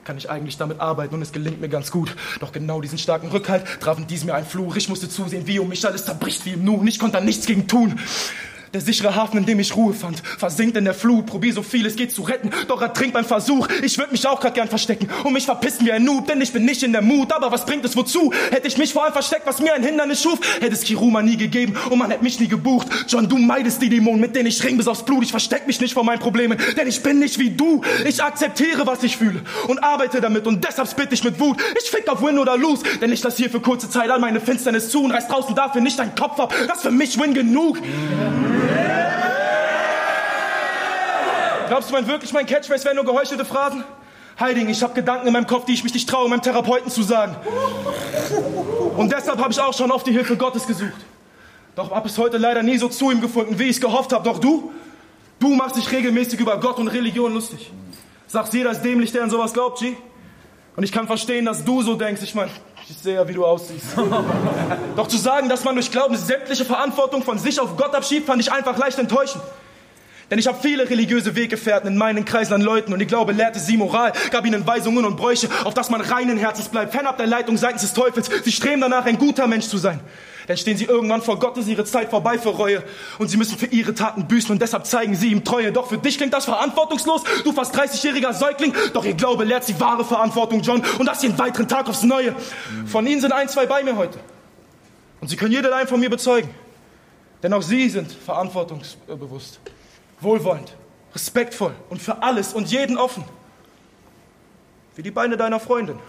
kann 0.04 0.18
ich 0.18 0.30
eigentlich 0.30 0.58
damit 0.58 0.80
arbeiten 0.80 1.16
und 1.16 1.24
es 1.24 1.32
gelingt 1.32 1.60
mir 1.60 1.70
ganz 1.70 1.90
gut. 1.90 2.16
Doch 2.40 2.52
genau 2.52 2.80
diesen 2.80 3.00
starken 3.00 3.30
Rückhalt 3.30 3.66
trafen 3.80 4.06
dies 4.08 4.24
mir 4.24 4.36
ein 4.36 4.46
Fluch. 4.46 4.76
Ich 4.76 4.88
musste 4.88 5.10
zusehen, 5.10 5.48
wie 5.48 5.58
um 5.58 5.68
mich 5.68 5.84
alles 5.86 6.06
zerbricht 6.06 6.46
wie 6.46 6.52
im 6.52 6.64
Nu. 6.64 6.84
Ich 6.86 7.00
konnte 7.00 7.18
da 7.18 7.24
nichts 7.24 7.48
gegen 7.48 7.68
tun. 7.68 8.00
Der 8.76 8.82
sichere 8.82 9.16
Hafen, 9.16 9.38
in 9.38 9.46
dem 9.46 9.58
ich 9.62 9.74
Ruhe 9.78 9.94
fand, 9.94 10.22
versinkt 10.38 10.76
in 10.76 10.84
der 10.84 10.94
Flut. 10.94 11.28
Probier 11.28 11.54
so 11.54 11.64
viel 11.64 11.86
es 11.86 11.96
geht 11.96 12.12
zu 12.12 12.24
retten, 12.24 12.52
doch 12.68 12.82
ertrinkt 12.82 13.14
beim 13.14 13.24
Versuch. 13.24 13.70
Ich 13.82 13.98
würde 13.98 14.12
mich 14.12 14.28
auch 14.28 14.42
grad 14.42 14.54
gern 14.54 14.68
verstecken 14.68 15.08
und 15.24 15.32
mich 15.32 15.46
verpissen 15.46 15.86
wie 15.86 15.94
ein 15.94 16.04
Noob, 16.04 16.28
denn 16.28 16.42
ich 16.42 16.52
bin 16.52 16.66
nicht 16.66 16.84
in 16.84 16.92
der 16.92 17.02
Mut. 17.02 17.32
Aber 17.32 17.54
was 17.54 17.66
bringt 17.66 17.86
es 17.86 17.96
wozu? 17.96 18.34
Hätte 18.52 18.68
ich 18.68 18.78
mich 18.78 18.92
vor 18.92 19.06
allem 19.06 19.14
versteckt, 19.14 19.46
was 19.46 19.62
mir 19.62 19.74
ein 19.74 19.82
Hindernis 19.82 20.22
schuf, 20.22 20.42
hätte 20.60 20.74
es 20.74 20.84
Kiruma 20.84 21.22
nie 21.22 21.38
gegeben 21.38 21.78
und 21.90 22.00
man 22.00 22.12
hätte 22.12 22.22
mich 22.22 22.38
nie 22.42 22.50
gebucht. 22.50 22.90
John, 23.08 23.30
du 23.30 23.38
meidest 23.38 23.82
die 23.82 23.88
Dämonen, 23.88 24.20
mit 24.20 24.36
denen 24.36 24.48
ich 24.48 24.62
ring 24.62 24.76
bis 24.76 24.90
aufs 24.90 25.06
Blut. 25.06 25.24
Ich 25.24 25.32
versteck 25.32 25.68
mich 25.68 25.80
nicht 25.80 25.94
vor 25.94 26.04
meinen 26.04 26.20
Problemen, 26.20 26.60
denn 26.76 26.86
ich 26.90 27.02
bin 27.02 27.20
nicht 27.20 27.40
wie 27.40 27.52
du. 27.52 27.82
Ich 28.04 28.22
akzeptiere, 28.22 28.86
was 28.86 29.04
ich 29.04 29.16
fühle 29.16 29.40
und 29.70 29.82
arbeite 29.86 30.20
damit 30.20 30.48
und 30.48 30.66
deshalb 30.66 30.90
spit 30.90 31.14
ich 31.14 31.24
mit 31.24 31.40
Wut. 31.40 31.62
Ich 31.82 31.90
fick 31.90 32.10
auf 32.10 32.22
Win 32.22 32.40
oder 32.40 32.58
Lose, 32.58 32.84
denn 33.00 33.14
ich 33.14 33.24
lass 33.24 33.38
hier 33.38 33.50
für 33.50 33.62
kurze 33.62 33.90
Zeit 33.90 34.10
all 34.10 34.20
meine 34.20 34.42
Finsternis 34.42 34.90
zu 34.90 35.02
und 35.02 35.12
reiß 35.12 35.30
draußen 35.30 35.56
dafür 35.56 35.80
nicht 35.80 35.98
deinen 35.98 36.14
Kopf 36.16 36.38
ab. 36.42 36.54
Das 36.68 36.82
für 36.82 36.92
mich 36.92 37.18
Win 37.18 37.34
genug. 37.34 37.80
Glaubst 41.68 41.90
du 41.90 41.94
mein 41.94 42.08
wirklich, 42.08 42.32
mein 42.32 42.46
Catchphrase 42.46 42.86
wären 42.86 42.96
nur 42.96 43.06
geheuchelte 43.06 43.44
Phrasen? 43.44 43.84
Heiding, 44.40 44.70
ich 44.70 44.84
habe 44.84 44.94
Gedanken 44.94 45.28
in 45.28 45.34
meinem 45.34 45.48
Kopf, 45.48 45.66
die 45.66 45.74
ich 45.74 45.84
mich 45.84 45.94
nicht 45.94 46.10
traue, 46.10 46.30
meinem 46.30 46.42
Therapeuten 46.42 46.92
zu 46.92 47.04
sagen. 47.04 47.36
Und 48.98 49.12
deshalb 49.12 49.40
habe 49.40 49.52
ich 49.52 49.60
auch 49.60 49.74
schon 49.74 49.92
oft 49.92 50.06
die 50.06 50.12
Hilfe 50.12 50.38
Gottes 50.38 50.68
gesucht. 50.68 51.06
Doch 51.76 51.92
habe 51.92 52.08
es 52.08 52.18
heute 52.18 52.38
leider 52.38 52.64
nie 52.64 52.78
so 52.78 52.88
zu 52.88 53.12
ihm 53.12 53.22
gefunden, 53.22 53.58
wie 53.60 53.64
ich 53.64 53.78
es 53.78 53.82
gehofft 53.82 54.14
habe. 54.14 54.24
Doch 54.24 54.40
du, 54.40 54.72
du 55.40 55.50
machst 55.50 55.76
dich 55.76 55.92
regelmäßig 55.92 56.40
über 56.40 56.60
Gott 56.60 56.78
und 56.80 56.88
Religion 56.88 57.34
lustig. 57.34 57.72
Sagst, 58.28 58.54
jeder 58.54 58.72
ist 58.72 58.82
dämlich, 58.82 59.12
der 59.12 59.24
an 59.24 59.30
sowas 59.30 59.54
glaubt, 59.54 59.80
G. 59.80 59.96
Und 60.76 60.84
ich 60.84 60.92
kann 60.92 61.08
verstehen, 61.08 61.46
dass 61.46 61.64
du 61.64 61.82
so 61.82 61.96
denkst. 61.96 62.22
Ich 62.24 62.36
meine, 62.36 62.52
ich 62.90 62.98
sehe 62.98 63.16
ja, 63.16 63.28
wie 63.28 63.34
du 63.34 63.46
aussiehst. 63.46 63.98
Doch 64.96 65.08
zu 65.08 65.18
sagen, 65.18 65.48
dass 65.50 65.64
man 65.64 65.76
durch 65.76 65.92
Glauben 65.92 66.16
sämtliche 66.18 66.66
Verantwortung 66.66 67.24
von 67.24 67.38
sich 67.38 67.60
auf 67.60 67.78
Gott 67.78 67.96
abschiebt, 67.96 68.28
fand 68.28 68.42
ich 68.42 68.52
einfach 68.52 68.78
leicht 68.78 69.00
enttäuschend. 69.00 69.42
Denn 70.32 70.40
ich 70.40 70.48
habe 70.48 70.58
viele 70.60 70.90
religiöse 70.90 71.36
Weggefährten 71.36 71.88
in 71.88 71.98
meinen 71.98 72.26
Kreisen 72.26 72.54
an 72.54 72.62
Leuten 72.62 72.94
und 72.94 73.00
die 73.00 73.06
Glaube 73.06 73.32
lehrte 73.32 73.60
sie 73.60 73.78
Moral, 73.78 74.12
gab 74.32 74.46
ihnen 74.46 74.66
Weisungen 74.66 75.06
und 75.06 75.18
Bräuche, 75.18 75.50
auf 75.64 75.74
dass 75.74 75.90
man 75.90 76.02
reinen 76.02 76.38
Herzens 76.38 76.70
bleibt, 76.70 76.94
fernab 76.94 77.18
der 77.18 77.28
Leitung 77.28 77.58
seitens 77.58 77.82
des 77.82 77.94
Teufels. 77.94 78.30
Sie 78.44 78.52
streben 78.52 78.82
danach, 78.82 79.06
ein 79.06 79.18
guter 79.18 79.46
Mensch 79.46 79.68
zu 79.68 79.78
sein. 79.78 80.00
Dann 80.48 80.58
stehen 80.58 80.78
sie 80.78 80.86
irgendwann 80.86 81.22
vor 81.22 81.40
Gott, 81.40 81.58
ist 81.58 81.68
ihre 81.68 81.86
Zeit 81.86 82.10
vorbei 82.10 82.38
für 82.38 82.50
Reue 82.50 82.84
und 83.18 83.30
sie 83.30 83.38
müssen 83.38 83.58
für 83.58 83.66
ihre 83.68 83.96
Taten 83.96 84.28
büßen 84.28 84.52
und 84.52 84.62
deshalb 84.62 84.86
zeigen 84.86 85.16
sie 85.16 85.30
ihm 85.30 85.44
Treue. 85.44 85.72
Doch 85.72 85.88
für 85.90 85.98
dich 85.98 86.18
klingt 86.18 86.34
das 86.34 86.46
verantwortungslos, 86.46 87.24
du 87.44 87.52
fast 87.52 87.76
30-jähriger 87.76 88.34
Säugling, 88.34 88.74
doch 88.94 89.06
ihr 89.06 89.16
Glaube 89.16 89.44
lehrt 89.44 89.64
sie 89.64 89.80
wahre 89.80 90.06
Verantwortung, 90.06 90.62
John, 90.62 90.84
und 91.00 91.06
das 91.08 91.24
jeden 91.24 91.38
weiteren 91.38 91.68
Tag 91.68 91.90
aufs 91.90 92.04
Neue. 92.04 92.36
Von 92.86 93.08
ihnen 93.08 93.22
sind 93.22 93.32
ein, 93.32 93.50
zwei 93.50 93.66
bei 93.66 93.84
mir 93.84 93.96
heute 93.96 94.20
und 95.22 95.30
sie 95.30 95.36
können 95.36 95.52
jeder 95.52 95.74
allein 95.74 95.88
von 95.88 96.00
mir 96.00 96.10
bezeugen, 96.10 96.50
denn 97.42 97.52
auch 97.54 97.64
sie 97.64 97.90
sind 97.90 98.12
verantwortungsbewusst 98.12 99.60
wohlwollend, 100.20 100.76
respektvoll 101.14 101.74
und 101.90 102.02
für 102.02 102.22
alles 102.24 102.54
und 102.54 102.72
jeden 102.72 102.98
offen. 102.98 103.24
Wie 104.96 105.04
die 105.04 105.12
Beine 105.12 105.38
deiner 105.38 105.60
Freundin. 105.60 106.00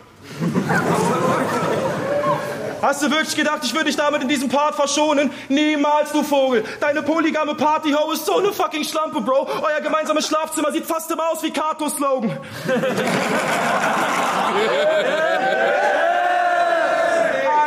Hast 2.83 3.03
du 3.03 3.11
wirklich 3.11 3.35
gedacht, 3.35 3.61
ich 3.65 3.73
würde 3.73 3.87
dich 3.87 3.97
damit 3.97 4.23
in 4.23 4.29
diesem 4.29 4.49
Part 4.49 4.75
verschonen? 4.75 5.31
Niemals, 5.49 6.13
du 6.13 6.23
Vogel. 6.23 6.65
Deine 6.79 7.03
polygame 7.03 7.55
Partyho 7.55 8.13
ist 8.13 8.27
so 8.27 8.39
eine 8.39 8.53
fucking 8.53 8.85
Schlampe, 8.85 9.21
Bro. 9.21 9.49
Euer 9.63 9.81
gemeinsames 9.81 10.29
Schlafzimmer 10.29 10.71
sieht 10.71 10.87
fast 10.87 11.11
immer 11.11 11.31
aus 11.31 11.43
wie 11.43 11.51
Katos 11.51 11.99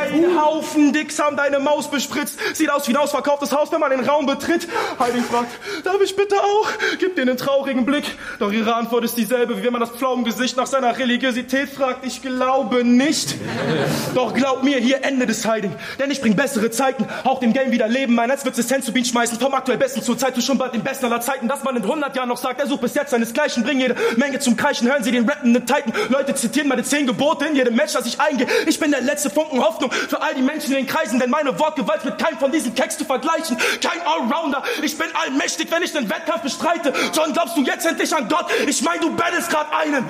Slogan. 0.10 0.24
Ein 0.24 0.42
Haufen 0.42 0.94
Dicks 0.94 1.20
haben 1.20 1.38
deine 1.38 1.60
Maus 1.60 1.90
bespritzt. 1.90 2.40
Sieht 2.54 2.70
aus 2.70 2.88
wie 2.88 2.94
ein 2.94 2.98
ausverkauftes 2.98 3.52
Haus, 3.52 3.72
wenn 3.72 3.80
man 3.80 3.92
den 3.92 4.02
Raum 4.02 4.26
betritt. 4.26 4.68
Heidi 5.00 5.22
fragt, 5.22 5.52
darf 5.84 6.02
ich 6.04 6.16
bitte 6.16 6.36
auch? 6.36 6.68
Gib 7.00 7.16
dir 7.16 7.24
einen 7.24 7.38
traurigen 7.38 7.86
Blick. 7.86 8.06
Doch 8.40 8.52
ihre 8.52 8.76
Antwort 8.76 9.04
ist 9.04 9.18
dieselbe, 9.18 9.58
wie 9.58 9.64
wenn 9.64 9.72
man 9.72 9.82
das 9.82 9.92
Pflaumengesicht 9.92 10.58
nach 10.58 10.68
seiner 10.68 10.98
Religiosität 10.98 11.70
fragt. 11.70 12.06
Ich 12.06 12.22
glaube 12.22 12.84
nicht. 12.84 13.36
Doch 14.16 14.34
glaub 14.34 14.64
mir, 14.64 14.78
hier 14.80 15.04
endet 15.04 15.30
es, 15.30 15.46
Heiding. 15.46 15.76
Denn 16.00 16.12
ich 16.12 16.22
bring 16.22 16.36
bessere 16.36 16.72
Zeiten. 16.72 17.08
Auch 17.24 17.40
dem 17.40 17.54
Game 17.54 17.72
wieder 17.72 17.88
Leben. 17.88 18.16
Mein 18.16 18.30
Netz 18.30 18.46
wird 18.46 18.56
zu 18.56 18.94
Bienen 18.94 19.06
schmeißen. 19.06 19.40
Vom 19.40 19.54
aktuell 19.54 19.78
Besten 19.78 20.02
zur 20.02 20.18
Zeit 20.18 20.36
zu 20.36 20.42
schon 20.42 20.58
bald 20.58 20.74
den 20.74 20.84
Besten 20.84 21.06
aller 21.06 21.22
Zeiten. 21.22 21.48
Dass 21.48 21.64
man 21.64 21.76
in 21.76 21.84
100 21.84 22.16
Jahren 22.16 22.30
noch 22.30 22.38
sagt, 22.38 22.60
er 22.60 22.68
sucht 22.68 22.82
bis 22.82 22.96
jetzt 22.96 23.12
seinesgleichen. 23.12 23.64
Bring 23.64 23.80
jede 23.80 23.96
Menge 24.16 24.40
zum 24.40 24.56
Kreischen. 24.56 24.88
Hören 24.88 25.04
Sie 25.04 25.12
den 25.12 25.28
rappenden 25.28 25.66
Titan. 25.66 25.94
Leute 26.10 26.36
zitieren 26.36 26.68
meine 26.68 26.84
zehn 26.84 27.06
Gebote 27.06 27.46
in 27.46 27.56
jedem 27.56 27.76
Match, 27.76 27.94
das 27.94 28.06
ich 28.06 28.20
eingehe. 28.20 28.48
Ich 28.68 28.80
bin 28.80 28.92
der 28.92 29.02
letzte 29.02 29.30
Funken 29.30 29.60
Hoffnung 29.62 29.92
für 30.08 30.22
all 30.22 30.36
die 30.36 30.42
Menschen 30.42 30.72
in 30.72 30.78
den 30.78 30.88
Kreisen, 30.88 31.20
denn 31.20 31.30
meine 31.30 31.58
Wortgewalt 31.60 32.06
mit 32.06 32.18
keinem 32.18 32.40
von 32.40 32.52
diesen 32.52 32.76
Keks 32.76 32.98
zu 32.98 33.06
vergleichen. 33.06 33.58
Kein 33.82 34.02
Allrounder. 34.06 34.64
Ich 34.82 34.98
bin 34.98 35.08
allmächtig, 35.14 35.70
wenn 35.72 35.84
ich 35.84 35.92
den 35.92 36.10
Wettkampf 36.10 36.44
bestreite. 36.44 36.94
John, 37.14 37.34
glaubst 37.34 37.58
du 37.58 37.62
jetzt 37.62 37.86
endlich 37.86 38.16
an 38.16 38.28
Gott? 38.28 38.46
Ich 38.68 38.82
mein, 38.82 39.00
du 39.02 39.16
battlest 39.16 39.50
grad 39.50 39.68
einen. 39.74 40.06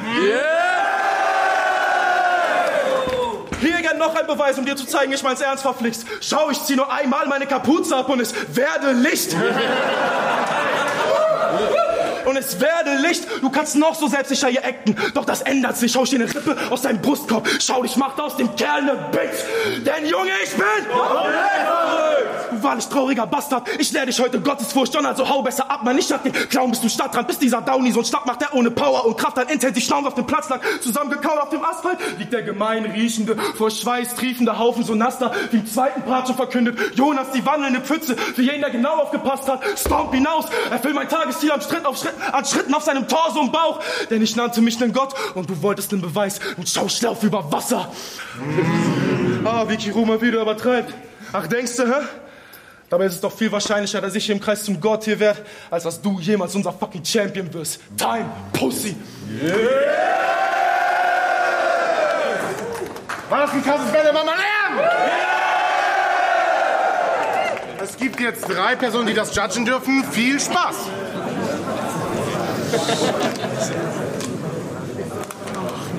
Hier 3.62 3.82
gern 3.82 3.98
noch 3.98 4.16
ein 4.16 4.26
Beweis, 4.26 4.58
um 4.58 4.66
dir 4.66 4.76
zu 4.76 4.86
zeigen, 4.86 5.12
ich 5.12 5.22
mein's 5.22 5.42
ernst 5.42 5.64
verflixt. 5.64 6.06
Schau, 6.22 6.50
ich 6.50 6.64
zieh 6.64 6.76
nur 6.78 6.92
einmal 6.92 7.28
meine 7.28 7.46
Kapuze 7.46 7.96
ab 7.96 8.08
und 8.10 8.22
es 8.22 8.34
werde 8.56 8.92
Licht. 8.94 9.36
Und 12.30 12.38
es 12.38 12.60
werde 12.60 12.96
Licht. 12.98 13.26
Du 13.42 13.50
kannst 13.50 13.76
noch 13.76 13.96
so 13.96 14.08
selbstsicher 14.08 14.50
hier 14.50 14.64
acten. 14.64 14.96
Doch 15.16 15.26
das 15.26 15.42
ändert 15.42 15.78
sich. 15.78 15.92
Schau 15.92 16.04
ich 16.04 16.12
dir 16.12 16.18
eine 16.18 16.32
Rippe 16.32 16.56
aus 16.70 16.84
deinem 16.84 17.02
Brustkorb. 17.02 17.50
Schau, 17.60 17.84
ich 17.84 17.96
mach 17.96 18.20
aus 18.20 18.38
dem 18.38 18.56
Kerl 18.56 18.84
ne 18.84 19.10
Bitch. 19.12 19.84
Denn 19.84 20.06
Junge, 20.06 20.30
ich 20.44 20.52
bin... 20.52 20.66
Du 22.60 22.64
wahrlich 22.64 22.88
trauriger 22.88 23.26
Bastard. 23.26 23.70
Ich 23.80 23.92
lehr 23.94 24.06
dich 24.06 24.20
heute 24.20 24.42
Gottesfurcht. 24.42 24.94
John, 24.94 25.06
also 25.06 25.28
hau 25.28 25.42
besser 25.42 25.72
ab, 25.72 25.84
man. 25.84 25.98
Ich 25.98 26.12
hab 26.12 26.24
den 26.24 26.34
Clown 26.34 26.72
bis 26.72 26.82
zum 26.82 26.90
Stadtrand. 26.90 27.28
Bis 27.28 27.40
dieser 27.40 27.62
Downy 27.62 27.92
so 27.92 28.00
ein 28.00 28.06
Start 28.06 28.26
macht, 28.26 28.42
der 28.42 28.54
ohne 28.54 28.70
Power 28.70 29.06
und 29.06 29.18
Kraft 29.18 29.38
dann 29.38 29.48
intensiv 29.48 29.84
schnaubend 29.86 30.08
auf 30.08 30.16
dem 30.16 30.26
Platz 30.26 30.50
lag. 30.50 30.60
Zusammengekaut 30.82 31.40
auf 31.40 31.50
dem 31.50 31.64
Asphalt 31.64 32.00
liegt 32.18 32.34
der 32.34 32.42
gemein 32.42 32.84
riechende, 32.86 33.38
vor 33.56 33.72
Schweiß 33.72 34.16
triefende 34.16 34.60
Haufen 34.60 34.84
so 34.84 34.94
nass 34.94 35.20
wie 35.52 35.58
im 35.58 35.66
zweiten 35.66 36.02
Part 36.02 36.28
schon 36.28 36.36
verkündet. 36.36 36.78
Jonas, 36.96 37.32
die 37.32 37.46
wandelnde 37.46 37.80
Pfütze. 37.80 38.18
Für 38.18 38.42
jeden, 38.42 38.60
der 38.60 38.72
genau 38.72 38.96
aufgepasst 39.04 39.48
hat. 39.48 39.64
Stomp 39.78 40.14
hinaus. 40.14 40.46
Erfüll 40.70 40.94
mein 40.94 41.08
Tagesziel 41.08 41.52
am 41.52 41.62
Schritt 41.62 41.86
auf 41.86 41.98
Schritt, 41.98 42.16
an 42.32 42.44
Schritten 42.44 42.74
auf 42.74 42.84
seinem 42.84 43.08
Torso 43.08 43.40
und 43.40 43.54
Bauch. 43.54 43.80
Denn 44.10 44.22
ich 44.22 44.36
nannte 44.36 44.62
mich 44.62 44.80
nen 44.82 44.92
Gott 44.92 45.14
und 45.34 45.50
du 45.50 45.62
wolltest 45.62 45.94
nen 45.94 46.02
Beweis. 46.02 46.42
Und 46.58 46.68
schau, 46.68 46.88
ich 46.88 47.02
lauf 47.02 47.24
über 47.24 47.50
Wasser. 47.54 47.90
Ah, 49.46 49.64
wie 49.70 49.78
Kiruma 49.78 50.22
wieder 50.22 50.42
übertreibt. 50.42 50.94
Ach, 51.32 51.48
denkst 51.48 51.78
du, 51.78 51.84
hä? 51.84 52.02
Dabei 52.90 53.06
ist 53.06 53.14
es 53.16 53.22
doch 53.22 53.32
viel 53.32 53.52
wahrscheinlicher, 53.52 54.02
dass 54.02 54.16
ich 54.16 54.26
hier 54.26 54.34
im 54.34 54.42
Kreis 54.42 54.64
zum 54.64 54.82
Gott 54.82 55.04
hier 55.04 55.20
werde, 55.20 55.46
als 55.70 55.84
dass 55.84 56.02
du 56.02 56.20
jemals 56.20 56.56
unser 56.56 56.74
fucking 56.74 57.06
Champion 57.06 57.54
wirst. 57.54 57.80
Time, 57.96 58.26
Pussy. 58.52 58.96
War 63.30 63.42
das 63.42 63.52
ein 63.52 63.64
krasses 63.64 63.92
Battle? 63.92 64.12
Mach 64.12 64.26
mal 64.26 64.36
Lärm! 64.36 64.90
Es 67.84 67.96
gibt 67.96 68.20
jetzt 68.20 68.50
drei 68.50 68.76
Personen, 68.76 69.06
die 69.08 69.14
das 69.14 69.36
judgen 69.36 69.66
dürfen. 69.66 70.04
Viel 70.12 70.40
Spaß! 70.40 70.76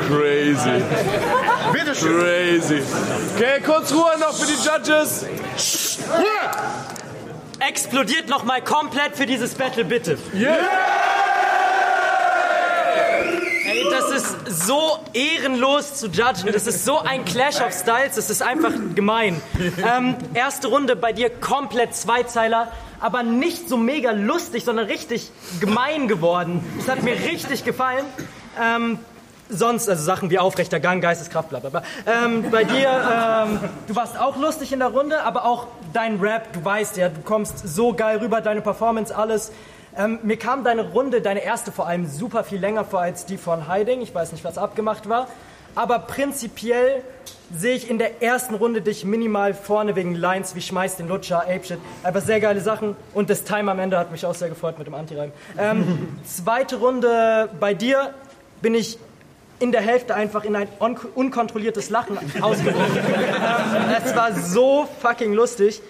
Crazy. 0.09 0.83
Bitteschön. 1.73 2.19
Crazy. 2.19 2.83
Okay, 3.37 3.61
kurz 3.65 3.93
Ruhe 3.93 4.19
noch 4.19 4.35
für 4.35 4.47
die 4.47 4.55
Judges. 4.55 5.25
Explodiert 7.61 8.29
noch 8.29 8.45
mal 8.45 8.63
komplett 8.63 9.17
für 9.17 9.27
dieses 9.27 9.55
Battle, 9.55 9.85
bitte. 9.85 10.19
Yeah! 10.35 10.57
Ey, 13.67 13.85
das 13.91 14.11
ist 14.11 14.67
so 14.67 14.99
ehrenlos 15.13 15.95
zu 15.95 16.09
judgen. 16.09 16.53
Das 16.53 16.67
ist 16.67 16.85
so 16.85 16.99
ein 16.99 17.25
Clash 17.25 17.61
of 17.61 17.73
Styles. 17.73 18.17
Das 18.17 18.31
ist 18.31 18.43
einfach 18.43 18.73
gemein. 18.95 19.41
Ähm, 19.87 20.17
erste 20.35 20.69
Runde 20.69 20.97
bei 20.97 21.13
dir 21.13 21.31
komplett 21.31 21.95
Zweizeiler, 21.95 22.73
aber 22.99 23.23
nicht 23.23 23.69
so 23.69 23.77
mega 23.77 24.11
lustig, 24.11 24.65
sondern 24.65 24.87
richtig 24.87 25.31
gemein 25.61 26.09
geworden. 26.09 26.65
Das 26.79 26.89
hat 26.89 27.03
mir 27.03 27.15
richtig 27.15 27.65
gefallen. 27.65 28.07
Ähm, 28.61 28.99
sonst, 29.51 29.89
also 29.89 30.03
Sachen 30.03 30.31
wie 30.31 30.39
aufrechter 30.39 30.81
Gang, 30.81 31.01
Geisteskraft, 31.01 31.51
bla 31.51 31.59
bla 31.59 31.71
bla. 31.71 31.83
Ähm, 32.07 32.51
bei 32.51 32.65
dir, 32.65 32.89
ähm, 32.89 33.61
du 33.87 33.97
warst 33.97 34.19
auch 34.19 34.37
lustig 34.37 34.73
in 34.73 34.79
der 34.79 34.89
Runde, 34.89 35.23
aber 35.23 35.45
auch 35.45 35.67
dein 35.93 36.21
Rap, 36.21 36.53
du 36.53 36.65
weißt 36.65 36.97
ja, 36.97 37.09
du 37.09 37.21
kommst 37.23 37.67
so 37.67 37.93
geil 37.93 38.19
rüber, 38.19 38.41
deine 38.41 38.61
Performance, 38.61 39.15
alles. 39.15 39.53
Ähm, 39.97 40.21
mir 40.23 40.37
kam 40.37 40.63
deine 40.63 40.91
Runde, 40.91 41.21
deine 41.21 41.43
erste 41.43 41.73
vor 41.73 41.87
allem, 41.87 42.07
super 42.07 42.45
viel 42.45 42.61
länger 42.61 42.85
vor 42.85 43.01
als 43.01 43.27
die 43.27 43.37
von 43.37 43.73
Hiding. 43.73 44.01
Ich 44.01 44.15
weiß 44.15 44.33
nicht, 44.33 44.45
was 44.45 44.57
abgemacht 44.57 45.09
war. 45.09 45.27
Aber 45.75 46.01
prinzipiell 46.01 47.03
sehe 47.53 47.75
ich 47.75 47.91
in 47.91 47.99
der 47.99 48.23
ersten 48.23 48.55
Runde 48.55 48.81
dich 48.81 49.05
minimal 49.05 49.55
vorne 49.55 49.97
wegen 49.97 50.15
Lines 50.15 50.55
wie 50.55 50.61
Schmeiß 50.61 50.97
den 50.97 51.09
Lutscher, 51.09 51.43
Apeshit. 51.43 51.79
Einfach 52.03 52.21
sehr 52.21 52.41
geile 52.41 52.61
Sachen. 52.61 52.97
Und 53.15 53.31
das 53.31 53.45
Time 53.45 53.71
am 53.71 53.79
Ende 53.79 53.99
hat 53.99 54.13
mich 54.13 54.25
auch 54.25 54.35
sehr 54.35 54.49
gefreut 54.49 54.79
mit 54.79 54.87
dem 54.87 54.95
Anti-Reim. 54.95 55.33
Ähm, 55.59 56.17
zweite 56.25 56.77
Runde 56.77 57.49
bei 57.59 57.75
dir 57.75 58.15
bin 58.63 58.75
ich 58.75 58.99
in 59.61 59.73
der 59.73 59.83
Hälfte 59.83 60.15
einfach 60.15 60.45
in 60.45 60.57
ein 60.57 60.69
un 60.81 60.97
unkontrolliertes 61.15 61.91
Lachen 61.91 62.19
ausgebrochen. 62.41 62.97
ähm, 62.97 63.95
es 64.05 64.17
war 64.17 64.35
so 64.35 64.89
fucking 65.01 65.33
lustig. 65.33 65.81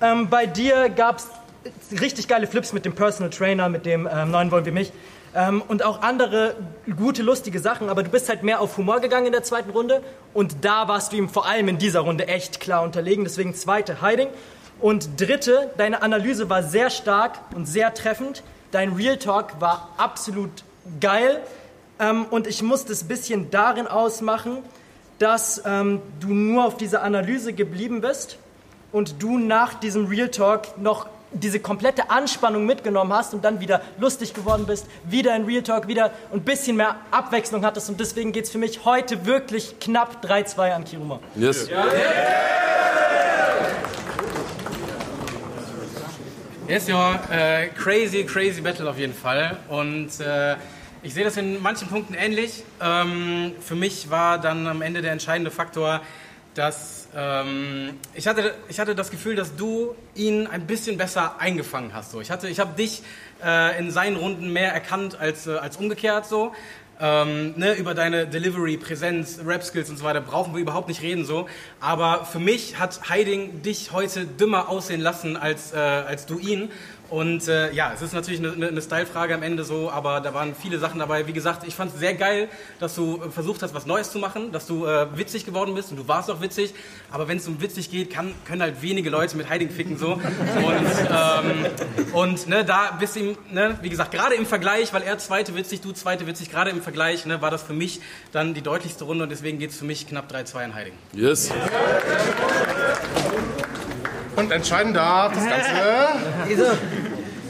Ähm, 0.00 0.28
bei 0.30 0.46
dir 0.46 0.88
gab 0.88 1.18
es 1.18 2.00
richtig 2.00 2.28
geile 2.28 2.46
Flips 2.46 2.72
mit 2.72 2.84
dem 2.84 2.94
Personal 2.94 3.30
Trainer, 3.30 3.68
mit 3.68 3.84
dem 3.84 4.08
ähm, 4.10 4.30
neuen 4.30 4.50
Wollen 4.50 4.64
wie 4.64 4.70
mich. 4.70 4.92
Ähm, 5.34 5.62
und 5.66 5.84
auch 5.84 6.02
andere 6.02 6.54
gute, 6.96 7.22
lustige 7.22 7.58
Sachen, 7.58 7.88
aber 7.88 8.02
du 8.02 8.10
bist 8.10 8.28
halt 8.28 8.42
mehr 8.42 8.60
auf 8.60 8.76
Humor 8.76 9.00
gegangen 9.00 9.26
in 9.26 9.32
der 9.32 9.42
zweiten 9.42 9.70
Runde 9.70 10.02
und 10.32 10.64
da 10.64 10.88
warst 10.88 11.12
du 11.12 11.16
ihm 11.16 11.28
vor 11.28 11.46
allem 11.46 11.68
in 11.68 11.78
dieser 11.78 12.00
Runde 12.00 12.28
echt 12.28 12.60
klar 12.60 12.82
unterlegen, 12.82 13.24
deswegen 13.24 13.54
zweite 13.54 14.00
Hiding. 14.00 14.28
Und 14.80 15.20
dritte, 15.20 15.70
deine 15.78 16.02
Analyse 16.02 16.50
war 16.50 16.62
sehr 16.62 16.90
stark 16.90 17.38
und 17.54 17.66
sehr 17.66 17.94
treffend. 17.94 18.42
Dein 18.72 18.92
Real 18.92 19.16
Talk 19.16 19.60
war 19.60 19.90
absolut 19.96 20.50
geil. 21.00 21.40
Ähm, 21.98 22.26
und 22.30 22.46
ich 22.46 22.62
musste 22.62 22.92
es 22.92 23.04
ein 23.04 23.08
bisschen 23.08 23.50
darin 23.50 23.86
ausmachen, 23.86 24.58
dass 25.18 25.62
ähm, 25.64 26.02
du 26.20 26.28
nur 26.28 26.64
auf 26.64 26.76
dieser 26.76 27.02
Analyse 27.02 27.52
geblieben 27.52 28.00
bist 28.00 28.38
und 28.92 29.22
du 29.22 29.38
nach 29.38 29.74
diesem 29.74 30.06
Real 30.06 30.28
Talk 30.28 30.78
noch 30.78 31.06
diese 31.32 31.60
komplette 31.60 32.10
Anspannung 32.10 32.66
mitgenommen 32.66 33.12
hast 33.12 33.34
und 33.34 33.44
dann 33.44 33.60
wieder 33.60 33.82
lustig 33.98 34.32
geworden 34.32 34.64
bist, 34.66 34.86
wieder 35.04 35.34
in 35.34 35.44
Real 35.44 35.62
Talk, 35.62 35.88
wieder 35.88 36.12
ein 36.32 36.42
bisschen 36.42 36.76
mehr 36.76 36.96
Abwechslung 37.10 37.64
hattest. 37.64 37.88
Und 37.88 37.98
deswegen 38.00 38.32
geht 38.32 38.44
es 38.44 38.50
für 38.50 38.58
mich 38.58 38.84
heute 38.84 39.26
wirklich 39.26 39.78
knapp 39.80 40.24
3-2 40.24 40.72
an 40.72 40.84
Kiruma. 40.84 41.20
Yes. 41.34 41.68
Ja. 41.68 41.84
Yes, 46.68 46.88
ja, 46.88 47.20
äh, 47.30 47.68
crazy, 47.68 48.24
crazy 48.24 48.60
Battle 48.60 48.90
auf 48.90 48.98
jeden 48.98 49.14
Fall. 49.14 49.56
Und 49.68 50.18
äh, 50.20 50.56
ich 51.06 51.14
sehe 51.14 51.22
das 51.22 51.36
in 51.36 51.62
manchen 51.62 51.86
Punkten 51.86 52.14
ähnlich. 52.14 52.64
Ähm, 52.82 53.52
für 53.60 53.76
mich 53.76 54.10
war 54.10 54.40
dann 54.40 54.66
am 54.66 54.82
Ende 54.82 55.02
der 55.02 55.12
entscheidende 55.12 55.52
Faktor, 55.52 56.00
dass 56.54 57.06
ähm, 57.14 57.94
ich, 58.14 58.26
hatte, 58.26 58.54
ich 58.68 58.80
hatte 58.80 58.96
das 58.96 59.12
Gefühl, 59.12 59.36
dass 59.36 59.54
du 59.54 59.94
ihn 60.16 60.48
ein 60.48 60.66
bisschen 60.66 60.96
besser 60.96 61.38
eingefangen 61.38 61.94
hast. 61.94 62.10
So. 62.10 62.20
Ich, 62.20 62.30
ich 62.30 62.58
habe 62.58 62.74
dich 62.76 63.02
äh, 63.44 63.78
in 63.78 63.92
seinen 63.92 64.16
Runden 64.16 64.52
mehr 64.52 64.72
erkannt 64.72 65.16
als, 65.20 65.46
äh, 65.46 65.52
als 65.52 65.76
umgekehrt. 65.76 66.26
So. 66.26 66.52
Ähm, 66.98 67.54
ne, 67.56 67.74
über 67.74 67.94
deine 67.94 68.26
Delivery, 68.26 68.76
Präsenz, 68.76 69.38
Rap-Skills 69.44 69.90
und 69.90 69.98
so 69.98 70.04
weiter 70.04 70.22
brauchen 70.22 70.54
wir 70.54 70.60
überhaupt 70.60 70.88
nicht 70.88 71.02
reden 71.02 71.24
so. 71.24 71.46
Aber 71.78 72.24
für 72.24 72.40
mich 72.40 72.80
hat 72.80 73.12
Hiding 73.12 73.62
dich 73.62 73.92
heute 73.92 74.24
dümmer 74.24 74.68
aussehen 74.68 75.02
lassen 75.02 75.36
als, 75.36 75.72
äh, 75.72 75.76
als 75.76 76.26
du 76.26 76.40
ihn. 76.40 76.68
Und 77.08 77.46
äh, 77.46 77.72
ja, 77.72 77.92
es 77.94 78.02
ist 78.02 78.14
natürlich 78.14 78.40
eine, 78.40 78.66
eine 78.66 78.82
Style-Frage 78.82 79.34
am 79.34 79.42
Ende 79.42 79.64
so, 79.64 79.90
aber 79.90 80.20
da 80.20 80.34
waren 80.34 80.54
viele 80.54 80.78
Sachen 80.78 80.98
dabei. 80.98 81.26
Wie 81.26 81.32
gesagt, 81.32 81.66
ich 81.66 81.74
fand 81.74 81.92
es 81.92 82.00
sehr 82.00 82.14
geil, 82.14 82.48
dass 82.80 82.94
du 82.96 83.22
äh, 83.22 83.30
versucht 83.30 83.62
hast, 83.62 83.74
was 83.74 83.86
Neues 83.86 84.10
zu 84.10 84.18
machen, 84.18 84.50
dass 84.50 84.66
du 84.66 84.86
äh, 84.86 85.06
witzig 85.16 85.46
geworden 85.46 85.74
bist 85.74 85.90
und 85.90 85.98
du 85.98 86.08
warst 86.08 86.30
auch 86.30 86.40
witzig. 86.40 86.74
Aber 87.12 87.28
wenn 87.28 87.38
es 87.38 87.46
um 87.46 87.60
witzig 87.60 87.90
geht, 87.90 88.10
kann, 88.10 88.34
können 88.44 88.62
halt 88.62 88.82
wenige 88.82 89.10
Leute 89.10 89.36
mit 89.36 89.50
Hiding 89.50 89.70
ficken 89.70 89.98
so. 89.98 90.14
Und, 90.14 90.22
ähm, 91.10 91.66
und 92.12 92.48
ne, 92.48 92.64
da 92.64 92.96
bist 92.98 93.16
du 93.16 93.20
ihm, 93.20 93.38
ne, 93.52 93.78
wie 93.82 93.88
gesagt, 93.88 94.10
gerade 94.10 94.34
im 94.34 94.46
Vergleich, 94.46 94.92
weil 94.92 95.02
er 95.02 95.18
zweite 95.18 95.54
witzig, 95.54 95.80
du 95.80 95.92
zweite 95.92 96.26
witzig, 96.26 96.50
gerade 96.50 96.70
im 96.70 96.82
Vergleich 96.82 97.24
ne, 97.26 97.40
war 97.40 97.50
das 97.50 97.62
für 97.62 97.72
mich 97.72 98.00
dann 98.32 98.54
die 98.54 98.62
deutlichste 98.62 99.04
Runde 99.04 99.24
und 99.24 99.30
deswegen 99.30 99.58
geht 99.58 99.70
es 99.70 99.78
für 99.78 99.84
mich 99.84 100.08
knapp 100.08 100.32
3-2 100.32 100.64
in 100.64 100.76
Hiding. 100.76 100.92
Yes. 101.12 101.52
Und 104.36 104.52
entscheidend 104.52 104.96
da 104.96 105.28
das 105.28 105.44
Ganze. 105.44 105.70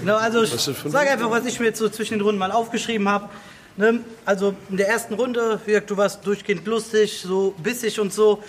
genau, 0.01 0.16
also 0.16 0.42
ich 0.42 0.53
sage 0.53 1.11
einfach, 1.11 1.31
was 1.31 1.44
ich 1.44 1.59
mir 1.59 1.66
jetzt 1.66 1.79
so 1.79 1.88
zwischen 1.88 2.14
den 2.14 2.20
Runden 2.22 2.38
mal 2.38 2.53
aufgeschrieben 2.53 3.09
habe. 3.09 3.29
Ne? 3.77 4.01
Also 4.25 4.55
in 4.70 4.77
der 4.77 4.88
ersten 4.88 5.14
Runde, 5.14 5.61
du 5.87 5.96
warst 5.96 6.27
durchgehend 6.27 6.66
lustig, 6.66 7.20
so 7.20 7.55
bissig 7.59 8.01
und 8.01 8.12
so. 8.12 8.42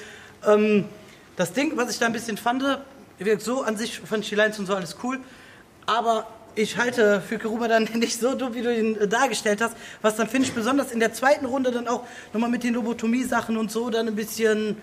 Ähm, 0.45 0.85
das 1.35 1.51
Ding, 1.53 1.73
was 1.75 1.91
ich 1.91 1.99
da 1.99 2.05
ein 2.05 2.13
bisschen 2.13 2.37
fand, 2.37 2.63
so 3.39 3.63
an 3.63 3.75
sich 3.75 3.99
fand 3.99 4.23
ich 4.23 4.29
die 4.29 4.35
Lines 4.35 4.57
und 4.59 4.67
so 4.67 4.75
alles 4.75 4.95
cool, 5.03 5.19
aber 5.85 6.27
ich 6.57 6.77
halte 6.77 7.21
für 7.21 7.37
Keruba 7.37 7.67
dann 7.67 7.83
nicht 7.93 8.19
so 8.19 8.35
dumm, 8.35 8.53
wie 8.53 8.61
du 8.61 8.75
ihn 8.75 8.95
äh, 8.97 9.07
dargestellt 9.07 9.61
hast. 9.61 9.75
Was 10.01 10.15
dann 10.15 10.27
finde 10.27 10.47
ich 10.47 10.53
besonders 10.53 10.91
in 10.91 10.99
der 10.99 11.13
zweiten 11.13 11.45
Runde 11.45 11.71
dann 11.71 11.87
auch 11.87 12.03
nochmal 12.33 12.49
mit 12.49 12.63
den 12.63 12.73
Lobotomie-Sachen 12.73 13.57
und 13.57 13.71
so 13.71 13.89
dann 13.89 14.07
ein 14.07 14.15
bisschen, 14.15 14.77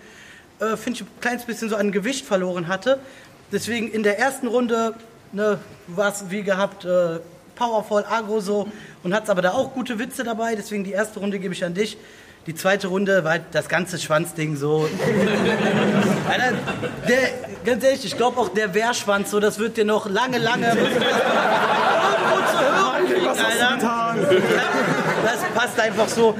äh, 0.59 0.77
finde 0.77 0.99
ich, 0.99 1.01
ein 1.01 1.19
kleines 1.19 1.45
bisschen 1.45 1.69
so 1.69 1.75
an 1.75 1.91
Gewicht 1.91 2.25
verloren 2.25 2.67
hatte. 2.67 2.99
Deswegen 3.51 3.91
in 3.91 4.03
der 4.03 4.19
ersten 4.19 4.47
Runde 4.47 4.95
ne, 5.31 5.59
war 5.87 6.11
es 6.11 6.25
wie 6.29 6.43
gehabt, 6.43 6.85
äh, 6.85 7.19
powerful, 7.55 8.03
agro 8.09 8.39
so 8.39 8.67
und 9.03 9.13
hat 9.13 9.29
aber 9.29 9.41
da 9.41 9.51
auch 9.51 9.73
gute 9.73 9.99
Witze 9.99 10.23
dabei. 10.23 10.55
Deswegen 10.55 10.83
die 10.83 10.91
erste 10.91 11.19
Runde 11.19 11.39
gebe 11.39 11.53
ich 11.53 11.63
an 11.63 11.73
dich. 11.73 11.97
Die 12.47 12.53
zweite 12.53 12.87
Runde 12.87 13.23
war 13.23 13.31
halt 13.31 13.43
das 13.53 13.67
ganze 13.67 13.97
Schwanzding 13.97 14.55
so. 14.55 14.87
Alter, 16.29 16.53
der, 17.07 17.17
ganz 17.65 17.83
ehrlich, 17.83 18.05
ich 18.05 18.17
glaube 18.17 18.39
auch 18.39 18.49
der 18.49 18.73
Wehrschwanz, 18.75 19.31
so, 19.31 19.39
das 19.39 19.57
wird 19.57 19.77
dir 19.77 19.85
noch 19.85 20.07
lange, 20.07 20.37
lange 20.37 20.67
irgendwo 20.69 20.95
zu 22.51 22.59
hören 22.59 23.07
kriegen, 23.07 23.27
Alter. 23.27 24.15
Das 25.23 25.43
passt 25.55 25.79
einfach 25.79 26.07
so. 26.07 26.35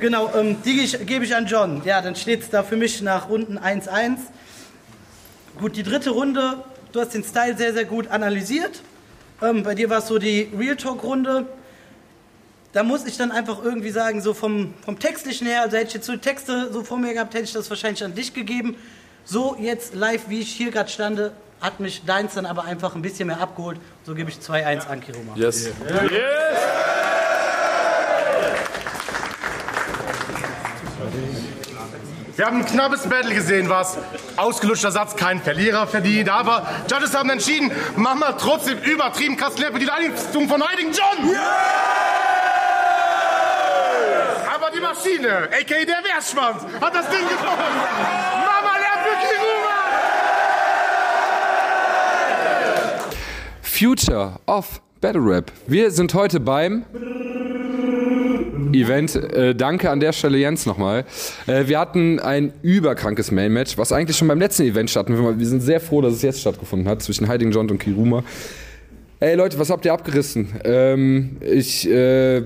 Genau, 0.00 0.32
ähm, 0.34 0.56
die 0.64 0.88
gebe 1.06 1.24
ich 1.24 1.36
an 1.36 1.46
John. 1.46 1.82
Ja, 1.84 2.00
dann 2.00 2.16
steht 2.16 2.42
es 2.42 2.50
da 2.50 2.64
für 2.64 2.76
mich 2.76 3.00
nach 3.00 3.28
Runden 3.28 3.56
1-1. 3.56 4.16
Gut, 5.58 5.76
die 5.76 5.84
dritte 5.84 6.10
Runde, 6.10 6.64
du 6.92 7.00
hast 7.00 7.14
den 7.14 7.22
Style 7.22 7.56
sehr, 7.56 7.72
sehr 7.72 7.84
gut 7.84 8.08
analysiert. 8.08 8.80
Ähm, 9.40 9.62
bei 9.62 9.74
dir 9.74 9.88
war 9.88 9.98
es 9.98 10.08
so 10.08 10.18
die 10.18 10.50
Real 10.58 10.74
Talk-Runde. 10.74 11.46
Da 12.72 12.82
muss 12.82 13.04
ich 13.04 13.16
dann 13.16 13.30
einfach 13.30 13.62
irgendwie 13.62 13.90
sagen, 13.90 14.20
so 14.20 14.34
vom, 14.34 14.74
vom 14.84 14.98
Textlichen 14.98 15.46
her, 15.46 15.62
also 15.62 15.76
hätte 15.76 15.88
ich 15.88 15.94
jetzt 15.94 16.06
so 16.06 16.12
die 16.12 16.18
Texte 16.18 16.72
so 16.72 16.82
vor 16.82 16.98
mir 16.98 17.14
gehabt, 17.14 17.34
hätte 17.34 17.44
ich 17.44 17.52
das 17.52 17.70
wahrscheinlich 17.70 18.02
an 18.02 18.16
dich 18.16 18.34
gegeben. 18.34 18.76
So 19.24 19.56
jetzt 19.60 19.94
live, 19.94 20.28
wie 20.28 20.40
ich 20.40 20.52
hier 20.52 20.72
gerade 20.72 20.90
stande, 20.90 21.32
hat 21.60 21.78
mich 21.78 22.04
deins 22.04 22.34
dann 22.34 22.46
aber 22.46 22.64
einfach 22.64 22.96
ein 22.96 23.02
bisschen 23.02 23.28
mehr 23.28 23.40
abgeholt. 23.40 23.78
So 24.04 24.14
gebe 24.14 24.30
ich 24.30 24.36
2-1 24.38 24.88
an 24.88 25.00
Kiroma. 25.00 25.36
Yes. 25.36 25.66
Yeah. 25.88 26.02
yes. 26.02 27.03
Wir 32.36 32.46
haben 32.46 32.58
ein 32.58 32.66
knappes 32.66 33.02
Battle 33.02 33.32
gesehen, 33.32 33.68
was 33.68 33.96
ausgelutschter 34.36 34.90
Satz, 34.90 35.14
kein 35.14 35.40
Verlierer 35.40 35.86
verdient. 35.86 36.28
Aber 36.28 36.66
Judges 36.90 37.14
haben 37.14 37.30
entschieden, 37.30 37.70
mach 37.96 38.16
mal 38.16 38.32
trotzdem 38.32 38.78
übertrieben 38.78 39.36
krass 39.36 39.56
Leppe 39.58 39.78
die 39.78 39.84
Leistung 39.84 40.48
von 40.48 40.66
Heiligen 40.66 40.90
John. 40.92 41.28
Yeah! 41.28 41.40
Aber 44.52 44.70
die 44.74 44.80
Maschine, 44.80 45.48
a.k.a. 45.48 45.84
der 45.84 46.02
Wehrschwanz, 46.02 46.62
hat 46.80 46.94
das 46.94 47.08
Ding 47.08 47.20
gewonnen. 47.20 48.14
Future 53.62 54.38
of 54.46 54.80
Battle 55.00 55.20
Rap. 55.20 55.50
Wir 55.66 55.90
sind 55.90 56.14
heute 56.14 56.38
beim 56.38 56.86
Event. 58.74 59.14
Äh, 59.14 59.54
danke 59.54 59.90
an 59.90 60.00
der 60.00 60.12
Stelle 60.12 60.38
Jens 60.38 60.66
nochmal. 60.66 61.04
Äh, 61.46 61.66
wir 61.66 61.78
hatten 61.78 62.18
ein 62.20 62.52
überkrankes 62.62 63.30
Main-Match, 63.30 63.78
was 63.78 63.92
eigentlich 63.92 64.16
schon 64.16 64.28
beim 64.28 64.38
letzten 64.38 64.64
Event 64.64 64.90
stattfand. 64.90 65.38
Wir 65.38 65.46
sind 65.46 65.60
sehr 65.60 65.80
froh, 65.80 66.00
dass 66.00 66.14
es 66.14 66.22
jetzt 66.22 66.40
stattgefunden 66.40 66.88
hat 66.88 67.02
zwischen 67.02 67.28
Heiding 67.28 67.50
John 67.50 67.70
und 67.70 67.78
Kiruma. 67.78 68.24
Ey 69.20 69.36
Leute, 69.36 69.58
was 69.58 69.70
habt 69.70 69.84
ihr 69.86 69.92
abgerissen? 69.92 70.48
Ähm, 70.64 71.38
ich 71.40 71.88
äh, 71.88 72.42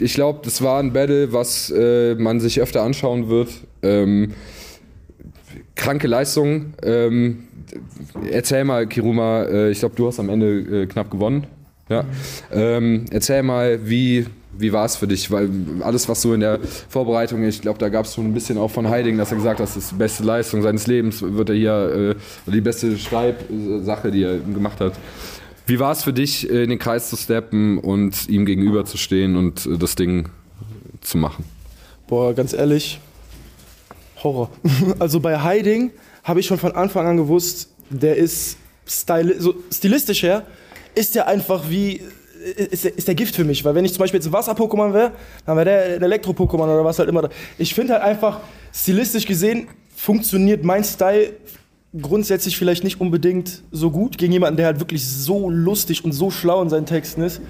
ich 0.00 0.14
glaube, 0.14 0.40
das 0.42 0.62
war 0.62 0.80
ein 0.80 0.92
Battle, 0.92 1.32
was 1.32 1.70
äh, 1.70 2.14
man 2.16 2.40
sich 2.40 2.60
öfter 2.60 2.82
anschauen 2.82 3.28
wird. 3.28 3.50
Ähm, 3.82 4.32
kranke 5.76 6.08
Leistung. 6.08 6.74
Ähm, 6.82 7.44
erzähl 8.30 8.64
mal, 8.64 8.86
Kiruma, 8.86 9.44
äh, 9.44 9.70
ich 9.70 9.78
glaube, 9.78 9.94
du 9.94 10.08
hast 10.08 10.18
am 10.18 10.28
Ende 10.28 10.82
äh, 10.82 10.86
knapp 10.86 11.10
gewonnen. 11.10 11.46
Ja. 11.88 12.04
Ähm, 12.52 13.04
erzähl 13.10 13.44
mal, 13.44 13.88
wie, 13.88 14.26
wie 14.58 14.72
war 14.72 14.84
es 14.84 14.96
für 14.96 15.06
dich? 15.06 15.30
Weil 15.30 15.50
alles, 15.80 16.08
was 16.08 16.22
so 16.22 16.34
in 16.34 16.40
der 16.40 16.60
Vorbereitung, 16.88 17.42
ich 17.44 17.60
glaube, 17.60 17.78
da 17.78 17.88
gab 17.88 18.06
es 18.06 18.14
schon 18.14 18.26
ein 18.26 18.34
bisschen 18.34 18.58
auch 18.58 18.70
von 18.70 18.88
Heiding, 18.88 19.18
dass 19.18 19.30
er 19.30 19.36
gesagt 19.36 19.60
hat, 19.60 19.66
das 19.66 19.76
ist 19.76 19.92
die 19.92 19.96
beste 19.96 20.22
Leistung 20.22 20.62
seines 20.62 20.86
Lebens, 20.86 21.22
wird 21.22 21.50
er 21.50 21.54
hier, 21.54 22.16
äh, 22.46 22.50
die 22.50 22.60
beste 22.60 22.96
Schreibsache, 22.98 24.10
die 24.10 24.22
er 24.22 24.38
gemacht 24.38 24.80
hat. 24.80 24.94
Wie 25.66 25.80
war 25.80 25.92
es 25.92 26.04
für 26.04 26.12
dich, 26.12 26.48
in 26.48 26.70
den 26.70 26.78
Kreis 26.78 27.10
zu 27.10 27.16
steppen 27.16 27.78
und 27.78 28.28
ihm 28.28 28.46
gegenüber 28.46 28.84
zu 28.84 28.96
stehen 28.96 29.36
und 29.36 29.66
äh, 29.66 29.78
das 29.78 29.96
Ding 29.96 30.28
zu 31.00 31.18
machen? 31.18 31.44
Boah, 32.06 32.34
ganz 32.34 32.52
ehrlich, 32.52 33.00
Horror. 34.22 34.50
Also 34.98 35.20
bei 35.20 35.40
Heiding 35.40 35.90
habe 36.22 36.40
ich 36.40 36.46
schon 36.46 36.58
von 36.58 36.72
Anfang 36.72 37.06
an 37.06 37.16
gewusst, 37.16 37.70
der 37.90 38.16
ist 38.16 38.58
styli 38.86 39.34
so 39.38 39.54
stilistisch 39.72 40.22
her, 40.22 40.44
ist 40.94 41.14
der 41.14 41.26
einfach 41.26 41.68
wie 41.68 42.00
ist 42.70 42.84
der, 42.84 42.96
ist 42.96 43.08
der 43.08 43.14
Gift 43.14 43.34
für 43.34 43.44
mich, 43.44 43.64
weil 43.64 43.74
wenn 43.74 43.84
ich 43.84 43.92
zum 43.92 44.00
Beispiel 44.00 44.18
jetzt 44.18 44.26
ein 44.26 44.32
Wasser-Pokémon 44.32 44.92
wäre, 44.92 45.12
dann 45.44 45.56
wäre 45.56 45.64
der 45.64 45.84
ein 45.96 46.02
Elektro-Pokémon 46.02 46.64
oder 46.64 46.84
was 46.84 46.98
halt 46.98 47.08
immer. 47.08 47.28
Ich 47.58 47.74
finde 47.74 47.94
halt 47.94 48.02
einfach, 48.02 48.40
stilistisch 48.72 49.26
gesehen, 49.26 49.68
funktioniert 49.96 50.64
mein 50.64 50.84
Style 50.84 51.32
grundsätzlich 52.00 52.56
vielleicht 52.56 52.84
nicht 52.84 53.00
unbedingt 53.00 53.62
so 53.72 53.90
gut 53.90 54.18
gegen 54.18 54.32
jemanden, 54.32 54.56
der 54.56 54.66
halt 54.66 54.80
wirklich 54.80 55.06
so 55.06 55.48
lustig 55.48 56.04
und 56.04 56.12
so 56.12 56.30
schlau 56.30 56.62
in 56.62 56.68
seinen 56.68 56.86
Texten 56.86 57.22
ist. 57.22 57.40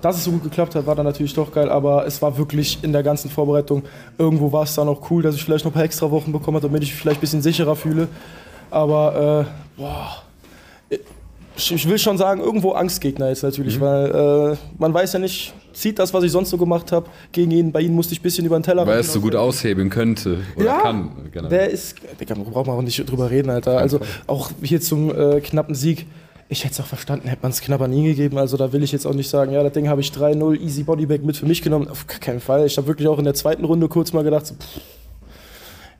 Dass 0.00 0.16
es 0.16 0.24
so 0.24 0.30
gut 0.30 0.44
geklappt 0.44 0.74
hat, 0.74 0.86
war 0.86 0.94
dann 0.94 1.04
natürlich 1.04 1.34
doch 1.34 1.52
geil, 1.52 1.68
aber 1.68 2.06
es 2.06 2.22
war 2.22 2.38
wirklich 2.38 2.78
in 2.82 2.92
der 2.92 3.02
ganzen 3.02 3.28
Vorbereitung, 3.30 3.82
irgendwo 4.16 4.50
war 4.50 4.62
es 4.62 4.74
dann 4.74 4.88
auch 4.88 5.10
cool, 5.10 5.22
dass 5.22 5.34
ich 5.34 5.44
vielleicht 5.44 5.66
noch 5.66 5.72
ein 5.72 5.74
paar 5.74 5.84
extra 5.84 6.10
Wochen 6.10 6.32
bekommen 6.32 6.56
habe, 6.56 6.68
damit 6.68 6.82
ich 6.82 6.90
mich 6.90 7.00
vielleicht 7.00 7.18
ein 7.18 7.20
bisschen 7.20 7.42
sicherer 7.42 7.76
fühle. 7.76 8.08
Aber, 8.70 9.46
äh, 9.46 9.80
boah, 9.80 10.22
ich, 11.60 11.88
will 11.88 11.98
schon 11.98 12.16
sagen, 12.18 12.40
irgendwo 12.40 12.72
Angstgegner 12.72 13.28
jetzt 13.28 13.42
natürlich, 13.42 13.76
Mhm. 13.76 13.80
weil 13.82 14.52
äh, 14.52 14.56
man 14.78 14.92
weiß 14.94 15.12
ja 15.14 15.18
nicht, 15.18 15.52
zieht 15.72 15.98
das, 15.98 16.12
was 16.14 16.24
ich 16.24 16.32
sonst 16.32 16.50
so 16.50 16.56
gemacht 16.58 16.92
habe, 16.92 17.06
gegen 17.32 17.50
ihn. 17.50 17.72
Bei 17.72 17.80
ihm 17.80 17.94
musste 17.94 18.12
ich 18.12 18.20
ein 18.20 18.22
bisschen 18.22 18.44
über 18.46 18.58
den 18.58 18.62
Teller 18.62 18.86
Weil 18.86 18.94
er 18.94 19.00
es 19.00 19.12
so 19.12 19.20
gut 19.20 19.34
aushebeln 19.36 19.90
könnte 19.90 20.38
oder 20.56 20.64
Ja, 20.64 20.80
kann. 20.80 21.10
generell. 21.32 21.50
Der 21.58 21.70
ist, 21.70 21.96
Digga, 22.20 22.34
da 22.34 22.42
braucht 22.42 22.66
man 22.66 22.76
auch 22.76 22.82
nicht 22.82 22.98
drüber 23.08 23.30
reden, 23.30 23.50
Alter. 23.50 23.78
Also 23.78 24.00
auch 24.26 24.50
hier 24.62 24.80
zum 24.80 25.10
äh, 25.14 25.40
knappen 25.40 25.74
Sieg. 25.74 26.06
Ich 26.48 26.64
hätte 26.64 26.74
es 26.74 26.80
auch 26.80 26.86
verstanden, 26.86 27.28
hätte 27.28 27.42
man 27.42 27.52
es 27.52 27.60
knapp 27.60 27.80
an 27.80 27.92
ihn 27.92 28.04
gegeben. 28.04 28.36
Also 28.36 28.56
da 28.56 28.72
will 28.72 28.82
ich 28.82 28.90
jetzt 28.90 29.06
auch 29.06 29.14
nicht 29.14 29.30
sagen, 29.30 29.52
ja, 29.52 29.62
das 29.62 29.72
Ding 29.72 29.88
habe 29.88 30.00
ich 30.00 30.08
3-0 30.10 30.60
easy 30.60 30.82
Bodybag 30.82 31.20
mit 31.22 31.36
für 31.36 31.46
mich 31.46 31.62
genommen. 31.62 31.86
Auf 31.88 32.08
gar 32.08 32.18
keinen 32.18 32.40
Fall. 32.40 32.66
Ich 32.66 32.76
habe 32.76 32.88
wirklich 32.88 33.06
auch 33.06 33.18
in 33.18 33.24
der 33.24 33.34
zweiten 33.34 33.64
Runde 33.64 33.86
kurz 33.88 34.12
mal 34.12 34.24
gedacht, 34.24 34.46
so, 34.46 34.54
pff, 34.54 34.80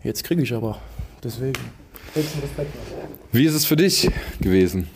jetzt 0.03 0.25
kriege 0.25 0.43
ich 0.43 0.53
aber. 0.53 0.79
Deswegen. 1.23 1.53
Wie 3.31 3.45
ist 3.45 3.55
es 3.55 3.65
für 3.65 3.77
dich 3.77 4.11
gewesen? 4.41 4.89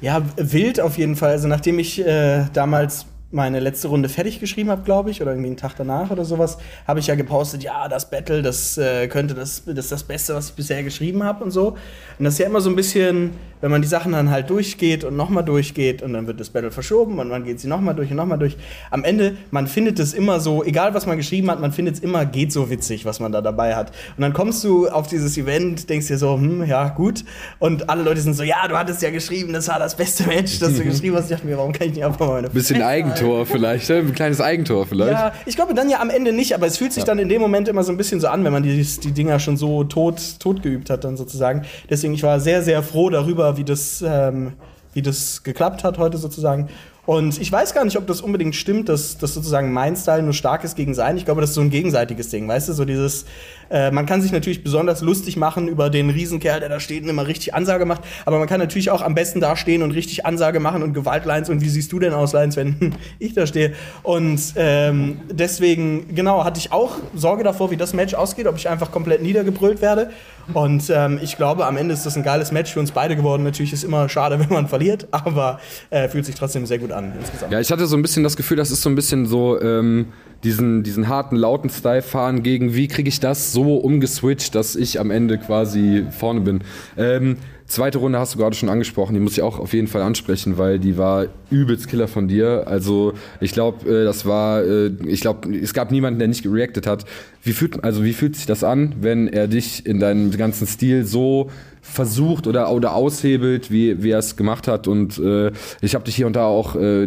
Ja, 0.00 0.22
wild 0.36 0.80
auf 0.80 0.98
jeden 0.98 1.16
Fall. 1.16 1.30
Also 1.30 1.48
nachdem 1.48 1.78
ich 1.78 2.04
äh, 2.04 2.44
damals 2.52 3.06
meine 3.30 3.60
letzte 3.60 3.88
Runde 3.88 4.08
fertig 4.08 4.40
geschrieben 4.40 4.70
habe, 4.70 4.82
glaube 4.82 5.10
ich, 5.10 5.20
oder 5.20 5.32
irgendwie 5.32 5.48
einen 5.48 5.56
Tag 5.56 5.74
danach 5.76 6.10
oder 6.10 6.24
sowas, 6.24 6.58
habe 6.86 7.00
ich 7.00 7.08
ja 7.08 7.16
gepostet, 7.16 7.62
ja, 7.62 7.88
das 7.88 8.08
Battle, 8.08 8.40
das 8.40 8.78
äh, 8.78 9.08
könnte 9.08 9.34
das, 9.34 9.64
das 9.64 9.76
ist 9.76 9.92
das 9.92 10.04
Beste, 10.04 10.34
was 10.34 10.50
ich 10.50 10.54
bisher 10.54 10.82
geschrieben 10.82 11.24
habe 11.24 11.42
und 11.42 11.50
so. 11.50 11.76
Und 12.18 12.24
das 12.24 12.34
ist 12.34 12.38
ja 12.38 12.46
immer 12.46 12.60
so 12.60 12.70
ein 12.70 12.76
bisschen, 12.76 13.32
wenn 13.60 13.70
man 13.70 13.82
die 13.82 13.88
Sachen 13.88 14.12
dann 14.12 14.30
halt 14.30 14.50
durchgeht 14.50 15.04
und 15.04 15.16
nochmal 15.16 15.44
durchgeht 15.44 16.02
und 16.02 16.12
dann 16.12 16.26
wird 16.26 16.40
das 16.40 16.50
Battle 16.50 16.70
verschoben 16.70 17.18
und 17.18 17.28
man 17.28 17.44
geht 17.44 17.60
sie 17.60 17.68
nochmal 17.68 17.94
durch 17.94 18.10
und 18.10 18.16
nochmal 18.16 18.38
durch. 18.38 18.56
Am 18.90 19.04
Ende, 19.04 19.36
man 19.50 19.66
findet 19.66 19.98
es 19.98 20.14
immer 20.14 20.40
so, 20.40 20.64
egal 20.64 20.94
was 20.94 21.06
man 21.06 21.16
geschrieben 21.16 21.50
hat, 21.50 21.60
man 21.60 21.72
findet 21.72 21.96
es 21.96 22.00
immer, 22.00 22.26
geht 22.26 22.52
so 22.52 22.70
witzig, 22.70 23.04
was 23.04 23.20
man 23.20 23.32
da 23.32 23.40
dabei 23.40 23.74
hat. 23.74 23.92
Und 24.16 24.22
dann 24.22 24.32
kommst 24.32 24.62
du 24.64 24.88
auf 24.88 25.06
dieses 25.06 25.36
Event, 25.38 25.88
denkst 25.88 26.08
dir 26.08 26.18
so, 26.18 26.34
hm, 26.34 26.64
ja, 26.64 26.88
gut. 26.88 27.24
Und 27.58 27.88
alle 27.88 28.02
Leute 28.02 28.20
sind 28.20 28.34
so, 28.34 28.42
ja, 28.42 28.66
du 28.68 28.76
hattest 28.76 29.02
ja 29.02 29.10
geschrieben, 29.10 29.52
das 29.52 29.68
war 29.68 29.78
das 29.78 29.96
beste 29.96 30.24
Match, 30.26 30.58
das 30.58 30.74
du 30.74 30.84
geschrieben 30.84 31.16
hast. 31.16 31.24
Ich 31.24 31.30
dachte 31.30 31.46
mir, 31.46 31.56
warum 31.56 31.72
kann 31.72 31.88
ich 31.88 31.94
nicht 31.94 32.04
einfach 32.04 32.20
mal 32.20 32.34
meine 32.34 32.50
Bisschen 32.50 32.76
Fresse 32.76 32.88
Eigentor 32.88 33.46
vielleicht, 33.46 33.88
ne? 33.88 33.96
ein 33.96 34.12
kleines 34.12 34.40
Eigentor 34.40 34.86
vielleicht. 34.86 35.12
ja, 35.12 35.32
ich 35.46 35.56
glaube 35.56 35.74
dann 35.74 35.88
ja 35.90 36.00
am 36.00 36.10
Ende 36.10 36.32
nicht, 36.32 36.54
aber 36.54 36.66
es 36.66 36.76
fühlt 36.78 36.92
sich 36.92 37.04
dann 37.04 37.18
in 37.18 37.28
dem 37.28 37.40
Moment 37.40 37.68
immer 37.68 37.82
so 37.82 37.92
ein 37.92 37.96
bisschen 37.96 38.20
so 38.20 38.28
an, 38.28 38.44
wenn 38.44 38.52
man 38.52 38.62
die, 38.62 38.82
die 39.02 39.12
Dinger 39.12 39.38
schon 39.38 39.56
so 39.56 39.84
tot, 39.84 40.20
tot 40.38 40.62
geübt 40.62 40.90
hat, 40.90 41.04
dann 41.04 41.16
sozusagen. 41.16 41.62
Deswegen, 41.88 42.14
ich 42.14 42.22
war 42.22 42.40
sehr, 42.40 42.62
sehr 42.62 42.82
froh 42.82 43.10
darüber, 43.10 43.45
wie 43.56 43.64
das, 43.64 44.02
ähm, 44.06 44.54
wie 44.92 45.02
das 45.02 45.42
geklappt 45.42 45.84
hat 45.84 45.98
heute 45.98 46.18
sozusagen. 46.18 46.68
Und 47.06 47.40
ich 47.40 47.50
weiß 47.50 47.72
gar 47.72 47.84
nicht, 47.84 47.96
ob 47.96 48.06
das 48.08 48.20
unbedingt 48.20 48.56
stimmt, 48.56 48.88
dass, 48.88 49.16
dass 49.16 49.32
sozusagen 49.32 49.72
mein 49.72 49.94
Style 49.94 50.24
nur 50.24 50.32
stark 50.32 50.64
ist 50.64 50.74
gegen 50.74 50.92
sein. 50.92 51.16
Ich 51.16 51.24
glaube, 51.24 51.40
das 51.40 51.50
ist 51.50 51.54
so 51.54 51.60
ein 51.60 51.70
gegenseitiges 51.70 52.30
Ding, 52.30 52.48
weißt 52.48 52.68
du? 52.68 52.72
So 52.72 52.84
dieses, 52.84 53.26
äh, 53.70 53.92
man 53.92 54.06
kann 54.06 54.22
sich 54.22 54.32
natürlich 54.32 54.64
besonders 54.64 55.02
lustig 55.02 55.36
machen 55.36 55.68
über 55.68 55.88
den 55.88 56.10
Riesenkerl, 56.10 56.58
der 56.58 56.68
da 56.68 56.80
steht 56.80 57.04
und 57.04 57.08
immer 57.08 57.28
richtig 57.28 57.54
Ansage 57.54 57.84
macht. 57.84 58.02
Aber 58.24 58.40
man 58.40 58.48
kann 58.48 58.58
natürlich 58.58 58.90
auch 58.90 59.02
am 59.02 59.14
besten 59.14 59.40
da 59.40 59.56
stehen 59.56 59.82
und 59.82 59.92
richtig 59.92 60.26
Ansage 60.26 60.58
machen 60.58 60.82
und 60.82 60.94
Gewaltlines. 60.94 61.48
Und 61.48 61.60
wie 61.60 61.68
siehst 61.68 61.92
du 61.92 62.00
denn 62.00 62.12
aus, 62.12 62.32
Lines, 62.32 62.56
wenn 62.56 62.96
ich 63.20 63.34
da 63.34 63.46
stehe? 63.46 63.72
Und 64.02 64.40
ähm, 64.56 65.20
deswegen, 65.30 66.12
genau, 66.12 66.44
hatte 66.44 66.58
ich 66.58 66.72
auch 66.72 66.96
Sorge 67.14 67.44
davor, 67.44 67.70
wie 67.70 67.76
das 67.76 67.94
Match 67.94 68.14
ausgeht, 68.14 68.48
ob 68.48 68.56
ich 68.56 68.68
einfach 68.68 68.90
komplett 68.90 69.22
niedergebrüllt 69.22 69.80
werde. 69.80 70.10
Und 70.54 70.90
ähm, 70.90 71.20
ich 71.22 71.36
glaube, 71.36 71.66
am 71.66 71.76
Ende 71.76 71.94
ist 71.94 72.04
das 72.04 72.16
ein 72.16 72.22
geiles 72.22 72.50
Match 72.50 72.72
für 72.72 72.80
uns 72.80 72.90
beide 72.90 73.14
geworden. 73.14 73.44
Natürlich 73.44 73.72
ist 73.72 73.84
immer 73.84 74.08
schade, 74.08 74.40
wenn 74.40 74.48
man 74.48 74.66
verliert, 74.66 75.06
aber 75.12 75.60
äh, 75.90 76.08
fühlt 76.08 76.26
sich 76.26 76.34
trotzdem 76.34 76.66
sehr 76.66 76.78
gut 76.78 76.90
an 76.92 76.95
insgesamt. 77.04 77.52
Ja, 77.52 77.60
ich 77.60 77.70
hatte 77.70 77.86
so 77.86 77.96
ein 77.96 78.02
bisschen 78.02 78.22
das 78.22 78.36
Gefühl, 78.36 78.56
das 78.56 78.70
ist 78.70 78.82
so 78.82 78.88
ein 78.88 78.94
bisschen 78.94 79.26
so 79.26 79.60
ähm, 79.60 80.06
diesen, 80.44 80.82
diesen 80.82 81.08
harten, 81.08 81.36
lauten 81.36 81.70
Style 81.70 82.02
fahren 82.02 82.42
gegen, 82.42 82.74
wie 82.74 82.88
kriege 82.88 83.08
ich 83.08 83.20
das 83.20 83.52
so 83.52 83.76
umgeswitcht, 83.76 84.54
dass 84.54 84.76
ich 84.76 85.00
am 85.00 85.10
Ende 85.10 85.38
quasi 85.38 86.04
vorne 86.10 86.40
bin. 86.40 86.60
Ähm, 86.96 87.36
zweite 87.66 87.98
Runde 87.98 88.18
hast 88.18 88.34
du 88.34 88.38
gerade 88.38 88.54
schon 88.54 88.68
angesprochen, 88.68 89.14
die 89.14 89.20
muss 89.20 89.32
ich 89.32 89.42
auch 89.42 89.58
auf 89.58 89.72
jeden 89.72 89.88
Fall 89.88 90.02
ansprechen, 90.02 90.58
weil 90.58 90.78
die 90.78 90.96
war 90.96 91.26
übelst 91.50 91.88
Killer 91.88 92.08
von 92.08 92.28
dir. 92.28 92.64
Also 92.66 93.14
ich 93.40 93.52
glaube, 93.52 93.88
äh, 93.88 94.04
das 94.04 94.26
war, 94.26 94.62
äh, 94.62 94.90
ich 95.06 95.20
glaube, 95.20 95.54
es 95.56 95.74
gab 95.74 95.90
niemanden, 95.90 96.18
der 96.18 96.28
nicht 96.28 96.42
gereactet 96.42 96.86
hat. 96.86 97.04
Wie 97.42 97.52
fühlt, 97.52 97.82
also 97.82 98.04
wie 98.04 98.12
fühlt 98.12 98.36
sich 98.36 98.46
das 98.46 98.62
an, 98.62 98.94
wenn 99.00 99.28
er 99.28 99.48
dich 99.48 99.86
in 99.86 100.00
deinem 100.00 100.30
ganzen 100.30 100.66
Stil 100.66 101.04
so 101.04 101.50
versucht 101.86 102.46
oder, 102.46 102.72
oder 102.72 102.94
aushebelt, 102.94 103.70
wie, 103.70 104.02
wie 104.02 104.10
er 104.10 104.18
es 104.18 104.36
gemacht 104.36 104.68
hat. 104.68 104.88
Und 104.88 105.18
äh, 105.18 105.52
ich 105.80 105.94
habe 105.94 106.04
dich 106.04 106.16
hier 106.16 106.26
und 106.26 106.34
da 106.34 106.46
auch 106.46 106.74
äh, 106.74 107.06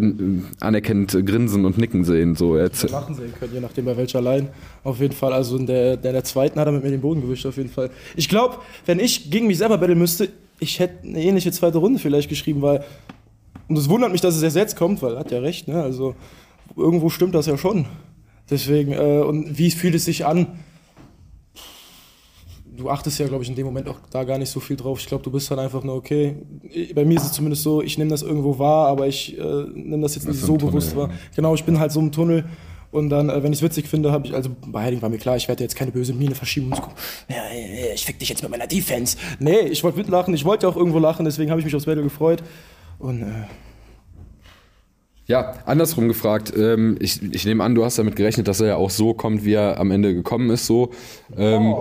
anerkennend 0.60 1.26
grinsen 1.26 1.66
und 1.66 1.78
nicken 1.78 2.04
sehen. 2.04 2.36
So 2.36 2.58
jetzt. 2.58 2.90
Lachen 2.90 3.16
sehen 3.16 3.34
können, 3.38 3.54
je 3.54 3.60
nachdem 3.60 3.86
bei 3.86 3.98
welcher 3.98 4.22
Line. 4.22 4.50
Auf 4.84 5.00
jeden 5.00 5.14
Fall, 5.14 5.34
also 5.34 5.58
in 5.58 5.68
der, 5.68 5.98
der, 5.98 6.14
der 6.14 6.24
zweiten 6.24 6.60
hat 6.60 6.68
er 6.68 6.72
mit 6.72 6.84
mir 6.84 6.92
den 6.92 7.02
Boden 7.02 7.22
gewischt, 7.22 7.46
auf 7.46 7.58
jeden 7.58 7.70
Fall. 7.70 7.90
Ich 8.16 8.30
glaube, 8.30 8.58
wenn 8.86 9.00
ich 9.00 9.30
gegen 9.30 9.48
mich 9.48 9.58
selber 9.58 9.78
battlen 9.78 10.00
müsste, 10.00 10.30
ich 10.60 10.80
hätte 10.80 11.08
eine 11.08 11.22
ähnliche 11.22 11.52
zweite 11.52 11.78
Runde 11.78 12.00
vielleicht 12.00 12.30
geschrieben, 12.30 12.62
weil. 12.62 12.84
Und 13.68 13.78
es 13.78 13.88
wundert 13.88 14.12
mich, 14.12 14.22
dass 14.22 14.36
es 14.36 14.42
erst 14.42 14.56
jetzt 14.56 14.76
kommt, 14.76 15.02
weil 15.04 15.14
er 15.14 15.20
hat 15.20 15.32
ja 15.32 15.40
recht, 15.40 15.68
ne? 15.68 15.84
Also 15.84 16.16
irgendwo 16.76 17.10
stimmt 17.10 17.36
das 17.36 17.46
ja 17.46 17.58
schon. 17.58 17.86
Deswegen, 18.50 18.94
äh, 18.94 19.22
und 19.22 19.60
wie 19.60 19.70
fühlt 19.70 19.94
es 19.94 20.06
sich 20.06 20.26
an? 20.26 20.48
Du 22.80 22.90
achtest 22.90 23.20
ja, 23.20 23.28
glaube 23.28 23.44
ich, 23.44 23.50
in 23.50 23.56
dem 23.56 23.66
Moment 23.66 23.90
auch 23.90 24.00
da 24.10 24.24
gar 24.24 24.38
nicht 24.38 24.50
so 24.50 24.62
viel 24.62 24.78
drauf. 24.78 25.00
Ich 25.00 25.08
glaube, 25.08 25.22
du 25.22 25.32
bist 25.32 25.52
dann 25.52 25.60
einfach 25.60 25.84
nur, 25.84 25.96
okay, 25.96 26.38
bei 26.96 27.04
mir 27.04 27.18
ist 27.18 27.26
es 27.26 27.32
zumindest 27.34 27.64
so, 27.64 27.82
ich 27.82 27.98
nehme 27.98 28.10
das 28.10 28.22
irgendwo 28.22 28.58
wahr, 28.58 28.88
aber 28.88 29.06
ich 29.06 29.38
äh, 29.38 29.42
nehme 29.74 30.02
das 30.02 30.16
jetzt 30.16 30.28
nicht 30.28 30.38
ist 30.38 30.46
so 30.46 30.56
Tunnel, 30.56 30.72
bewusst 30.72 30.94
ja. 30.94 30.98
wahr. 30.98 31.10
Genau, 31.36 31.54
ich 31.54 31.66
bin 31.66 31.78
halt 31.78 31.92
so 31.92 32.00
im 32.00 32.14
Tunnel. 32.14 32.46
Und 32.92 33.10
dann, 33.10 33.30
äh, 33.30 33.44
wenn 33.44 33.52
ich 33.52 33.60
es 33.60 33.64
witzig 33.64 33.88
finde, 33.88 34.14
habe 34.14 34.28
ich, 34.28 34.34
also 34.34 34.50
bei 34.66 34.84
Heiding 34.84 35.02
war 35.02 35.10
mir 35.10 35.18
klar, 35.18 35.36
ich 35.36 35.48
werde 35.50 35.62
jetzt 35.62 35.76
keine 35.76 35.92
böse 35.92 36.14
Miene 36.14 36.36
verschieben 36.36 36.68
und 36.68 36.78
so, 36.78 36.84
ja, 37.28 37.36
ja, 37.36 37.94
ich 37.94 38.06
fick 38.06 38.18
dich 38.18 38.30
jetzt 38.30 38.42
mit 38.42 38.50
meiner 38.50 38.66
Defense. 38.68 39.18
Nee, 39.40 39.60
ich 39.60 39.84
wollte 39.84 39.98
mitlachen, 39.98 40.34
ich 40.34 40.46
wollte 40.46 40.66
ja 40.66 40.72
auch 40.72 40.78
irgendwo 40.78 41.00
lachen, 41.00 41.26
deswegen 41.26 41.52
habe 41.52 41.60
ich 41.60 41.66
mich 41.66 41.76
aufs 41.76 41.86
Battle 41.86 42.04
gefreut. 42.04 42.42
Und 42.98 43.24
äh, 43.24 43.26
Ja, 45.30 45.54
andersrum 45.68 46.08
gefragt. 46.08 46.52
Ähm, 46.58 46.98
ich, 47.00 47.22
ich 47.22 47.46
nehme 47.46 47.64
an, 47.64 47.76
du 47.76 47.86
hast 47.86 48.00
damit 48.00 48.16
gerechnet, 48.16 48.48
dass 48.48 48.62
er 48.62 48.68
ja 48.68 48.76
auch 48.78 48.90
so 48.90 49.14
kommt, 49.14 49.46
wie 49.46 49.54
er 49.54 49.80
am 49.80 49.92
Ende 49.92 50.16
gekommen 50.16 50.50
ist. 50.50 50.66
So. 50.66 50.90
Ähm, 51.38 51.76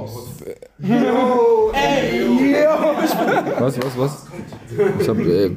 was, 3.58 3.78
was, 3.78 3.98
was? 3.98 4.26
Ich 5.00 5.08
habe 5.08 5.22
äh, 5.22 5.50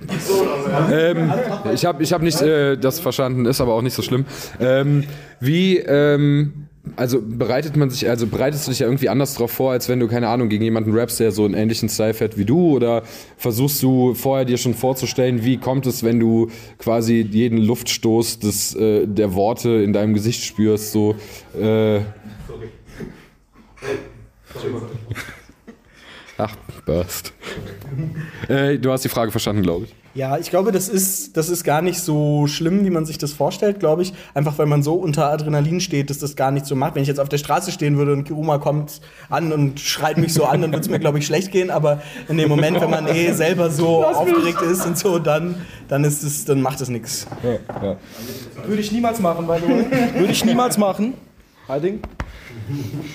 ähm, 1.11 1.33
ich 1.73 1.83
hab, 1.85 1.99
ich 1.99 2.13
hab 2.13 2.21
nicht 2.21 2.41
äh, 2.41 2.77
das 2.77 3.01
verstanden, 3.01 3.45
ist 3.45 3.59
aber 3.59 3.73
auch 3.73 3.81
nicht 3.81 3.93
so 3.93 4.01
schlimm. 4.01 4.23
Ähm, 4.61 5.03
wie, 5.41 5.77
ähm, 5.79 6.69
also 6.95 7.21
bereitet 7.21 7.75
man 7.75 7.89
sich, 7.89 8.09
also 8.09 8.27
bereitest 8.27 8.67
du 8.67 8.71
dich 8.71 8.79
ja 8.79 8.87
irgendwie 8.87 9.09
anders 9.09 9.35
drauf 9.35 9.51
vor, 9.51 9.71
als 9.71 9.87
wenn 9.87 9.99
du, 9.99 10.07
keine 10.07 10.27
Ahnung, 10.27 10.49
gegen 10.49 10.63
jemanden 10.63 10.93
rappst, 10.93 11.19
der 11.19 11.31
so 11.31 11.45
einen 11.45 11.53
ähnlichen 11.53 11.89
Style 11.89 12.13
fährt 12.13 12.37
wie 12.37 12.45
du? 12.45 12.75
Oder 12.75 13.03
versuchst 13.37 13.81
du 13.83 14.13
vorher 14.13 14.45
dir 14.45 14.57
schon 14.57 14.73
vorzustellen, 14.73 15.43
wie 15.43 15.57
kommt 15.57 15.85
es, 15.85 16.03
wenn 16.03 16.19
du 16.19 16.49
quasi 16.79 17.27
jeden 17.29 17.57
Luftstoß 17.59 18.39
des, 18.39 18.75
äh, 18.75 19.07
der 19.07 19.35
Worte 19.35 19.69
in 19.69 19.93
deinem 19.93 20.13
Gesicht 20.13 20.43
spürst? 20.43 20.91
So, 20.91 21.15
äh, 21.59 22.01
Ach, 26.43 26.55
Burst. 26.87 27.33
äh, 28.47 28.79
du 28.79 28.91
hast 28.91 29.05
die 29.05 29.09
Frage 29.09 29.29
verstanden, 29.29 29.61
glaube 29.61 29.85
ich. 29.85 29.95
Ja, 30.15 30.39
ich 30.39 30.49
glaube, 30.49 30.71
das 30.71 30.89
ist, 30.89 31.37
das 31.37 31.49
ist 31.49 31.63
gar 31.63 31.83
nicht 31.83 31.99
so 31.99 32.47
schlimm, 32.47 32.83
wie 32.83 32.89
man 32.89 33.05
sich 33.05 33.19
das 33.19 33.31
vorstellt, 33.31 33.79
glaube 33.79 34.01
ich. 34.01 34.11
Einfach 34.33 34.57
weil 34.57 34.65
man 34.65 34.81
so 34.81 34.95
unter 34.95 35.31
Adrenalin 35.31 35.79
steht, 35.79 36.09
dass 36.09 36.17
das 36.17 36.35
gar 36.35 36.49
nicht 36.49 36.65
so 36.65 36.75
macht. 36.75 36.95
Wenn 36.95 37.03
ich 37.03 37.07
jetzt 37.07 37.19
auf 37.19 37.29
der 37.29 37.37
Straße 37.37 37.71
stehen 37.71 37.95
würde 37.95 38.13
und 38.13 38.23
Kiruma 38.23 38.57
kommt 38.57 39.01
an 39.29 39.53
und 39.53 39.79
schreit 39.79 40.17
mich 40.17 40.33
so 40.33 40.45
an, 40.45 40.61
dann 40.61 40.71
würde 40.71 40.81
es 40.81 40.89
mir, 40.89 40.97
glaube 40.97 41.19
ich, 41.19 41.27
schlecht 41.27 41.51
gehen. 41.51 41.69
Aber 41.69 42.01
in 42.27 42.37
dem 42.37 42.49
Moment, 42.49 42.81
wenn 42.81 42.89
man 42.89 43.07
eh 43.07 43.31
selber 43.33 43.69
so 43.69 44.03
aufgeregt 44.03 44.63
ist 44.63 44.83
und 44.83 44.97
so, 44.97 45.19
dann, 45.19 45.53
dann, 45.87 46.03
ist 46.03 46.23
es, 46.23 46.43
dann 46.43 46.59
macht 46.59 46.81
es 46.81 46.89
nichts. 46.89 47.27
Ja, 47.43 47.83
ja. 47.83 47.97
Würde 48.65 48.81
ich 48.81 48.91
niemals 48.91 49.19
machen, 49.19 49.45
by 49.45 49.57
the 49.63 49.71
way. 49.71 49.85
Würde 50.15 50.33
ich 50.33 50.43
niemals 50.43 50.79
machen. 50.79 51.13
Heiding? 51.67 51.99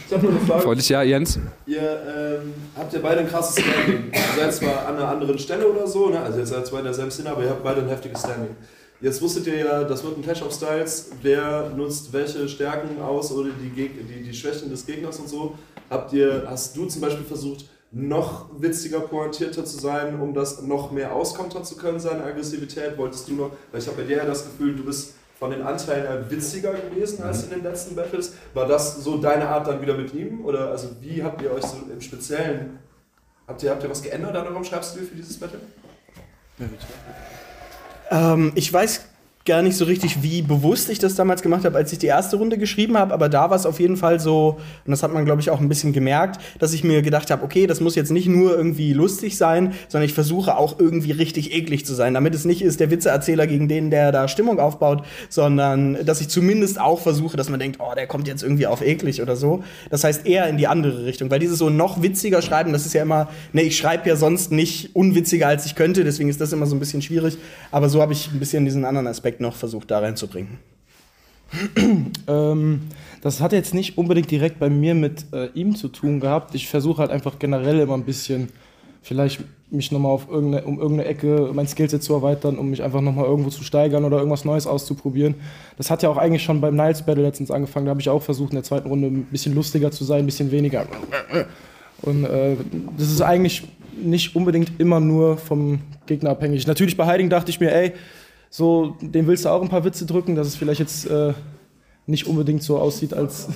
Ich 0.06 0.12
habe 0.12 0.26
nur 0.26 0.36
eine 0.36 0.46
Frage. 0.46 0.62
Freundlich, 0.62 0.88
ja, 0.88 1.02
Jens? 1.02 1.38
Ihr 1.66 1.80
ähm, 1.80 2.54
habt 2.76 2.92
ja 2.92 3.00
beide 3.00 3.20
ein 3.20 3.28
krasses 3.28 3.62
Standing. 3.62 4.12
Ihr 4.12 4.42
seid 4.42 4.54
zwar 4.54 4.86
an 4.86 4.96
einer 4.96 5.08
anderen 5.08 5.38
Stelle 5.38 5.66
oder 5.68 5.86
so, 5.86 6.08
ne? 6.10 6.20
also 6.20 6.38
ihr 6.38 6.46
seid 6.46 6.66
zwar 6.66 6.80
in 6.80 6.84
derselben 6.86 7.10
Szene, 7.10 7.30
aber 7.30 7.42
ihr 7.42 7.50
habt 7.50 7.62
beide 7.62 7.80
ein 7.80 7.88
heftiges 7.88 8.20
Standing. 8.20 8.56
Jetzt 9.00 9.20
wusstet 9.20 9.46
ihr 9.46 9.56
ja, 9.56 9.84
das 9.84 10.02
wird 10.04 10.16
ein 10.16 10.22
Clash 10.22 10.42
of 10.42 10.52
Styles. 10.52 11.10
Wer 11.20 11.70
nutzt 11.76 12.12
welche 12.12 12.48
Stärken 12.48 13.00
aus 13.02 13.30
oder 13.30 13.50
die, 13.50 13.68
Geg 13.68 14.08
die, 14.08 14.22
die 14.22 14.34
Schwächen 14.34 14.70
des 14.70 14.86
Gegners 14.86 15.18
und 15.18 15.28
so? 15.28 15.54
Habt 15.90 16.12
ihr, 16.12 16.44
hast 16.46 16.76
du 16.76 16.86
zum 16.86 17.02
Beispiel 17.02 17.24
versucht, 17.24 17.66
noch 17.92 18.48
witziger, 18.58 19.00
pointierter 19.00 19.64
zu 19.64 19.78
sein, 19.78 20.18
um 20.20 20.34
das 20.34 20.62
noch 20.62 20.90
mehr 20.90 21.14
auskontern 21.14 21.64
zu 21.64 21.76
können, 21.76 22.00
seine 22.00 22.24
Aggressivität? 22.24 22.96
Wolltest 22.96 23.28
du 23.28 23.34
noch, 23.34 23.50
weil 23.70 23.80
ich 23.80 23.86
habe 23.86 23.98
bei 23.98 24.04
dir 24.04 24.16
ja 24.18 24.24
das 24.24 24.44
Gefühl, 24.44 24.74
du 24.74 24.84
bist 24.84 25.14
von 25.38 25.50
den 25.50 25.62
Anteilen 25.62 26.06
her 26.06 26.30
witziger 26.30 26.72
gewesen 26.72 27.22
als 27.22 27.44
in 27.44 27.50
den 27.50 27.62
letzten 27.62 27.94
Battles. 27.94 28.34
War 28.54 28.66
das 28.66 28.96
so 28.96 29.18
deine 29.18 29.48
Art 29.48 29.66
dann 29.66 29.82
wieder 29.82 29.94
mit 29.96 30.14
ihm? 30.14 30.44
Oder 30.44 30.70
also 30.70 30.88
wie 31.00 31.22
habt 31.22 31.42
ihr 31.42 31.52
euch 31.52 31.64
so 31.64 31.78
im 31.90 32.00
Speziellen, 32.00 32.78
habt 33.46 33.62
ihr, 33.62 33.70
habt 33.70 33.82
ihr 33.82 33.90
was 33.90 34.02
geändert 34.02 34.34
an 34.34 34.46
eurem 34.46 34.64
Schreibstil 34.64 35.02
für 35.02 35.14
dieses 35.14 35.38
Battle? 35.38 35.60
Ähm, 38.10 38.52
ich 38.54 38.72
weiß 38.72 39.04
gar 39.46 39.62
nicht 39.62 39.76
so 39.76 39.84
richtig, 39.84 40.22
wie 40.22 40.42
bewusst 40.42 40.90
ich 40.90 40.98
das 40.98 41.14
damals 41.14 41.40
gemacht 41.40 41.64
habe, 41.64 41.76
als 41.76 41.92
ich 41.92 41.98
die 41.98 42.08
erste 42.08 42.36
Runde 42.36 42.58
geschrieben 42.58 42.98
habe, 42.98 43.14
aber 43.14 43.28
da 43.28 43.48
war 43.48 43.56
es 43.56 43.64
auf 43.64 43.78
jeden 43.78 43.96
Fall 43.96 44.18
so, 44.18 44.58
und 44.84 44.90
das 44.90 45.04
hat 45.04 45.12
man, 45.14 45.24
glaube 45.24 45.40
ich, 45.40 45.50
auch 45.50 45.60
ein 45.60 45.68
bisschen 45.68 45.92
gemerkt, 45.92 46.40
dass 46.58 46.72
ich 46.72 46.82
mir 46.82 47.00
gedacht 47.02 47.30
habe, 47.30 47.44
okay, 47.44 47.68
das 47.68 47.80
muss 47.80 47.94
jetzt 47.94 48.10
nicht 48.10 48.26
nur 48.26 48.56
irgendwie 48.56 48.92
lustig 48.92 49.38
sein, 49.38 49.72
sondern 49.88 50.06
ich 50.06 50.14
versuche 50.14 50.56
auch 50.56 50.80
irgendwie 50.80 51.12
richtig 51.12 51.54
eklig 51.54 51.86
zu 51.86 51.94
sein, 51.94 52.14
damit 52.14 52.34
es 52.34 52.44
nicht 52.44 52.60
ist 52.60 52.80
der 52.80 52.90
Witzeerzähler 52.90 53.46
gegen 53.46 53.68
den, 53.68 53.90
der 53.90 54.10
da 54.10 54.26
Stimmung 54.26 54.58
aufbaut, 54.58 55.04
sondern 55.28 56.04
dass 56.04 56.20
ich 56.20 56.28
zumindest 56.28 56.80
auch 56.80 57.00
versuche, 57.00 57.36
dass 57.36 57.48
man 57.48 57.60
denkt, 57.60 57.78
oh, 57.80 57.94
der 57.94 58.08
kommt 58.08 58.26
jetzt 58.26 58.42
irgendwie 58.42 58.66
auf 58.66 58.82
eklig 58.82 59.22
oder 59.22 59.36
so. 59.36 59.62
Das 59.90 60.02
heißt 60.02 60.26
eher 60.26 60.48
in 60.48 60.56
die 60.56 60.66
andere 60.66 61.06
Richtung, 61.06 61.30
weil 61.30 61.38
dieses 61.38 61.58
so 61.58 61.70
noch 61.70 62.02
witziger 62.02 62.42
schreiben, 62.42 62.72
das 62.72 62.84
ist 62.84 62.94
ja 62.94 63.02
immer, 63.02 63.28
ne, 63.52 63.62
ich 63.62 63.76
schreibe 63.76 64.08
ja 64.08 64.16
sonst 64.16 64.50
nicht 64.50 64.96
unwitziger 64.96 65.46
als 65.46 65.66
ich 65.66 65.76
könnte, 65.76 66.02
deswegen 66.02 66.28
ist 66.28 66.40
das 66.40 66.52
immer 66.52 66.66
so 66.66 66.74
ein 66.74 66.80
bisschen 66.80 67.00
schwierig, 67.00 67.38
aber 67.70 67.88
so 67.88 68.02
habe 68.02 68.12
ich 68.12 68.32
ein 68.32 68.40
bisschen 68.40 68.64
diesen 68.64 68.84
anderen 68.84 69.06
Aspekt 69.06 69.35
noch 69.40 69.54
versucht 69.54 69.90
da 69.90 69.98
reinzubringen. 69.98 70.58
Ähm, 72.26 72.82
das 73.22 73.40
hat 73.40 73.52
jetzt 73.52 73.72
nicht 73.72 73.96
unbedingt 73.96 74.30
direkt 74.30 74.58
bei 74.58 74.68
mir 74.68 74.94
mit 74.94 75.26
äh, 75.32 75.46
ihm 75.54 75.76
zu 75.76 75.88
tun 75.88 76.20
gehabt. 76.20 76.54
Ich 76.54 76.68
versuche 76.68 76.98
halt 76.98 77.10
einfach 77.10 77.38
generell 77.38 77.78
immer 77.78 77.94
ein 77.94 78.04
bisschen, 78.04 78.48
vielleicht 79.02 79.40
mich 79.70 79.92
nochmal 79.92 80.12
auf 80.12 80.28
irgendeine, 80.28 80.64
um 80.64 80.78
irgendeine 80.78 81.08
Ecke 81.08 81.50
mein 81.52 81.66
Skillset 81.66 82.02
zu 82.02 82.14
erweitern, 82.14 82.58
um 82.58 82.70
mich 82.70 82.82
einfach 82.82 83.00
nochmal 83.00 83.24
irgendwo 83.24 83.50
zu 83.50 83.64
steigern 83.64 84.04
oder 84.04 84.18
irgendwas 84.18 84.44
Neues 84.44 84.66
auszuprobieren. 84.66 85.34
Das 85.76 85.90
hat 85.90 86.02
ja 86.02 86.08
auch 86.08 86.16
eigentlich 86.16 86.42
schon 86.42 86.60
beim 86.60 86.76
Niles 86.76 87.02
Battle 87.02 87.22
letztens 87.22 87.50
angefangen. 87.50 87.86
Da 87.86 87.90
habe 87.90 88.00
ich 88.00 88.08
auch 88.08 88.22
versucht, 88.22 88.50
in 88.50 88.56
der 88.56 88.64
zweiten 88.64 88.88
Runde 88.88 89.08
ein 89.08 89.24
bisschen 89.24 89.54
lustiger 89.54 89.90
zu 89.90 90.04
sein, 90.04 90.20
ein 90.20 90.26
bisschen 90.26 90.50
weniger. 90.50 90.86
Und 92.02 92.24
äh, 92.24 92.56
das 92.96 93.10
ist 93.10 93.22
eigentlich 93.22 93.64
nicht 94.02 94.36
unbedingt 94.36 94.72
immer 94.78 95.00
nur 95.00 95.36
vom 95.36 95.80
Gegner 96.06 96.30
abhängig. 96.30 96.66
Natürlich 96.66 96.96
bei 96.96 97.06
Heiding 97.06 97.30
dachte 97.30 97.50
ich 97.50 97.60
mir, 97.60 97.74
ey, 97.74 97.92
so, 98.50 98.96
dem 99.00 99.26
willst 99.26 99.44
du 99.44 99.48
auch 99.48 99.62
ein 99.62 99.68
paar 99.68 99.84
Witze 99.84 100.06
drücken, 100.06 100.34
dass 100.34 100.46
es 100.46 100.56
vielleicht 100.56 100.80
jetzt 100.80 101.06
äh, 101.06 101.34
nicht 102.06 102.26
unbedingt 102.26 102.62
so 102.62 102.78
aussieht, 102.78 103.12
als, 103.14 103.48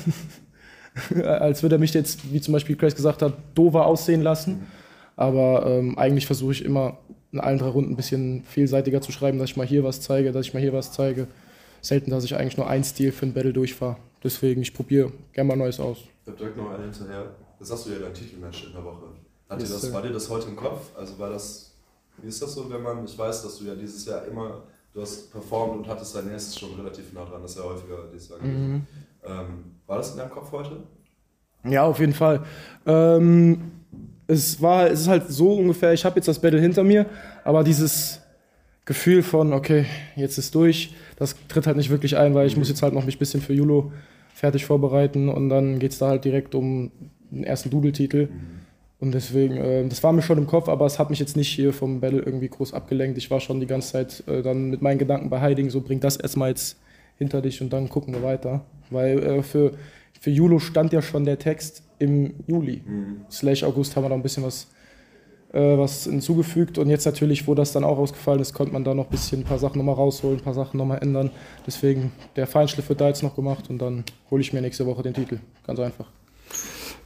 als 1.24 1.62
würde 1.62 1.76
er 1.76 1.78
mich 1.78 1.94
jetzt, 1.94 2.32
wie 2.32 2.40
zum 2.40 2.52
Beispiel 2.52 2.76
Chris 2.76 2.94
gesagt 2.94 3.22
hat, 3.22 3.34
dover 3.54 3.86
aussehen 3.86 4.22
lassen. 4.22 4.66
Aber 5.16 5.66
ähm, 5.66 5.98
eigentlich 5.98 6.26
versuche 6.26 6.52
ich 6.52 6.64
immer 6.64 6.98
in 7.32 7.40
allen 7.40 7.58
drei 7.58 7.68
Runden 7.68 7.92
ein 7.92 7.96
bisschen 7.96 8.42
vielseitiger 8.44 9.00
zu 9.00 9.12
schreiben, 9.12 9.38
dass 9.38 9.50
ich 9.50 9.56
mal 9.56 9.66
hier 9.66 9.84
was 9.84 10.00
zeige, 10.00 10.32
dass 10.32 10.46
ich 10.46 10.54
mal 10.54 10.60
hier 10.60 10.72
was 10.72 10.92
zeige. 10.92 11.28
Selten, 11.82 12.10
dass 12.10 12.24
ich 12.24 12.34
eigentlich 12.36 12.56
nur 12.56 12.68
ein 12.68 12.84
Stil 12.84 13.12
für 13.12 13.26
ein 13.26 13.32
Battle 13.32 13.52
durchfahre. 13.52 13.96
Deswegen, 14.22 14.60
ich 14.60 14.74
probiere 14.74 15.12
gerne 15.32 15.48
mal 15.48 15.56
Neues 15.56 15.80
aus. 15.80 15.98
Ich 16.24 16.30
hab 16.30 16.36
direkt 16.36 16.56
noch 16.56 16.70
einen 16.70 16.92
hinterher. 16.92 17.30
Das 17.58 17.70
hast 17.70 17.86
du 17.86 17.90
ja 17.90 17.98
dein 17.98 18.12
Titelmatch 18.12 18.66
in 18.66 18.72
der 18.72 18.84
Woche. 18.84 19.06
Hat 19.48 19.60
Yes, 19.60 19.68
dir 19.68 19.74
das, 19.74 19.92
war 19.92 20.02
dir 20.02 20.12
das 20.12 20.28
heute 20.28 20.48
im 20.48 20.56
Kopf? 20.56 20.90
Also 20.96 21.18
war 21.18 21.30
das, 21.30 21.74
wie 22.20 22.28
ist 22.28 22.42
das 22.42 22.54
so, 22.54 22.70
wenn 22.70 22.82
man, 22.82 23.04
ich 23.04 23.16
weiß, 23.16 23.42
dass 23.42 23.58
du 23.58 23.64
ja 23.64 23.74
dieses 23.74 24.04
Jahr 24.04 24.26
immer, 24.26 24.62
du 24.92 25.02
hast 25.02 25.30
performt 25.30 25.78
und 25.78 25.88
hattest 25.88 26.14
dein 26.14 26.30
erstes 26.30 26.58
schon 26.58 26.74
relativ 26.74 27.12
nah 27.12 27.24
dran, 27.24 27.42
das 27.42 27.52
ist 27.52 27.58
ja 27.58 27.64
häufiger 27.64 27.96
dieses 28.12 28.28
Jahr 28.28 28.38
gewesen. 28.38 28.72
Mhm. 28.72 28.86
Ähm, 29.24 29.64
war 29.86 29.98
das 29.98 30.12
in 30.12 30.18
deinem 30.18 30.30
Kopf 30.30 30.50
heute? 30.52 30.82
Ja, 31.64 31.84
auf 31.84 32.00
jeden 32.00 32.14
Fall. 32.14 32.42
Ähm, 32.86 33.72
es, 34.26 34.60
war, 34.62 34.86
es 34.88 35.02
ist 35.02 35.08
halt 35.08 35.28
so 35.28 35.54
ungefähr, 35.54 35.92
ich 35.92 36.04
habe 36.04 36.16
jetzt 36.16 36.28
das 36.28 36.40
Battle 36.40 36.60
hinter 36.60 36.84
mir, 36.84 37.06
aber 37.44 37.64
dieses 37.64 38.20
Gefühl 38.84 39.22
von, 39.22 39.52
okay, 39.52 39.86
jetzt 40.16 40.38
ist 40.38 40.54
durch, 40.54 40.94
das 41.16 41.36
tritt 41.48 41.66
halt 41.66 41.76
nicht 41.76 41.90
wirklich 41.90 42.16
ein, 42.16 42.34
weil 42.34 42.46
ich 42.46 42.56
muss 42.56 42.68
jetzt 42.68 42.82
halt 42.82 42.94
noch 42.94 43.04
mich 43.04 43.16
ein 43.16 43.18
bisschen 43.18 43.42
für 43.42 43.52
Julo 43.52 43.92
fertig 44.34 44.64
vorbereiten 44.64 45.28
und 45.28 45.48
dann 45.50 45.78
geht 45.78 45.92
es 45.92 45.98
da 45.98 46.08
halt 46.08 46.24
direkt 46.24 46.54
um 46.54 46.90
den 47.30 47.44
ersten 47.44 47.70
Double-Titel. 47.70 48.28
Und 49.00 49.12
deswegen, 49.12 49.56
äh, 49.56 49.88
das 49.88 50.02
war 50.02 50.12
mir 50.12 50.22
schon 50.22 50.38
im 50.38 50.46
Kopf, 50.46 50.68
aber 50.68 50.84
es 50.84 50.98
hat 50.98 51.08
mich 51.08 51.18
jetzt 51.18 51.36
nicht 51.36 51.48
hier 51.48 51.72
vom 51.72 52.00
Battle 52.00 52.20
irgendwie 52.20 52.48
groß 52.48 52.74
abgelenkt. 52.74 53.16
Ich 53.16 53.30
war 53.30 53.40
schon 53.40 53.58
die 53.58 53.66
ganze 53.66 53.92
Zeit 53.92 54.22
äh, 54.26 54.42
dann 54.42 54.68
mit 54.68 54.82
meinen 54.82 54.98
Gedanken 54.98 55.30
bei 55.30 55.40
Heiding, 55.40 55.70
so 55.70 55.80
bring 55.80 56.00
das 56.00 56.16
erstmal 56.16 56.50
jetzt 56.50 56.76
hinter 57.16 57.40
dich 57.40 57.62
und 57.62 57.72
dann 57.72 57.88
gucken 57.88 58.14
wir 58.14 58.22
weiter. 58.22 58.62
Weil 58.90 59.18
äh, 59.22 59.42
für, 59.42 59.72
für 60.20 60.30
Julo 60.30 60.58
stand 60.58 60.92
ja 60.92 61.00
schon 61.00 61.24
der 61.24 61.38
Text 61.38 61.82
im 61.98 62.34
Juli. 62.46 62.82
Slash 63.30 63.62
August 63.62 63.96
haben 63.96 64.04
wir 64.04 64.08
da 64.10 64.14
ein 64.14 64.22
bisschen 64.22 64.42
was, 64.42 64.68
äh, 65.52 65.78
was 65.78 66.04
hinzugefügt. 66.04 66.76
Und 66.78 66.90
jetzt 66.90 67.06
natürlich, 67.06 67.46
wo 67.46 67.54
das 67.54 67.72
dann 67.72 67.84
auch 67.84 67.98
ausgefallen 67.98 68.40
ist, 68.40 68.52
konnte 68.52 68.72
man 68.72 68.84
da 68.84 68.94
noch 68.94 69.04
ein 69.06 69.10
bisschen 69.10 69.40
ein 69.40 69.44
paar 69.44 69.58
Sachen 69.58 69.78
nochmal 69.78 69.94
rausholen, 69.94 70.38
ein 70.38 70.44
paar 70.44 70.54
Sachen 70.54 70.76
nochmal 70.76 70.98
ändern. 71.02 71.30
Deswegen, 71.66 72.12
der 72.36 72.46
Feinschliff 72.46 72.88
wird 72.88 73.00
da 73.00 73.08
jetzt 73.08 73.22
noch 73.22 73.36
gemacht 73.36 73.70
und 73.70 73.78
dann 73.78 74.04
hole 74.30 74.42
ich 74.42 74.52
mir 74.52 74.60
nächste 74.60 74.84
Woche 74.86 75.02
den 75.02 75.14
Titel. 75.14 75.38
Ganz 75.66 75.78
einfach. 75.78 76.19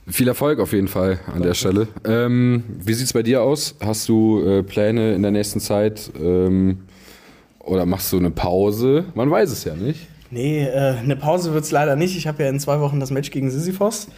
Viel 0.07 0.29
Erfolg 0.29 0.61
auf 0.61 0.73
jeden 0.73 0.89
Fall 0.89 1.19
an 1.33 1.43
der 1.43 1.55
Stelle. 1.55 1.89
Ähm, 2.05 2.65
wie 2.69 2.93
sieht's 2.93 3.15
bei 3.15 3.23
dir 3.23 3.43
aus? 3.43 3.75
Hast 3.81 4.09
du 4.09 4.45
äh, 4.47 4.63
Pläne 4.63 5.15
in 5.15 5.23
der 5.23 5.31
nächsten 5.31 5.61
Zeit? 5.61 6.11
Ähm, 6.21 6.81
oder 7.61 7.87
machst 7.87 8.13
du 8.13 8.19
eine 8.19 8.31
Pause? 8.31 9.07
Man 9.15 9.31
weiß 9.31 9.51
es 9.51 9.65
ja 9.65 9.75
nicht. 9.75 10.07
Nee, 10.31 10.65
äh, 10.65 10.97
eine 10.99 11.17
Pause 11.17 11.55
wird's 11.55 11.71
leider 11.71 11.97
nicht. 11.97 12.17
Ich 12.17 12.27
habe 12.27 12.43
ja 12.43 12.51
in 12.51 12.61
zwei 12.61 12.81
Wochen 12.81 13.01
das 13.01 13.11
Match 13.11 13.31
gegen 13.31 13.51
Sisyphos. 13.51 14.09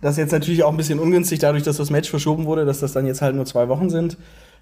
Das 0.00 0.12
ist 0.12 0.18
jetzt 0.18 0.32
natürlich 0.32 0.62
auch 0.62 0.70
ein 0.70 0.76
bisschen 0.76 0.98
ungünstig, 0.98 1.40
dadurch, 1.40 1.64
dass 1.64 1.76
das 1.76 1.90
Match 1.90 2.08
verschoben 2.08 2.46
wurde, 2.46 2.64
dass 2.64 2.80
das 2.80 2.92
dann 2.92 3.06
jetzt 3.06 3.20
halt 3.20 3.34
nur 3.34 3.44
zwei 3.44 3.68
Wochen 3.68 3.90
sind. 3.90 4.16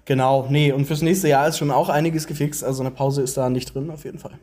Genau, 0.05 0.47
nee, 0.49 0.71
und 0.71 0.85
fürs 0.85 1.01
nächste 1.01 1.27
Jahr 1.27 1.47
ist 1.47 1.57
schon 1.57 1.69
auch 1.69 1.89
einiges 1.89 2.27
gefixt. 2.27 2.63
Also 2.63 2.81
eine 2.81 2.91
Pause 2.91 3.21
ist 3.21 3.37
da 3.37 3.49
nicht 3.49 3.73
drin, 3.73 3.89
auf 3.91 4.03
jeden 4.03 4.19
Fall. 4.19 4.39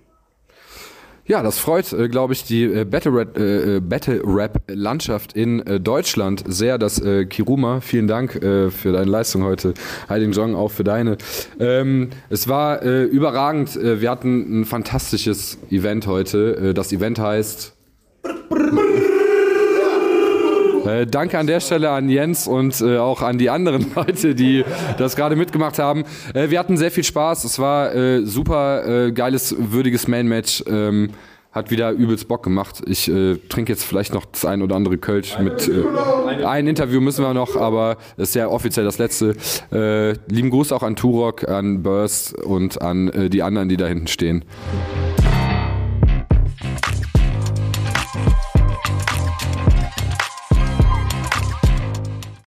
Ja, 1.27 1.43
das 1.43 1.59
freut, 1.59 1.91
äh, 1.95 2.09
glaube 2.09 2.35
ich, 2.35 2.45
die 2.45 2.65
äh, 2.65 2.85
Battle 2.85 3.15
Rap, 3.15 3.39
äh, 3.39 3.77
äh, 3.77 3.81
Battle 3.81 4.21
Rap 4.25 4.63
Landschaft 4.69 5.33
in 5.33 5.67
äh, 5.67 5.81
Deutschland 5.81 6.45
sehr. 6.47 6.77
Das 6.77 7.01
äh, 7.01 7.25
Kiruma, 7.25 7.81
vielen 7.81 8.07
Dank 8.07 8.33
für 8.35 8.93
deine 8.93 9.11
Leistung 9.11 9.43
heute. 9.43 9.75
Heiding 10.09 10.33
Jong 10.33 10.55
auch 10.55 10.71
für 10.71 10.85
deine. 10.85 11.17
Ähm, 11.59 12.11
es 12.29 12.49
war 12.49 12.83
überragend. 12.83 13.77
Wir 13.77 14.11
hatten 14.11 14.61
ein 14.61 14.65
fantastisches 14.65 15.59
Event 15.71 16.07
heute. 16.07 16.75
Das 16.75 16.93
Event 16.93 17.19
heißt. 17.19 17.75
Äh, 20.87 21.07
danke 21.07 21.39
an 21.39 21.47
der 21.47 21.61
Stelle 21.61 21.91
an 21.91 22.09
Jens 22.09 22.47
und 22.47 22.81
äh, 22.81 22.99
auch 22.99 23.23
an 23.23 23.39
die 23.39 23.51
anderen 23.51 23.87
Leute, 23.95 24.35
die 24.35 24.65
das 24.99 25.17
gerade 25.17 25.37
mitgemacht 25.37 25.79
haben. 25.79 26.05
Äh, 26.35 26.51
wir 26.51 26.59
hatten 26.59 26.77
sehr 26.77 26.91
viel 26.91 27.05
Spaß. 27.05 27.45
Es 27.45 27.59
war 27.59 27.95
äh, 27.95 28.25
super 28.25 29.07
äh, 29.07 29.13
geiles, 29.13 29.55
würdiges 29.59 30.09
Main-Match. 30.09 30.65
Ähm, 30.67 31.11
hat 31.53 31.71
wieder 31.71 31.93
übelst 31.93 32.27
Bock 32.27 32.43
gemacht. 32.43 32.83
Ich 32.85 33.09
äh, 33.09 33.37
trinke 33.49 33.73
jetzt 33.73 33.85
vielleicht 33.85 34.13
noch 34.13 34.25
das 34.25 34.45
ein 34.45 34.61
oder 34.61 34.75
andere 34.75 34.99
Kölsch 34.99 35.39
mit. 35.39 35.69
Äh, 35.69 36.45
ein 36.45 36.67
Interview 36.67 37.01
müssen 37.01 37.25
wir 37.25 37.33
noch, 37.33 37.57
aber 37.57 37.97
das 38.17 38.31
ist 38.31 38.35
ja 38.35 38.49
offiziell 38.49 38.85
das 38.85 38.99
letzte. 38.99 39.37
Äh, 39.73 40.15
lieben 40.29 40.51
Gruß 40.51 40.73
auch 40.73 40.83
an 40.83 40.97
Turok, 40.97 41.49
an 41.49 41.85
Burst 41.85 42.37
und 42.43 42.83
an 42.83 43.31
die 43.31 43.43
anderen, 43.43 43.69
die 43.69 43.77
da 43.77 43.87
hinten 43.87 44.09
stehen. 44.09 44.45